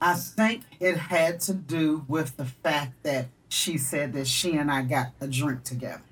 I 0.01 0.15
think 0.15 0.63
it 0.79 0.97
had 0.97 1.41
to 1.41 1.55
do 1.55 2.05
with 2.07 2.37
the 2.37 2.45
fact 2.45 3.03
that 3.03 3.29
she 3.49 3.79
said 3.79 4.13
that 4.13 4.27
she 4.29 4.57
and 4.57 4.71
I 4.71 4.83
got 4.83 5.09
a 5.21 5.27
drink 5.27 5.65
together. 5.65 6.03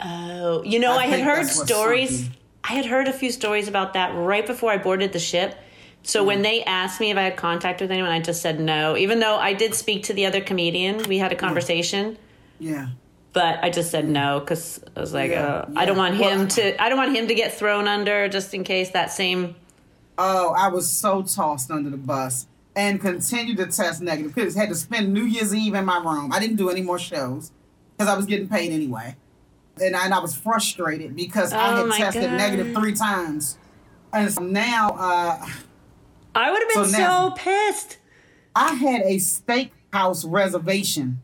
Oh, 0.00 0.62
you 0.64 0.78
know, 0.78 0.92
I 0.92 1.02
I, 1.02 1.06
had 1.06 1.20
heard 1.20 1.46
stories. 1.46 2.28
I 2.70 2.74
had 2.74 2.86
heard 2.86 3.08
a 3.08 3.12
few 3.12 3.32
stories 3.32 3.66
about 3.66 3.94
that 3.94 4.14
right 4.14 4.46
before 4.46 4.70
I 4.70 4.76
boarded 4.78 5.12
the 5.12 5.18
ship. 5.18 5.56
So 6.04 6.22
when 6.22 6.42
they 6.42 6.62
asked 6.62 7.00
me 7.00 7.10
if 7.10 7.16
I 7.16 7.22
had 7.22 7.36
contact 7.36 7.80
with 7.80 7.90
anyone, 7.90 8.12
I 8.12 8.20
just 8.20 8.40
said 8.42 8.60
no. 8.60 8.96
Even 8.96 9.18
though 9.18 9.34
I 9.38 9.54
did 9.54 9.74
speak 9.74 10.04
to 10.04 10.12
the 10.14 10.24
other 10.26 10.40
comedian, 10.40 11.02
we 11.08 11.18
had 11.18 11.32
a 11.32 11.34
conversation, 11.34 12.16
Yeah. 12.60 12.90
but 13.32 13.58
I 13.64 13.70
just 13.70 13.90
said 13.90 14.08
no 14.08 14.38
because 14.38 14.80
I 14.96 15.00
was 15.00 15.12
like, 15.12 15.32
Yeah, 15.32 15.46
uh, 15.46 15.70
I 15.74 15.84
don't 15.84 15.96
want 15.98 16.14
him 16.14 16.38
Well, 16.38 16.46
to. 16.46 16.80
I 16.80 16.88
don't 16.88 16.96
want 16.96 17.16
him 17.16 17.26
to 17.26 17.34
get 17.34 17.52
thrown 17.52 17.88
under 17.88 18.28
just 18.28 18.54
in 18.54 18.62
case 18.62 18.90
that 18.90 19.10
same. 19.10 19.56
Oh, 20.16 20.54
I 20.56 20.68
was 20.68 20.88
so 20.88 21.22
tossed 21.22 21.72
under 21.72 21.90
the 21.90 21.96
bus 21.96 22.46
and 22.76 23.00
continued 23.00 23.56
to 23.56 23.66
test 23.66 24.00
negative 24.00 24.32
because 24.32 24.56
I 24.56 24.60
had 24.60 24.68
to 24.68 24.76
spend 24.76 25.12
New 25.12 25.24
Year's 25.24 25.52
Eve 25.52 25.74
in 25.74 25.84
my 25.84 25.98
room. 25.98 26.32
I 26.32 26.38
didn't 26.38 26.54
do 26.56 26.70
any 26.70 26.82
more 26.82 27.00
shows 27.00 27.50
because 27.98 28.08
I 28.08 28.16
was 28.16 28.26
getting 28.26 28.48
paid 28.48 28.70
anyway. 28.70 29.16
And 29.80 29.96
I, 29.96 30.04
and 30.04 30.14
I 30.14 30.18
was 30.20 30.34
frustrated 30.36 31.16
because 31.16 31.52
I 31.52 31.72
Oh 31.80 31.90
had 31.90 31.96
tested 31.98 32.22
God. 32.24 32.36
negative 32.36 32.74
three 32.74 32.94
times. 32.94 33.56
And 34.12 34.30
so 34.32 34.42
now 34.42 34.90
uh, 34.98 35.46
I 36.34 36.50
would 36.50 36.60
have 36.60 36.68
been 36.68 36.84
So 36.92 37.30
so, 37.30 37.34
pissed. 37.36 37.98
I 38.54 38.74
had 38.74 39.02
a 39.02 39.16
steakhouse 39.16 40.24
reservation 40.28 41.20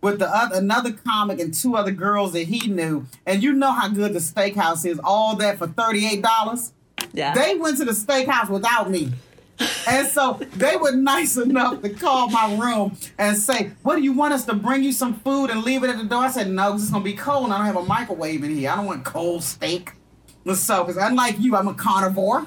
with 0.00 0.20
the 0.20 0.28
other, 0.28 0.56
another 0.56 0.92
comic 0.92 1.40
and 1.40 1.52
two 1.52 1.76
other 1.76 1.90
girls 1.90 2.32
that 2.32 2.44
he 2.46 2.68
knew. 2.68 3.06
And 3.26 3.42
you 3.42 3.52
know 3.52 3.72
how 3.72 3.88
good 3.88 4.12
the 4.12 4.20
steakhouse 4.20 4.86
is. 4.86 5.00
All 5.02 5.34
that 5.36 5.58
for 5.58 5.66
$38. 5.66 6.72
Yeah. 7.12 7.34
They 7.34 7.56
went 7.56 7.78
to 7.78 7.84
the 7.84 7.92
steakhouse 7.92 8.48
without 8.48 8.90
me. 8.90 9.10
And 9.88 10.06
so 10.06 10.38
they 10.56 10.76
were 10.76 10.92
nice 10.92 11.36
enough 11.36 11.82
to 11.82 11.88
call 11.90 12.28
my 12.30 12.54
room 12.56 12.96
and 13.18 13.36
say, 13.36 13.72
What 13.82 13.96
do 13.96 14.02
you 14.02 14.12
want 14.12 14.34
us 14.34 14.44
to 14.46 14.54
bring 14.54 14.82
you 14.84 14.92
some 14.92 15.14
food 15.20 15.50
and 15.50 15.62
leave 15.64 15.82
it 15.82 15.90
at 15.90 15.98
the 15.98 16.04
door? 16.04 16.22
I 16.24 16.30
said, 16.30 16.48
No, 16.50 16.72
'cause 16.72 16.82
it's 16.82 16.90
gonna 16.92 17.02
be 17.04 17.14
cold 17.14 17.44
and 17.46 17.52
I 17.54 17.58
don't 17.58 17.66
have 17.66 17.76
a 17.76 17.82
microwave 17.82 18.44
in 18.44 18.54
here. 18.54 18.70
I 18.70 18.76
don't 18.76 18.86
want 18.86 19.04
cold 19.04 19.42
steak. 19.42 19.92
So, 20.54 20.84
because 20.84 20.96
unlike 20.96 21.36
you, 21.40 21.56
I'm 21.56 21.68
a 21.68 21.74
carnivore. 21.74 22.46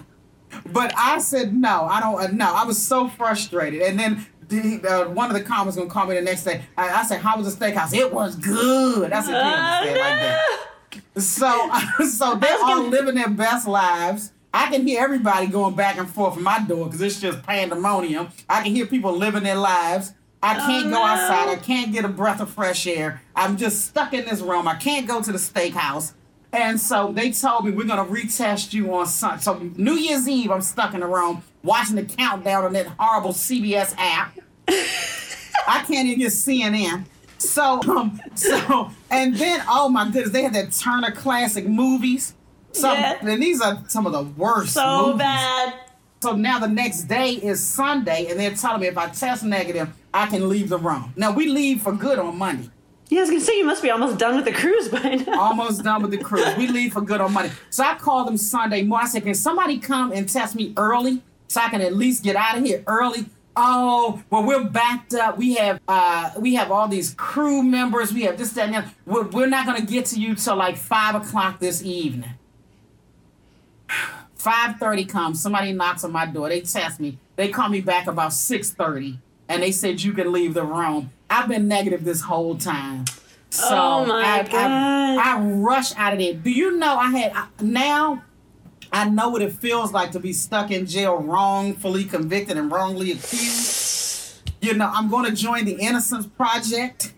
But 0.71 0.93
I 0.97 1.19
said, 1.19 1.53
No, 1.53 1.83
I 1.85 1.99
don't, 1.99 2.19
uh, 2.21 2.27
no. 2.27 2.53
I 2.53 2.63
was 2.65 2.81
so 2.81 3.07
frustrated. 3.09 3.81
And 3.81 3.99
then 3.99 4.25
the, 4.47 4.81
uh, 4.87 5.09
one 5.09 5.29
of 5.29 5.33
the 5.37 5.43
comics 5.43 5.75
gonna 5.77 5.89
call 5.89 6.07
me 6.07 6.15
the 6.15 6.21
next 6.21 6.43
day. 6.43 6.63
I, 6.77 7.01
I 7.01 7.03
said, 7.03 7.21
How 7.21 7.37
was 7.37 7.53
the 7.55 7.65
steakhouse? 7.65 7.93
It 7.93 8.13
was 8.13 8.35
good. 8.37 9.11
I 9.11 9.21
said, 9.21 9.31
"Yeah, 9.31 9.79
Oh, 9.81 9.85
say 9.85 9.99
like 9.99 10.19
that. 10.21 10.39
So, 11.17 11.69
so 12.09 12.35
they're 12.35 12.57
all 12.63 12.83
living 12.87 13.15
their 13.15 13.29
best 13.29 13.65
lives. 13.67 14.31
I 14.53 14.69
can 14.69 14.85
hear 14.85 15.01
everybody 15.01 15.47
going 15.47 15.75
back 15.75 15.97
and 15.97 16.09
forth 16.09 16.33
from 16.35 16.43
my 16.43 16.59
door 16.59 16.85
because 16.85 17.01
it's 17.01 17.19
just 17.21 17.41
pandemonium. 17.43 18.29
I 18.49 18.61
can 18.63 18.75
hear 18.75 18.85
people 18.85 19.15
living 19.15 19.43
their 19.43 19.55
lives. 19.55 20.13
I 20.43 20.55
can't 20.55 20.87
Oh, 20.87 20.89
go 20.89 20.95
no. 20.95 21.03
outside. 21.03 21.49
I 21.49 21.55
can't 21.55 21.91
get 21.93 22.03
a 22.03 22.09
breath 22.09 22.41
of 22.41 22.49
fresh 22.49 22.85
air. 22.87 23.21
I'm 23.35 23.57
just 23.57 23.85
stuck 23.85 24.13
in 24.13 24.25
this 24.25 24.41
room. 24.41 24.67
I 24.67 24.75
can't 24.75 25.07
go 25.07 25.21
to 25.21 25.31
the 25.31 25.37
steakhouse. 25.37 26.13
And 26.51 26.81
so 26.81 27.13
they 27.13 27.31
told 27.31 27.63
me 27.65 27.71
we're 27.71 27.85
gonna 27.87 28.03
retest 28.03 28.73
you 28.73 28.93
on 28.93 29.05
Sun. 29.05 29.39
So 29.39 29.57
New 29.77 29.93
Year's 29.93 30.27
Eve, 30.27 30.51
I'm 30.51 30.61
stuck 30.61 30.93
in 30.93 30.99
the 30.99 31.07
room 31.07 31.43
watching 31.63 31.95
the 31.95 32.03
countdown 32.03 32.65
on 32.65 32.73
that 32.73 32.87
horrible 32.99 33.31
CBS 33.31 33.95
app. 33.97 34.37
I 34.67 35.83
can't 35.87 36.07
even 36.07 36.19
get 36.19 36.31
CNN. 36.33 37.05
So, 37.37 37.79
um, 37.89 38.19
so, 38.35 38.91
and 39.09 39.35
then, 39.35 39.63
oh 39.67 39.89
my 39.89 40.05
goodness, 40.05 40.31
they 40.31 40.43
had 40.43 40.53
that 40.53 40.71
Turner 40.73 41.11
Classic 41.11 41.65
Movies. 41.67 42.35
Some, 42.73 42.97
Yeah. 42.97 43.17
and 43.21 43.41
these 43.41 43.61
are 43.61 43.79
some 43.87 44.05
of 44.05 44.11
the 44.13 44.23
worst. 44.23 44.73
So 44.73 45.07
movies. 45.07 45.19
bad. 45.19 45.73
So 46.21 46.35
now 46.35 46.59
the 46.59 46.67
next 46.67 47.03
day 47.03 47.31
is 47.33 47.59
Sunday, 47.65 48.27
and 48.29 48.39
they're 48.39 48.53
telling 48.55 48.81
me 48.81 48.87
if 48.87 48.97
I 48.97 49.07
test 49.09 49.43
negative, 49.43 49.89
I 50.13 50.27
can 50.27 50.47
leave 50.49 50.69
the 50.69 50.77
room. 50.77 51.13
Now 51.15 51.31
we 51.31 51.47
leave 51.47 51.81
for 51.81 51.91
good 51.93 52.19
on 52.19 52.37
Monday. 52.37 52.69
Yeah, 53.09 53.19
I 53.19 53.21
was 53.21 53.29
gonna 53.31 53.41
say 53.41 53.57
you 53.57 53.65
must 53.65 53.81
be 53.83 53.89
almost 53.89 54.17
done 54.19 54.35
with 54.37 54.45
the 54.45 54.53
cruise 54.53 54.87
by 54.87 55.01
now. 55.15 55.39
Almost 55.49 55.83
done 55.83 56.01
with 56.01 56.11
the 56.11 56.17
cruise. 56.17 56.55
We 56.57 56.67
leave 56.67 56.93
for 56.93 57.01
good 57.01 57.19
on 57.19 57.33
Monday. 57.33 57.51
So 57.69 57.83
I 57.83 57.95
called 57.95 58.27
them 58.27 58.37
Sunday 58.37 58.83
morning. 58.83 59.05
I 59.05 59.09
said, 59.09 59.23
Can 59.23 59.33
somebody 59.35 59.79
come 59.79 60.13
and 60.13 60.29
test 60.29 60.55
me 60.55 60.73
early 60.77 61.21
so 61.49 61.59
I 61.59 61.67
can 61.69 61.81
at 61.81 61.93
least 61.93 62.23
get 62.23 62.37
out 62.37 62.57
of 62.57 62.63
here 62.63 62.83
early? 62.87 63.25
Oh, 63.57 64.23
well, 64.29 64.43
we're 64.45 64.63
backed 64.63 65.13
up. 65.13 65.37
We 65.37 65.55
have 65.55 65.81
uh 65.89 66.31
we 66.39 66.53
have 66.55 66.71
all 66.71 66.87
these 66.87 67.13
crew 67.15 67.61
members. 67.63 68.13
We 68.13 68.21
have 68.23 68.37
this, 68.37 68.53
that, 68.53 68.65
and 68.67 68.75
that. 68.75 68.93
We're, 69.05 69.27
we're 69.27 69.47
not 69.47 69.65
gonna 69.65 69.81
get 69.81 70.05
to 70.07 70.19
you 70.19 70.35
till 70.35 70.55
like 70.55 70.77
five 70.77 71.15
o'clock 71.15 71.59
this 71.59 71.83
evening. 71.83 72.29
5.30 74.37 75.07
comes, 75.09 75.41
somebody 75.41 75.71
knocks 75.71 76.03
on 76.03 76.11
my 76.11 76.25
door, 76.25 76.49
they 76.49 76.61
test 76.61 76.99
me. 76.99 77.17
They 77.35 77.49
call 77.49 77.69
me 77.69 77.81
back 77.81 78.07
about 78.07 78.31
6.30 78.31 79.17
and 79.47 79.61
they 79.61 79.71
said 79.71 80.01
you 80.01 80.13
can 80.13 80.31
leave 80.31 80.53
the 80.53 80.63
room. 80.63 81.11
I've 81.29 81.47
been 81.47 81.67
negative 81.67 82.03
this 82.03 82.21
whole 82.21 82.57
time. 82.57 83.05
Oh 83.07 83.13
so 83.49 83.75
Oh, 83.75 84.05
my 84.05 84.23
I, 84.23 84.43
God. 84.43 84.55
I, 84.55 85.35
I 85.35 85.41
rush 85.41 85.95
out 85.95 86.13
of 86.13 86.19
there. 86.19 86.33
Do 86.33 86.49
you 86.49 86.77
know 86.77 86.95
I 86.95 87.09
had 87.11 87.31
I, 87.35 87.47
now 87.61 88.23
I 88.93 89.07
know 89.09 89.29
what 89.29 89.41
it 89.41 89.53
feels 89.53 89.93
like 89.93 90.11
to 90.11 90.19
be 90.19 90.33
stuck 90.33 90.69
in 90.71 90.85
jail 90.85 91.17
wrongfully 91.17 92.03
convicted 92.05 92.57
and 92.57 92.71
wrongly 92.71 93.11
accused. 93.11 94.51
You 94.61 94.73
know, 94.73 94.89
I'm 94.93 95.09
going 95.09 95.25
to 95.25 95.35
join 95.35 95.65
the 95.65 95.73
Innocence 95.73 96.27
Project 96.27 97.13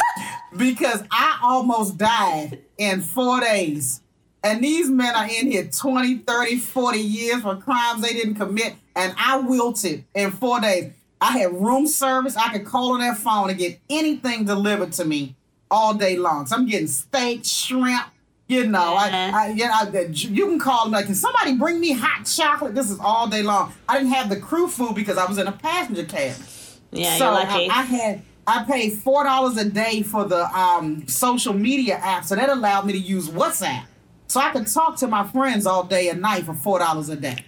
because 0.56 1.02
I 1.10 1.38
almost 1.42 1.96
died 1.96 2.58
in 2.76 3.00
four 3.00 3.40
days. 3.40 4.02
And 4.44 4.62
these 4.62 4.90
men 4.90 5.14
are 5.14 5.26
in 5.26 5.50
here 5.50 5.68
20, 5.70 6.18
30, 6.18 6.56
40 6.56 6.98
years 6.98 7.42
for 7.42 7.56
crimes 7.56 8.02
they 8.02 8.12
didn't 8.12 8.34
commit. 8.34 8.74
And 8.96 9.14
I 9.16 9.38
wilted 9.38 10.04
in 10.14 10.32
four 10.32 10.60
days. 10.60 10.92
I 11.20 11.38
had 11.38 11.52
room 11.52 11.86
service. 11.86 12.36
I 12.36 12.52
could 12.52 12.64
call 12.64 12.92
on 12.94 13.00
that 13.00 13.16
phone 13.18 13.50
and 13.50 13.58
get 13.58 13.78
anything 13.88 14.44
delivered 14.44 14.92
to 14.94 15.04
me 15.04 15.36
all 15.70 15.94
day 15.94 16.16
long. 16.16 16.46
So 16.46 16.56
I'm 16.56 16.66
getting 16.66 16.88
steak, 16.88 17.44
shrimp. 17.44 18.06
You 18.48 18.66
know, 18.66 18.96
I, 18.96 19.30
I, 19.32 19.48
yeah, 19.56 19.70
I, 19.72 20.00
you 20.10 20.46
can 20.46 20.58
call 20.58 20.84
them 20.84 20.92
like, 20.92 21.06
can 21.06 21.14
somebody 21.14 21.56
bring 21.56 21.80
me 21.80 21.92
hot 21.92 22.26
chocolate? 22.26 22.74
This 22.74 22.90
is 22.90 22.98
all 22.98 23.28
day 23.28 23.42
long. 23.42 23.72
I 23.88 23.96
didn't 23.96 24.12
have 24.12 24.28
the 24.28 24.36
crew 24.36 24.68
food 24.68 24.94
because 24.94 25.16
I 25.16 25.24
was 25.24 25.38
in 25.38 25.46
a 25.46 25.52
passenger 25.52 26.04
cab. 26.04 26.36
Yeah, 26.90 27.16
so 27.16 27.24
you're 27.24 27.32
lucky. 27.32 27.70
I, 27.70 27.78
I 27.78 27.82
had 27.82 28.22
I 28.46 28.64
paid 28.64 28.94
four 28.94 29.24
dollars 29.24 29.56
a 29.56 29.64
day 29.64 30.02
for 30.02 30.24
the 30.24 30.44
um, 30.58 31.06
social 31.08 31.54
media 31.54 31.94
app, 31.96 32.24
so 32.24 32.34
that 32.34 32.48
allowed 32.50 32.84
me 32.84 32.92
to 32.92 32.98
use 32.98 33.28
WhatsApp, 33.28 33.84
so 34.32 34.40
I 34.40 34.48
could 34.48 34.66
talk 34.66 34.96
to 34.96 35.08
my 35.08 35.28
friends 35.28 35.66
all 35.66 35.84
day 35.84 36.08
and 36.08 36.22
night 36.22 36.44
for 36.44 36.54
four 36.54 36.78
dollars 36.78 37.10
a 37.10 37.16
day. 37.16 37.44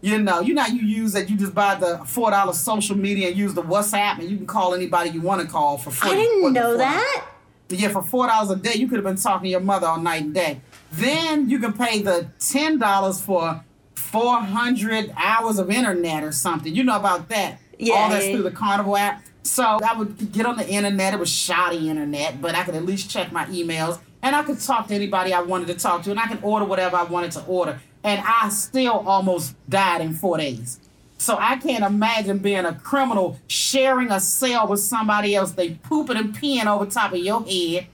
You 0.00 0.18
know, 0.18 0.38
you 0.38 0.54
know, 0.54 0.64
you 0.66 0.82
use 0.82 1.14
that. 1.14 1.28
You 1.28 1.36
just 1.36 1.52
buy 1.52 1.74
the 1.74 1.98
four 2.06 2.30
dollars 2.30 2.60
social 2.60 2.96
media 2.96 3.26
and 3.26 3.36
use 3.36 3.54
the 3.54 3.62
WhatsApp, 3.64 4.20
and 4.20 4.30
you 4.30 4.36
can 4.36 4.46
call 4.46 4.72
anybody 4.72 5.10
you 5.10 5.20
want 5.20 5.42
to 5.42 5.48
call 5.48 5.78
for 5.78 5.90
free. 5.90 6.12
I 6.12 6.14
didn't 6.14 6.52
know 6.52 6.76
$4. 6.76 6.78
that. 6.78 7.26
Yeah, 7.70 7.88
for 7.88 8.02
four 8.02 8.28
dollars 8.28 8.50
a 8.50 8.56
day, 8.56 8.74
you 8.74 8.86
could 8.86 8.98
have 8.98 9.04
been 9.04 9.16
talking 9.16 9.46
to 9.46 9.50
your 9.50 9.58
mother 9.58 9.88
all 9.88 9.98
night 9.98 10.22
and 10.22 10.32
day. 10.32 10.60
Then 10.92 11.50
you 11.50 11.58
can 11.58 11.72
pay 11.72 12.00
the 12.00 12.28
ten 12.38 12.78
dollars 12.78 13.20
for 13.20 13.64
four 13.96 14.36
hundred 14.36 15.12
hours 15.16 15.58
of 15.58 15.72
internet 15.72 16.22
or 16.22 16.30
something. 16.30 16.72
You 16.72 16.84
know 16.84 16.96
about 16.96 17.28
that? 17.30 17.58
Yeah, 17.80 17.94
all 17.94 18.10
that's 18.10 18.26
through 18.26 18.44
the 18.44 18.52
Carnival 18.52 18.96
app. 18.96 19.24
So 19.42 19.64
I 19.64 19.98
would 19.98 20.30
get 20.30 20.46
on 20.46 20.56
the 20.56 20.68
internet. 20.68 21.14
It 21.14 21.18
was 21.18 21.30
shoddy 21.30 21.90
internet, 21.90 22.40
but 22.40 22.54
I 22.54 22.62
could 22.62 22.76
at 22.76 22.84
least 22.84 23.10
check 23.10 23.32
my 23.32 23.46
emails 23.46 23.98
and 24.22 24.36
I 24.36 24.42
could 24.42 24.60
talk 24.60 24.88
to 24.88 24.94
anybody 24.94 25.32
I 25.32 25.40
wanted 25.40 25.68
to 25.68 25.74
talk 25.74 26.02
to, 26.04 26.10
and 26.10 26.20
I 26.20 26.26
could 26.26 26.42
order 26.42 26.64
whatever 26.64 26.96
I 26.96 27.04
wanted 27.04 27.32
to 27.32 27.44
order. 27.44 27.80
And 28.02 28.22
I 28.24 28.48
still 28.48 29.02
almost 29.06 29.54
died 29.68 30.00
in 30.00 30.14
four 30.14 30.38
days. 30.38 30.80
So 31.18 31.36
I 31.38 31.56
can't 31.56 31.84
imagine 31.84 32.38
being 32.38 32.64
a 32.64 32.74
criminal 32.74 33.38
sharing 33.46 34.10
a 34.10 34.20
cell 34.20 34.66
with 34.66 34.80
somebody 34.80 35.34
else. 35.34 35.52
They 35.52 35.74
pooping 35.74 36.16
and 36.16 36.34
peeing 36.34 36.64
over 36.64 36.86
top 36.86 37.12
of 37.12 37.18
your 37.18 37.42
head. 37.44 37.88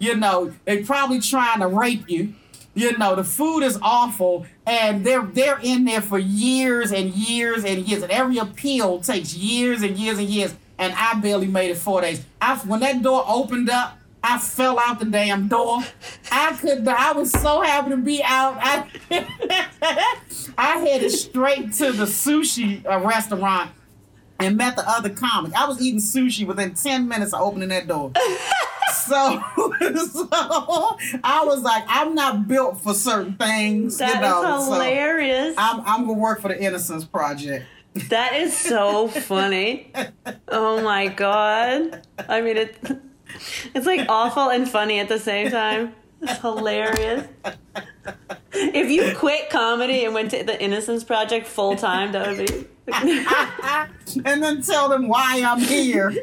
You 0.00 0.16
know, 0.16 0.52
they 0.64 0.82
probably 0.82 1.20
trying 1.20 1.60
to 1.60 1.68
rape 1.68 2.08
you. 2.08 2.34
You 2.74 2.98
know, 2.98 3.14
the 3.14 3.22
food 3.22 3.60
is 3.60 3.78
awful, 3.80 4.46
and 4.66 5.06
they're 5.06 5.22
they're 5.22 5.60
in 5.62 5.84
there 5.84 6.00
for 6.00 6.18
years 6.18 6.90
and 6.90 7.10
years 7.14 7.64
and 7.64 7.86
years, 7.86 8.02
and 8.02 8.10
every 8.10 8.38
appeal 8.38 9.00
takes 9.00 9.36
years 9.36 9.82
and 9.82 9.96
years 9.96 10.18
and 10.18 10.28
years. 10.28 10.54
And 10.76 10.92
I 10.96 11.14
barely 11.20 11.46
made 11.46 11.70
it 11.70 11.76
four 11.76 12.00
days. 12.00 12.24
I, 12.42 12.56
when 12.56 12.80
that 12.80 13.00
door 13.00 13.24
opened 13.28 13.70
up, 13.70 13.96
I 14.26 14.38
fell 14.38 14.78
out 14.78 15.00
the 15.00 15.04
damn 15.04 15.48
door. 15.48 15.80
I 16.32 16.54
could. 16.54 16.88
I 16.88 17.12
was 17.12 17.30
so 17.30 17.60
happy 17.60 17.90
to 17.90 17.98
be 17.98 18.22
out. 18.24 18.56
I, 18.58 18.86
I 20.56 20.78
headed 20.78 21.10
straight 21.10 21.74
to 21.74 21.92
the 21.92 22.06
sushi 22.06 22.84
uh, 22.86 23.00
restaurant 23.00 23.70
and 24.40 24.56
met 24.56 24.76
the 24.76 24.88
other 24.88 25.10
comic. 25.10 25.52
I 25.52 25.68
was 25.68 25.80
eating 25.82 26.00
sushi 26.00 26.46
within 26.46 26.72
10 26.72 27.06
minutes 27.06 27.34
of 27.34 27.42
opening 27.42 27.68
that 27.68 27.86
door. 27.86 28.12
so, 28.94 29.42
so 29.52 30.28
I 31.22 31.42
was 31.44 31.60
like, 31.60 31.84
I'm 31.86 32.14
not 32.14 32.48
built 32.48 32.80
for 32.80 32.94
certain 32.94 33.34
things. 33.34 33.98
That 33.98 34.08
you 34.08 34.14
is 34.14 34.20
know, 34.22 34.60
so 34.60 34.72
hilarious. 34.72 35.54
I'm, 35.58 35.80
I'm 35.80 36.06
going 36.06 36.16
to 36.16 36.22
work 36.22 36.40
for 36.40 36.48
the 36.48 36.58
Innocence 36.62 37.04
Project. 37.04 37.66
that 38.08 38.34
is 38.36 38.56
so 38.56 39.08
funny. 39.08 39.92
Oh 40.48 40.82
my 40.82 41.08
god. 41.08 42.06
I 42.28 42.40
mean 42.40 42.56
it 42.56 42.76
it's 43.74 43.86
like 43.86 44.06
awful 44.08 44.50
and 44.50 44.68
funny 44.68 44.98
at 45.00 45.08
the 45.08 45.18
same 45.18 45.50
time. 45.50 45.94
It's 46.22 46.40
hilarious. 46.40 47.26
If 48.52 48.90
you 48.90 49.14
quit 49.16 49.50
comedy 49.50 50.04
and 50.04 50.14
went 50.14 50.30
to 50.30 50.42
the 50.42 50.60
Innocence 50.62 51.04
Project 51.04 51.46
full 51.46 51.76
time, 51.76 52.12
that 52.12 52.28
would 52.28 52.46
be 52.46 52.66
and 54.24 54.42
then 54.42 54.62
tell 54.62 54.88
them 54.88 55.08
why 55.08 55.42
I'm 55.44 55.58
here. 55.60 56.14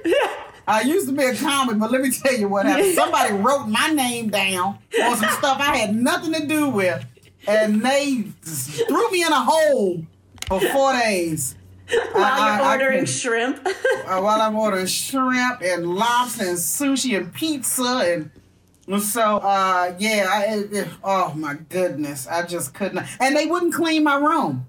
I 0.67 0.81
used 0.81 1.07
to 1.07 1.13
be 1.13 1.23
a 1.23 1.35
comic, 1.35 1.79
but 1.79 1.91
let 1.91 2.01
me 2.01 2.11
tell 2.11 2.37
you 2.37 2.47
what 2.47 2.65
happened. 2.65 2.93
Somebody 2.93 3.33
wrote 3.33 3.65
my 3.67 3.87
name 3.87 4.29
down 4.29 4.77
on 5.03 5.17
some 5.17 5.29
stuff 5.31 5.57
I 5.59 5.75
had 5.75 5.95
nothing 5.95 6.33
to 6.33 6.45
do 6.45 6.69
with, 6.69 7.03
and 7.47 7.81
they 7.81 8.23
threw 8.43 9.11
me 9.11 9.23
in 9.23 9.31
a 9.31 9.43
hole 9.43 10.05
for 10.47 10.59
four 10.59 10.93
days. 10.93 11.55
while 12.11 12.23
I- 12.23 12.55
you're 12.57 12.65
I- 12.65 12.69
I 12.69 12.71
ordering 12.73 12.97
can- 12.99 13.05
shrimp. 13.05 13.65
uh, 13.67 14.19
while 14.21 14.41
I'm 14.41 14.55
ordering 14.55 14.85
shrimp 14.87 15.61
and 15.61 15.87
lobster 15.95 16.45
and 16.47 16.57
sushi 16.57 17.17
and 17.17 17.33
pizza 17.33 17.83
and 18.93 19.01
so 19.01 19.21
uh 19.37 19.93
yeah 19.99 20.27
I, 20.29 20.45
it- 20.55 20.73
it- 20.73 20.87
oh 21.03 21.33
my 21.35 21.55
goodness 21.69 22.27
I 22.27 22.45
just 22.45 22.73
couldn't 22.73 23.05
and 23.19 23.35
they 23.35 23.45
wouldn't 23.45 23.73
clean 23.73 24.03
my 24.03 24.15
room. 24.15 24.67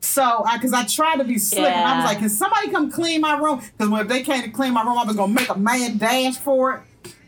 So 0.00 0.22
I 0.46 0.56
because 0.58 0.72
I 0.72 0.84
tried 0.84 1.16
to 1.16 1.24
be 1.24 1.38
slick 1.38 1.64
and 1.70 1.86
I 1.88 1.96
was 1.96 2.04
like 2.04 2.18
can 2.18 2.28
somebody 2.28 2.70
come 2.70 2.90
clean 2.90 3.20
my 3.20 3.36
room? 3.38 3.60
Because 3.78 4.00
if 4.00 4.08
they 4.08 4.22
came 4.22 4.42
to 4.42 4.50
clean 4.50 4.72
my 4.74 4.82
room 4.82 4.98
I 4.98 5.04
was 5.04 5.16
gonna 5.16 5.32
make 5.32 5.48
a 5.48 5.58
mad 5.58 5.98
dash 5.98 6.36
for 6.36 6.74
it. 6.76 6.82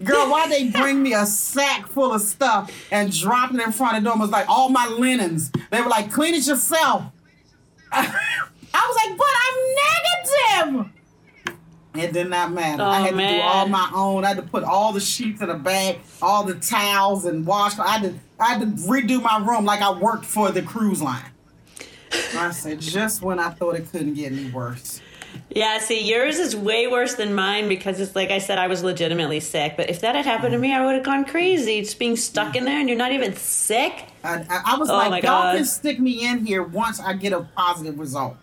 Girl 0.04 0.28
why 0.30 0.48
they 0.48 0.68
bring 0.80 1.02
me 1.02 1.14
a 1.14 1.24
sack 1.26 1.86
full 1.86 2.12
of 2.12 2.20
stuff 2.20 2.70
and 2.90 3.12
drop 3.12 3.54
it 3.54 3.60
in 3.60 3.72
front 3.72 3.96
of 3.96 4.02
the 4.02 4.08
door 4.10 4.16
it 4.18 4.20
was 4.20 4.30
like 4.30 4.48
all 4.48 4.68
my 4.68 4.86
linens. 4.88 5.50
They 5.70 5.80
were 5.80 5.88
like 5.88 6.12
clean 6.12 6.34
it 6.34 6.46
yourself 6.46 7.04
I 8.78 8.86
was 8.86 8.96
like, 9.06 9.16
but 9.18 9.26
I'm 9.46 10.74
negative. 10.74 10.92
It 11.94 12.12
did 12.12 12.28
not 12.28 12.52
matter. 12.52 12.82
I 12.82 13.00
Oh, 13.00 13.04
had 13.04 13.10
to 13.16 13.26
do 13.28 13.40
all 13.40 13.66
my 13.68 13.90
own. 13.94 14.24
I 14.24 14.28
had 14.28 14.36
to 14.36 14.42
put 14.42 14.64
all 14.64 14.92
the 14.92 15.00
sheets 15.00 15.40
in 15.40 15.48
a 15.48 15.54
bag, 15.58 16.00
all 16.20 16.44
the 16.44 16.54
towels 16.56 17.24
and 17.24 17.46
wash. 17.46 17.78
I 17.78 17.88
had 17.96 18.02
to, 18.02 18.14
I 18.38 18.52
had 18.54 18.60
to 18.60 18.66
redo 18.82 19.22
my 19.22 19.38
room 19.38 19.64
like 19.64 19.80
I 19.80 19.98
worked 19.98 20.26
for 20.26 20.50
the 20.50 20.60
cruise 20.60 21.00
line. 21.00 21.24
I 22.36 22.50
said, 22.50 22.80
just 22.80 23.22
when 23.22 23.38
I 23.38 23.48
thought 23.50 23.76
it 23.76 23.90
couldn't 23.90 24.14
get 24.14 24.32
any 24.32 24.50
worse. 24.50 25.00
Yeah, 25.50 25.78
see, 25.78 26.02
yours 26.02 26.38
is 26.38 26.54
way 26.54 26.86
worse 26.86 27.14
than 27.14 27.34
mine 27.34 27.68
because 27.68 27.98
it's 28.00 28.14
like 28.14 28.30
I 28.30 28.38
said, 28.38 28.58
I 28.58 28.66
was 28.66 28.82
legitimately 28.82 29.40
sick. 29.40 29.74
But 29.76 29.88
if 29.88 30.00
that 30.00 30.14
had 30.14 30.24
happened 30.26 30.52
to 30.52 30.58
me, 30.58 30.72
I 30.74 30.84
would 30.84 30.94
have 30.96 31.04
gone 31.04 31.24
crazy. 31.24 31.80
Just 31.80 31.98
being 31.98 32.16
stuck 32.16 32.56
in 32.56 32.64
there 32.64 32.78
and 32.78 32.88
you're 32.88 32.98
not 32.98 33.12
even 33.12 33.34
sick. 33.34 34.04
I, 34.22 34.44
I, 34.50 34.62
I 34.66 34.76
was 34.76 34.90
Oh 34.90 34.94
like, 34.96 35.22
y'all 35.22 35.42
God. 35.42 35.56
can 35.56 35.64
stick 35.64 35.98
me 35.98 36.26
in 36.26 36.44
here 36.44 36.62
once 36.62 37.00
I 37.00 37.14
get 37.14 37.32
a 37.32 37.40
positive 37.56 37.98
result. 37.98 38.36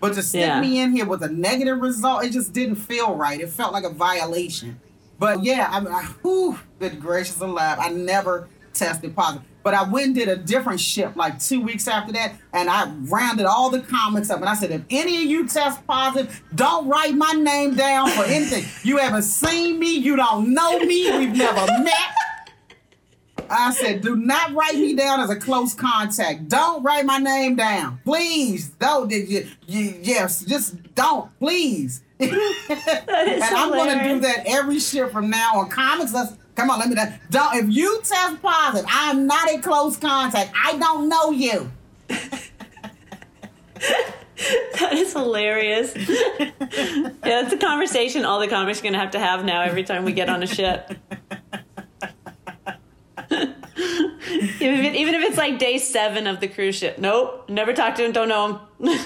But 0.00 0.14
to 0.14 0.22
stick 0.22 0.40
Yeah. 0.42 0.60
me 0.60 0.80
in 0.80 0.92
here 0.92 1.06
with 1.06 1.22
a 1.22 1.28
negative 1.28 1.80
result, 1.80 2.24
it 2.24 2.30
just 2.32 2.52
didn't 2.52 2.76
feel 2.76 3.14
right. 3.14 3.40
It 3.40 3.50
felt 3.50 3.72
like 3.72 3.84
a 3.84 3.90
violation. 3.90 4.80
But 5.18 5.42
yeah, 5.42 5.68
I 5.70 5.80
mean, 5.80 5.92
I, 5.92 6.02
whew, 6.22 6.58
good 6.78 7.00
gracious 7.00 7.40
alive. 7.40 7.78
I 7.80 7.90
never 7.90 8.48
tested 8.72 9.16
positive. 9.16 9.44
But 9.64 9.74
I 9.74 9.82
went 9.82 10.06
and 10.06 10.14
did 10.14 10.28
a 10.28 10.36
different 10.36 10.80
ship 10.80 11.16
like 11.16 11.40
two 11.40 11.60
weeks 11.60 11.88
after 11.88 12.12
that, 12.12 12.34
and 12.54 12.70
I 12.70 12.88
rounded 13.10 13.44
all 13.44 13.68
the 13.70 13.80
comics 13.80 14.30
up. 14.30 14.38
And 14.40 14.48
I 14.48 14.54
said, 14.54 14.70
if 14.70 14.82
any 14.88 15.16
of 15.16 15.24
you 15.24 15.46
test 15.48 15.84
positive, 15.86 16.42
don't 16.54 16.88
write 16.88 17.14
my 17.14 17.32
name 17.32 17.74
down 17.74 18.08
for 18.10 18.22
anything. 18.24 18.64
You 18.84 18.98
haven't 18.98 19.22
seen 19.24 19.78
me, 19.80 19.96
you 19.96 20.14
don't 20.16 20.54
know 20.54 20.78
me, 20.78 21.18
we've 21.18 21.36
never 21.36 21.66
met. 21.82 21.92
I 23.50 23.72
said, 23.72 24.02
do 24.02 24.16
not 24.16 24.54
write 24.54 24.74
me 24.74 24.94
down 24.94 25.20
as 25.20 25.30
a 25.30 25.36
close 25.36 25.74
contact. 25.74 26.48
Don't 26.48 26.82
write 26.82 27.04
my 27.04 27.18
name 27.18 27.56
down. 27.56 28.00
Please. 28.04 28.70
Don't. 28.70 29.10
You, 29.10 29.48
you, 29.66 29.94
yes, 30.02 30.44
just 30.44 30.94
don't. 30.94 31.36
Please. 31.38 32.02
and 32.20 32.32
I'm 32.32 33.70
going 33.70 33.98
to 33.98 34.04
do 34.04 34.20
that 34.20 34.42
every 34.46 34.80
ship 34.80 35.12
from 35.12 35.30
now 35.30 35.52
on. 35.56 35.70
Comics, 35.70 36.12
let's 36.12 36.34
come 36.54 36.70
on, 36.70 36.80
let 36.80 36.88
me 36.88 36.94
know. 36.94 37.12
Don't 37.30 37.56
if 37.56 37.74
you 37.74 38.00
test 38.02 38.42
positive, 38.42 38.88
I 38.90 39.10
am 39.10 39.26
not 39.26 39.50
a 39.50 39.58
close 39.58 39.96
contact. 39.96 40.52
I 40.64 40.76
don't 40.76 41.08
know 41.08 41.30
you. 41.30 41.70
that 44.78 44.92
is 44.92 45.12
hilarious. 45.12 45.94
yeah, 45.96 47.42
it's 47.42 47.52
a 47.52 47.58
conversation 47.58 48.24
all 48.24 48.38
the 48.38 48.46
comics 48.46 48.80
are 48.80 48.84
gonna 48.84 48.98
have 48.98 49.10
to 49.12 49.18
have 49.18 49.44
now 49.44 49.62
every 49.62 49.82
time 49.82 50.04
we 50.04 50.12
get 50.12 50.28
on 50.28 50.42
a 50.42 50.46
ship. 50.46 50.92
Even, 54.60 54.84
if, 54.84 54.94
even 54.94 55.14
if 55.14 55.22
it's 55.22 55.38
like 55.38 55.58
day 55.58 55.78
seven 55.78 56.26
of 56.26 56.40
the 56.40 56.48
cruise 56.48 56.76
ship. 56.76 56.98
Nope, 56.98 57.48
never 57.48 57.72
talked 57.72 57.96
to 57.98 58.04
him, 58.04 58.12
don't 58.12 58.28
know 58.28 58.60
him, 58.78 58.98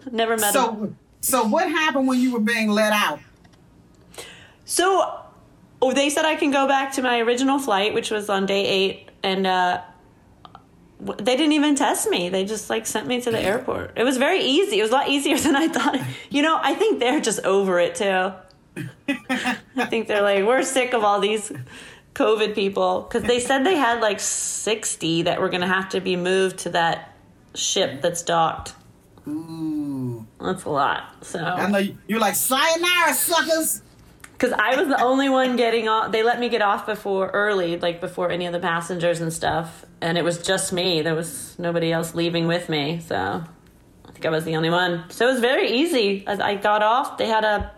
never 0.12 0.36
met 0.36 0.52
so, 0.52 0.72
him. 0.72 0.98
So, 1.20 1.44
what 1.44 1.68
happened 1.68 2.08
when 2.08 2.20
you 2.20 2.32
were 2.32 2.40
being 2.40 2.70
let 2.70 2.92
out? 2.92 3.20
So, 4.64 5.20
oh, 5.80 5.92
they 5.92 6.10
said 6.10 6.24
I 6.24 6.36
can 6.36 6.50
go 6.50 6.66
back 6.66 6.92
to 6.94 7.02
my 7.02 7.20
original 7.20 7.58
flight, 7.58 7.94
which 7.94 8.10
was 8.10 8.28
on 8.28 8.46
day 8.46 8.66
eight, 8.66 9.10
and 9.22 9.46
uh, 9.46 9.82
they 11.00 11.36
didn't 11.36 11.52
even 11.52 11.74
test 11.74 12.08
me. 12.08 12.28
They 12.28 12.44
just 12.44 12.70
like 12.70 12.86
sent 12.86 13.06
me 13.06 13.20
to 13.20 13.30
the 13.30 13.40
airport. 13.40 13.92
It 13.96 14.04
was 14.04 14.16
very 14.16 14.40
easy. 14.40 14.78
It 14.78 14.82
was 14.82 14.90
a 14.90 14.94
lot 14.94 15.08
easier 15.08 15.38
than 15.38 15.56
I 15.56 15.68
thought. 15.68 16.00
You 16.30 16.42
know, 16.42 16.58
I 16.62 16.74
think 16.74 17.00
they're 17.00 17.20
just 17.20 17.40
over 17.44 17.78
it 17.78 17.94
too. 17.94 18.32
I 19.28 19.86
think 19.90 20.08
they're 20.08 20.22
like, 20.22 20.44
we're 20.44 20.62
sick 20.62 20.94
of 20.94 21.04
all 21.04 21.20
these 21.20 21.52
COVID 22.14 22.54
people 22.54 23.02
because 23.02 23.22
they 23.22 23.40
said 23.40 23.64
they 23.64 23.76
had 23.76 24.00
like 24.00 24.20
60 24.20 25.22
that 25.22 25.40
were 25.40 25.48
going 25.48 25.62
to 25.62 25.66
have 25.66 25.90
to 25.90 26.00
be 26.00 26.16
moved 26.16 26.58
to 26.60 26.70
that 26.70 27.16
ship 27.54 28.02
that's 28.02 28.22
docked. 28.22 28.74
Ooh. 29.26 30.26
That's 30.40 30.64
a 30.64 30.70
lot. 30.70 31.24
So 31.24 31.38
I 31.38 31.70
know 31.70 31.82
you're 32.06 32.20
like, 32.20 32.34
sayonara, 32.34 33.14
suckers. 33.14 33.82
Because 34.32 34.52
I 34.58 34.74
was 34.74 34.88
the 34.88 35.00
only 35.00 35.28
one 35.28 35.54
getting 35.54 35.88
off. 35.88 36.10
They 36.10 36.24
let 36.24 36.40
me 36.40 36.48
get 36.48 36.62
off 36.62 36.84
before 36.84 37.28
early, 37.28 37.78
like 37.78 38.00
before 38.00 38.30
any 38.30 38.46
of 38.46 38.52
the 38.52 38.58
passengers 38.58 39.20
and 39.20 39.32
stuff. 39.32 39.84
And 40.00 40.18
it 40.18 40.24
was 40.24 40.42
just 40.42 40.72
me. 40.72 41.02
There 41.02 41.14
was 41.14 41.56
nobody 41.60 41.92
else 41.92 42.14
leaving 42.14 42.48
with 42.48 42.68
me. 42.68 42.98
So 43.00 43.16
I 43.16 44.10
think 44.10 44.26
I 44.26 44.30
was 44.30 44.44
the 44.44 44.56
only 44.56 44.70
one. 44.70 45.04
So 45.10 45.28
it 45.28 45.32
was 45.32 45.40
very 45.40 45.70
easy. 45.70 46.26
As 46.26 46.40
I 46.40 46.56
got 46.56 46.82
off, 46.82 47.18
they 47.18 47.28
had 47.28 47.44
a 47.44 47.72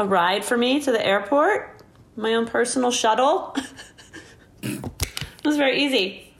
a 0.00 0.06
ride 0.06 0.44
for 0.44 0.56
me 0.56 0.80
to 0.80 0.90
the 0.90 1.06
airport 1.06 1.79
my 2.20 2.34
own 2.34 2.46
personal 2.46 2.90
shuttle. 2.90 3.56
it 4.62 4.82
was 5.44 5.56
very 5.56 5.82
easy. 5.82 6.32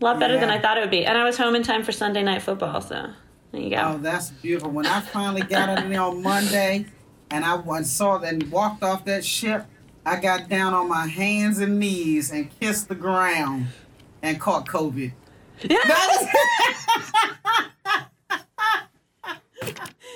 A 0.00 0.04
lot 0.04 0.20
better 0.20 0.34
yeah. 0.34 0.40
than 0.40 0.50
I 0.50 0.60
thought 0.60 0.76
it 0.76 0.80
would 0.80 0.90
be. 0.90 1.06
And 1.06 1.16
I 1.16 1.24
was 1.24 1.38
home 1.38 1.54
in 1.54 1.62
time 1.62 1.82
for 1.82 1.92
Sunday 1.92 2.22
night 2.22 2.42
football, 2.42 2.80
so 2.82 3.10
there 3.52 3.60
you 3.60 3.70
go. 3.70 3.94
Oh, 3.94 3.98
that's 3.98 4.30
beautiful. 4.30 4.70
When 4.70 4.86
I 4.86 5.00
finally 5.00 5.42
got 5.42 5.78
in 5.78 5.90
there 5.90 6.02
on 6.02 6.22
Monday 6.22 6.86
and 7.30 7.44
I 7.44 7.82
saw 7.82 8.18
that 8.18 8.34
and 8.34 8.50
walked 8.50 8.82
off 8.82 9.06
that 9.06 9.24
ship, 9.24 9.64
I 10.04 10.20
got 10.20 10.48
down 10.48 10.74
on 10.74 10.88
my 10.88 11.06
hands 11.06 11.58
and 11.58 11.80
knees 11.80 12.30
and 12.30 12.50
kissed 12.60 12.88
the 12.88 12.94
ground 12.94 13.68
and 14.22 14.38
caught 14.38 14.66
COVID. 14.68 15.12
Yeah. 15.62 15.78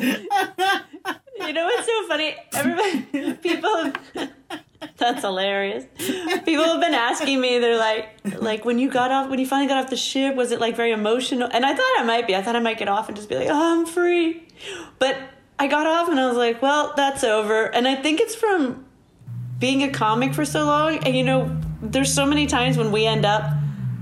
you 0.01 1.53
know 1.55 1.65
what's 1.65 1.87
so 1.87 2.07
funny? 2.07 2.37
Everybody, 2.53 3.33
people 3.43 3.93
that's 4.97 5.23
hilarious. 5.23 5.85
People 5.99 6.65
have 6.65 6.81
been 6.81 6.95
asking 6.95 7.41
me, 7.41 7.59
they're 7.59 7.79
like, 7.79 8.09
like 8.41 8.65
when 8.65 8.79
you 8.79 8.91
got 8.91 9.11
off, 9.11 9.29
when 9.29 9.39
you 9.39 9.47
finally 9.47 9.69
got 9.69 9.83
off 9.83 9.91
the 9.91 9.97
ship, 9.97 10.35
was 10.35 10.53
it 10.53 10.61
like 10.61 10.77
very 10.77 10.93
emotional? 10.93 11.49
And 11.53 11.65
I 11.65 11.75
thought 11.75 11.93
I 11.99 12.03
might 12.05 12.27
be. 12.27 12.35
I 12.35 12.43
thought 12.43 12.57
I 12.57 12.61
might 12.61 12.79
get 12.79 12.89
off 12.89 13.09
and 13.09 13.17
just 13.17 13.29
be 13.29 13.37
like, 13.37 13.49
oh, 13.51 13.79
I'm 13.79 13.87
free. 13.87 14.47
But 14.99 15.17
I 15.59 15.67
got 15.67 15.87
off 15.87 16.09
and 16.09 16.19
I 16.19 16.27
was 16.27 16.37
like, 16.37 16.63
well, 16.63 16.95
that's 16.97 17.25
over. 17.25 17.65
And 17.65 17.87
I 17.87 17.97
think 17.97 18.21
it's 18.21 18.35
from 18.35 18.87
being 19.59 19.83
a 19.83 19.91
comic 19.91 20.35
for 20.35 20.45
so 20.45 20.65
long. 20.65 20.99
And 21.05 21.15
you 21.15 21.25
know, 21.25 21.57
there's 21.83 22.13
so 22.13 22.27
many 22.27 22.47
times 22.47 22.77
when 22.77 22.93
we 22.93 23.07
end 23.07 23.27
up 23.27 23.53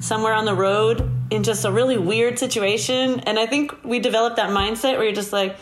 somewhere 0.00 0.32
on 0.32 0.44
the 0.44 0.54
road 0.54 1.10
in 1.30 1.42
just 1.42 1.64
a 1.64 1.72
really 1.72 1.98
weird 1.98 2.38
situation. 2.38 3.20
And 3.20 3.38
I 3.38 3.46
think 3.46 3.84
we 3.84 3.98
develop 3.98 4.36
that 4.36 4.50
mindset 4.50 4.94
where 4.94 5.04
you're 5.04 5.12
just 5.12 5.32
like, 5.32 5.56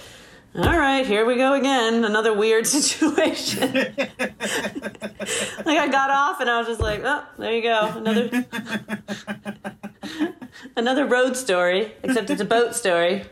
all 0.59 0.79
right, 0.79 1.07
here 1.07 1.27
we 1.27 1.37
go 1.37 1.53
again. 1.55 2.05
Another 2.05 2.33
weird 2.33 2.67
situation. 2.79 3.73
like 3.95 5.79
I 5.79 5.89
got 5.89 6.11
off 6.11 6.41
and 6.41 6.49
I 6.49 6.59
was 6.59 6.67
just 6.67 6.81
like, 6.81 7.03
oh, 7.05 7.25
there 7.39 7.53
you 7.53 7.63
go. 7.63 7.93
Another 7.97 8.47
another 10.77 11.07
road 11.07 11.37
story, 11.37 11.93
except 12.03 12.31
it's 12.31 12.41
a 12.41 12.45
boat 12.45 12.75
story. 12.75 13.25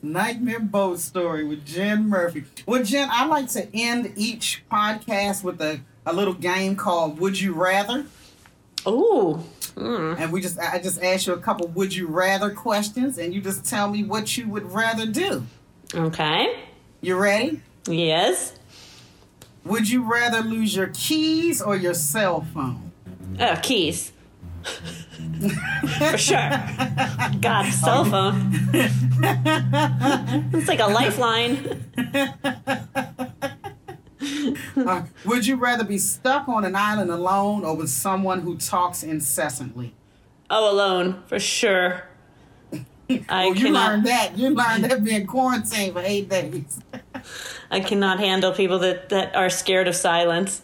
Nightmare 0.00 0.60
boat 0.60 1.00
story 1.00 1.44
with 1.44 1.66
Jen 1.66 2.08
Murphy. 2.08 2.44
Well, 2.66 2.82
Jen, 2.84 3.08
I 3.10 3.26
like 3.26 3.48
to 3.50 3.68
end 3.76 4.12
each 4.16 4.62
podcast 4.70 5.42
with 5.42 5.60
a, 5.60 5.80
a 6.06 6.12
little 6.12 6.34
game 6.34 6.76
called 6.76 7.18
Would 7.18 7.40
You 7.40 7.52
Rather? 7.52 8.06
Oh. 8.86 9.44
Mm. 9.78 10.18
And 10.18 10.32
we 10.32 10.40
just 10.40 10.58
I 10.58 10.80
just 10.80 11.02
ask 11.02 11.26
you 11.26 11.34
a 11.34 11.38
couple 11.38 11.68
would 11.68 11.94
you 11.94 12.08
rather 12.08 12.50
questions 12.50 13.16
and 13.16 13.32
you 13.32 13.40
just 13.40 13.64
tell 13.64 13.88
me 13.88 14.02
what 14.02 14.36
you 14.36 14.48
would 14.48 14.72
rather 14.72 15.06
do. 15.06 15.46
Okay. 15.94 16.64
You 17.00 17.16
ready? 17.16 17.60
Yes. 17.86 18.58
Would 19.64 19.88
you 19.88 20.02
rather 20.02 20.40
lose 20.40 20.74
your 20.74 20.90
keys 20.94 21.62
or 21.62 21.76
your 21.76 21.94
cell 21.94 22.46
phone? 22.52 22.90
Oh, 23.38 23.56
keys. 23.62 24.12
For 25.98 26.18
sure. 26.18 26.50
God, 27.40 27.70
cell 27.72 28.04
phone. 28.04 28.50
it's 30.52 30.68
like 30.68 30.80
a 30.80 30.86
lifeline. 30.86 31.84
uh, 34.76 35.02
would 35.24 35.46
you 35.46 35.56
rather 35.56 35.84
be 35.84 35.98
stuck 35.98 36.48
on 36.48 36.64
an 36.64 36.74
island 36.76 37.10
alone 37.10 37.64
or 37.64 37.74
with 37.74 37.90
someone 37.90 38.40
who 38.40 38.56
talks 38.56 39.02
incessantly? 39.02 39.94
Oh, 40.50 40.72
alone, 40.72 41.22
for 41.26 41.38
sure. 41.38 42.04
I 42.72 43.46
well, 43.46 43.54
you 43.54 43.66
cannot, 43.66 43.90
learned 43.90 44.06
that. 44.06 44.38
You 44.38 44.50
learned 44.50 44.84
that 44.84 45.02
being 45.04 45.26
quarantined 45.26 45.94
for 45.94 46.02
eight 46.02 46.28
days. 46.28 46.80
I 47.70 47.80
cannot 47.80 48.18
handle 48.18 48.52
people 48.52 48.78
that, 48.80 49.08
that 49.10 49.34
are 49.34 49.50
scared 49.50 49.88
of 49.88 49.96
silence. 49.96 50.62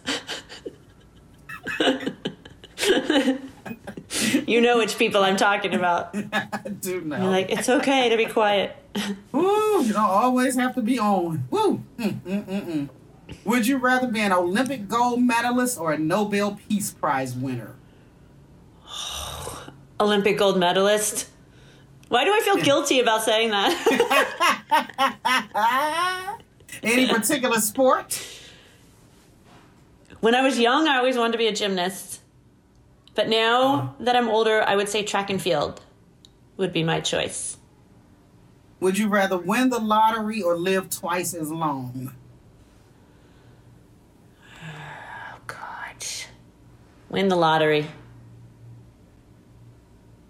you 4.47 4.61
know 4.61 4.79
which 4.79 4.99
people 4.99 5.23
I'm 5.23 5.37
talking 5.37 5.75
about. 5.75 6.15
I 6.33 6.69
do 6.69 7.01
know. 7.03 7.17
You're 7.17 7.31
like, 7.31 7.51
it's 7.51 7.69
okay 7.69 8.09
to 8.09 8.17
be 8.17 8.27
quiet. 8.27 8.77
Woo! 9.33 9.83
You 9.83 9.93
don't 9.93 10.03
always 10.03 10.55
have 10.57 10.75
to 10.77 10.83
be 10.83 10.99
on. 10.99 11.45
Woo! 11.51 11.83
Mm, 11.99 12.21
mm, 12.21 12.45
mm, 12.45 12.67
mm. 12.67 12.89
Would 13.45 13.67
you 13.67 13.79
rather 13.79 14.07
be 14.07 14.21
an 14.21 14.33
Olympic 14.33 14.89
gold 14.89 15.23
medalist 15.23 15.79
or 15.79 15.93
a 15.93 15.99
Nobel 15.99 16.59
Peace 16.69 16.91
Prize 16.91 17.35
winner? 17.35 17.75
Olympic 20.01 20.39
gold 20.39 20.59
medalist. 20.59 21.29
Why 22.09 22.25
do 22.25 22.33
I 22.33 22.41
feel 22.41 22.57
guilty 22.57 23.01
about 23.01 23.23
saying 23.23 23.51
that? 23.51 23.73
Any 26.83 27.09
particular 27.09 27.61
sport? 27.61 28.23
When 30.21 30.35
I 30.35 30.43
was 30.43 30.59
young, 30.59 30.87
I 30.89 30.97
always 30.99 31.17
wanted 31.17 31.33
to 31.33 31.39
be 31.39 31.47
a 31.47 31.53
gymnast. 31.53 32.21
But 33.15 33.29
now 33.29 33.75
uh-huh. 33.75 33.89
that 34.01 34.17
I'm 34.17 34.29
older, 34.29 34.63
I 34.63 34.77
would 34.77 34.89
say 34.89 35.03
track 35.03 35.31
and 35.31 35.41
field 35.41 35.81
would 36.57 36.73
be 36.73 36.83
my 36.83 37.01
choice. 37.01 37.59
Would 38.81 38.99
you 38.99 39.09
rather 39.09 39.39
win 39.39 39.71
the 39.71 39.79
lottery 39.79 40.43
or 40.43 40.57
live 40.57 40.91
twice 40.91 41.33
as 41.35 41.51
long? 41.51 42.13
Win 47.15 47.29
the 47.29 47.37
lottery. 47.37 47.87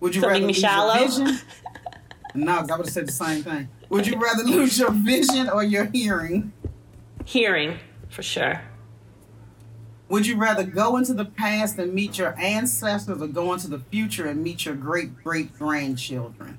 Would 0.01 0.14
you 0.14 0.20
rather 0.20 0.39
lose 0.39 0.59
shallow? 0.59 0.97
your 0.97 1.09
vision? 1.09 1.39
no, 2.35 2.59
I 2.59 2.61
would 2.61 2.70
have 2.70 2.91
said 2.91 3.09
the 3.09 3.12
same 3.12 3.43
thing. 3.43 3.70
Would 3.89 4.07
you 4.07 4.20
rather 4.20 4.43
lose 4.43 4.78
your 4.78 4.91
vision 4.91 5.49
or 5.49 5.64
your 5.64 5.87
hearing? 5.87 6.53
Hearing, 7.24 7.78
for 8.11 8.22
sure. 8.22 8.61
Would 10.11 10.26
you 10.26 10.37
rather 10.37 10.62
go 10.62 10.99
into 10.99 11.14
the 11.14 11.24
past 11.24 11.78
and 11.78 11.95
meet 11.95 12.18
your 12.18 12.39
ancestors 12.39 13.22
or 13.22 13.28
go 13.28 13.55
into 13.55 13.68
the 13.68 13.78
future 13.78 14.26
and 14.26 14.43
meet 14.43 14.66
your 14.66 14.74
great 14.74 15.24
great 15.24 15.59
grandchildren? 15.59 16.59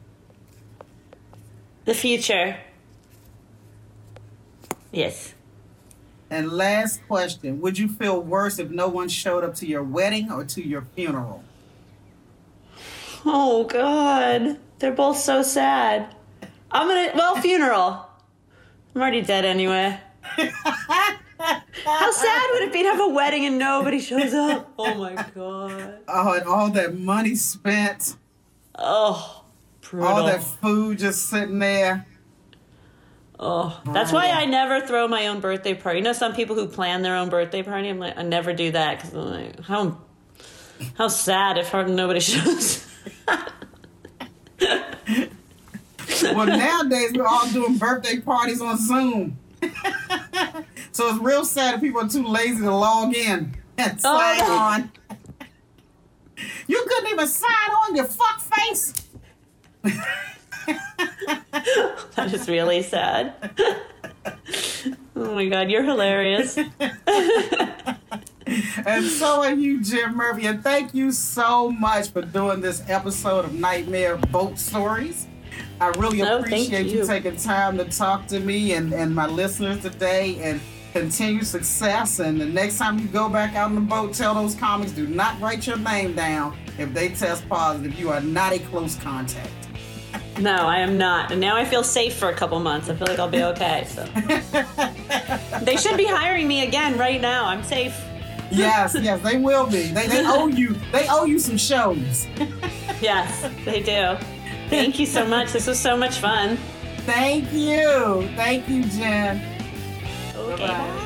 The 1.83 1.93
future. 1.93 2.57
Yes. 4.91 5.34
And 6.29 6.51
last 6.51 7.05
question 7.07 7.61
Would 7.61 7.77
you 7.77 7.87
feel 7.87 8.21
worse 8.21 8.59
if 8.59 8.69
no 8.69 8.87
one 8.87 9.09
showed 9.09 9.43
up 9.43 9.55
to 9.55 9.67
your 9.67 9.83
wedding 9.83 10.31
or 10.31 10.43
to 10.45 10.61
your 10.65 10.81
funeral? 10.95 11.43
Oh, 13.25 13.63
God. 13.63 14.59
They're 14.79 14.91
both 14.91 15.17
so 15.17 15.41
sad. 15.41 16.13
I'm 16.71 16.87
gonna, 16.87 17.11
well, 17.15 17.35
funeral. 17.37 18.09
I'm 18.93 19.01
already 19.01 19.21
dead 19.21 19.45
anyway. 19.45 19.99
How 20.25 22.11
sad 22.11 22.49
would 22.53 22.63
it 22.63 22.73
be 22.73 22.83
to 22.83 22.89
have 22.89 22.99
a 22.99 23.07
wedding 23.07 23.45
and 23.45 23.57
nobody 23.57 23.99
shows 23.99 24.33
up? 24.33 24.73
Oh 24.77 24.95
my 24.95 25.13
god. 25.35 25.99
Oh, 26.07 26.33
and 26.33 26.43
all 26.43 26.69
that 26.71 26.97
money 26.97 27.35
spent. 27.35 28.15
Oh, 28.77 29.43
brutal. 29.81 30.07
All 30.07 30.25
that 30.25 30.43
food 30.43 30.99
just 30.99 31.29
sitting 31.29 31.59
there. 31.59 32.05
Oh, 33.37 33.81
that's 33.87 34.11
why 34.13 34.29
I 34.29 34.45
never 34.45 34.85
throw 34.85 35.07
my 35.07 35.27
own 35.27 35.41
birthday 35.41 35.73
party. 35.73 35.99
You 35.99 36.03
know, 36.03 36.13
some 36.13 36.33
people 36.33 36.55
who 36.55 36.67
plan 36.67 37.01
their 37.01 37.15
own 37.15 37.29
birthday 37.29 37.63
party. 37.63 37.89
I'm 37.89 37.99
like, 37.99 38.17
I 38.17 38.23
never 38.23 38.53
do 38.53 38.71
that 38.71 38.97
because 38.97 39.13
I'm 39.13 39.25
like, 39.25 39.59
how, 39.59 40.01
how 40.97 41.09
sad 41.09 41.57
if 41.57 41.73
nobody 41.73 42.19
shows. 42.21 42.87
well, 44.59 46.45
nowadays 46.45 47.11
we're 47.13 47.27
all 47.27 47.49
doing 47.49 47.77
birthday 47.77 48.21
parties 48.21 48.61
on 48.61 48.77
Zoom. 48.77 49.37
so 50.91 51.09
it's 51.09 51.19
real 51.19 51.43
sad 51.43 51.75
if 51.75 51.81
people 51.81 52.01
are 52.01 52.07
too 52.07 52.25
lazy 52.25 52.61
to 52.61 52.73
log 52.73 53.13
in 53.15 53.53
and 53.77 53.99
sign 53.99 54.37
oh, 54.41 54.57
on. 54.57 54.91
you 56.67 56.85
couldn't 56.87 57.11
even 57.11 57.27
sign 57.27 57.71
on 57.83 57.95
your 57.95 58.05
fuck 58.05 58.39
face. 58.39 58.93
that 62.15 62.33
is 62.33 62.47
really 62.47 62.81
sad. 62.83 63.33
oh 65.15 65.35
my 65.35 65.47
god, 65.47 65.69
you're 65.69 65.83
hilarious. 65.83 66.57
and 68.85 69.05
so 69.05 69.43
are 69.43 69.53
you, 69.53 69.81
Jen 69.83 70.15
Murphy. 70.15 70.45
And 70.47 70.63
thank 70.63 70.93
you 70.93 71.11
so 71.11 71.71
much 71.71 72.09
for 72.09 72.21
doing 72.21 72.61
this 72.61 72.83
episode 72.87 73.45
of 73.45 73.53
Nightmare 73.53 74.17
Boat 74.17 74.57
Stories. 74.57 75.27
I 75.79 75.87
really 75.89 76.21
oh, 76.21 76.25
no, 76.25 76.39
appreciate 76.39 76.87
you. 76.87 76.99
you. 76.99 77.07
taking 77.07 77.35
time 77.35 77.77
to 77.77 77.85
talk 77.85 78.27
to 78.27 78.39
me 78.39 78.73
and, 78.73 78.93
and 78.93 79.13
my 79.13 79.27
listeners 79.27 79.81
today 79.81 80.37
and 80.41 80.61
continue 80.93 81.43
success. 81.43 82.19
And 82.19 82.39
the 82.39 82.45
next 82.45 82.77
time 82.77 82.99
you 82.99 83.07
go 83.07 83.27
back 83.27 83.55
out 83.55 83.67
on 83.67 83.75
the 83.75 83.81
boat, 83.81 84.13
tell 84.13 84.33
those 84.33 84.55
comics 84.55 84.91
do 84.91 85.05
not 85.07 85.39
write 85.41 85.67
your 85.67 85.77
name 85.77 86.15
down 86.15 86.57
if 86.77 86.93
they 86.93 87.09
test 87.09 87.47
positive. 87.49 87.99
You 87.99 88.11
are 88.11 88.21
not 88.21 88.53
a 88.53 88.59
close 88.59 88.95
contact. 88.95 89.64
No, 90.39 90.55
I 90.67 90.79
am 90.79 90.97
not. 90.97 91.31
And 91.31 91.39
now 91.39 91.55
I 91.55 91.63
feel 91.63 91.83
safe 91.83 92.15
for 92.15 92.29
a 92.29 92.33
couple 92.33 92.59
months. 92.59 92.89
I 92.89 92.95
feel 92.95 93.07
like 93.07 93.19
I'll 93.19 93.29
be 93.29 93.43
okay. 93.43 93.85
So 93.87 94.03
they 95.61 95.77
should 95.77 95.97
be 95.97 96.05
hiring 96.05 96.47
me 96.47 96.63
again 96.67 96.97
right 96.97 97.21
now. 97.21 97.45
I'm 97.45 97.63
safe. 97.63 97.95
yes, 98.51 98.95
yes, 98.99 99.21
they 99.21 99.37
will 99.37 99.65
be. 99.65 99.87
They, 99.87 100.07
they 100.07 100.25
owe 100.25 100.47
you. 100.47 100.75
They 100.91 101.07
owe 101.09 101.25
you 101.25 101.39
some 101.39 101.57
shows. 101.57 102.27
yes, 103.01 103.49
they 103.63 103.81
do. 103.81 104.17
Thank 104.69 104.99
you 104.99 105.05
so 105.05 105.25
much. 105.25 105.51
This 105.53 105.67
was 105.67 105.79
so 105.79 105.95
much 105.95 106.17
fun. 106.17 106.57
Thank 107.05 107.51
you. 107.53 108.27
Thank 108.35 108.67
you, 108.67 108.83
Jen. 108.83 109.41
Okay. 110.35 110.67
Bye-bye. 110.67 111.05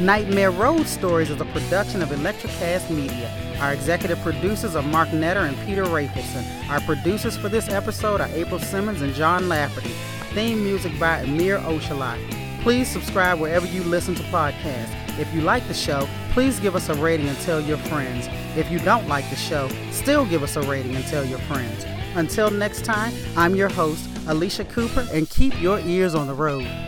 Nightmare 0.00 0.50
Road 0.50 0.86
Stories 0.86 1.28
is 1.30 1.40
a 1.40 1.44
production 1.46 2.02
of 2.02 2.08
Electrocast 2.10 2.88
Media. 2.90 3.47
Our 3.60 3.72
executive 3.72 4.20
producers 4.20 4.76
are 4.76 4.84
Mark 4.84 5.08
Netter 5.08 5.48
and 5.48 5.56
Peter 5.66 5.84
Rafelson. 5.84 6.44
Our 6.70 6.80
producers 6.82 7.36
for 7.36 7.48
this 7.48 7.68
episode 7.68 8.20
are 8.20 8.28
April 8.28 8.60
Simmons 8.60 9.02
and 9.02 9.12
John 9.12 9.48
Lafferty. 9.48 9.90
Theme 10.32 10.62
music 10.62 10.96
by 11.00 11.22
Amir 11.22 11.58
Oshalai. 11.58 12.18
Please 12.62 12.88
subscribe 12.88 13.40
wherever 13.40 13.66
you 13.66 13.82
listen 13.82 14.14
to 14.14 14.22
podcasts. 14.24 15.18
If 15.18 15.34
you 15.34 15.40
like 15.40 15.66
the 15.66 15.74
show, 15.74 16.08
please 16.30 16.60
give 16.60 16.76
us 16.76 16.88
a 16.88 16.94
rating 16.94 17.26
and 17.26 17.38
tell 17.38 17.60
your 17.60 17.78
friends. 17.78 18.28
If 18.56 18.70
you 18.70 18.78
don't 18.78 19.08
like 19.08 19.28
the 19.28 19.36
show, 19.36 19.68
still 19.90 20.24
give 20.24 20.44
us 20.44 20.54
a 20.54 20.62
rating 20.62 20.94
and 20.94 21.04
tell 21.06 21.24
your 21.24 21.40
friends. 21.40 21.84
Until 22.14 22.52
next 22.52 22.84
time, 22.84 23.12
I'm 23.36 23.56
your 23.56 23.68
host, 23.68 24.08
Alycia 24.26 24.68
Cooper, 24.70 25.04
and 25.12 25.28
keep 25.28 25.60
your 25.60 25.80
ears 25.80 26.14
on 26.14 26.28
the 26.28 26.34
road. 26.34 26.87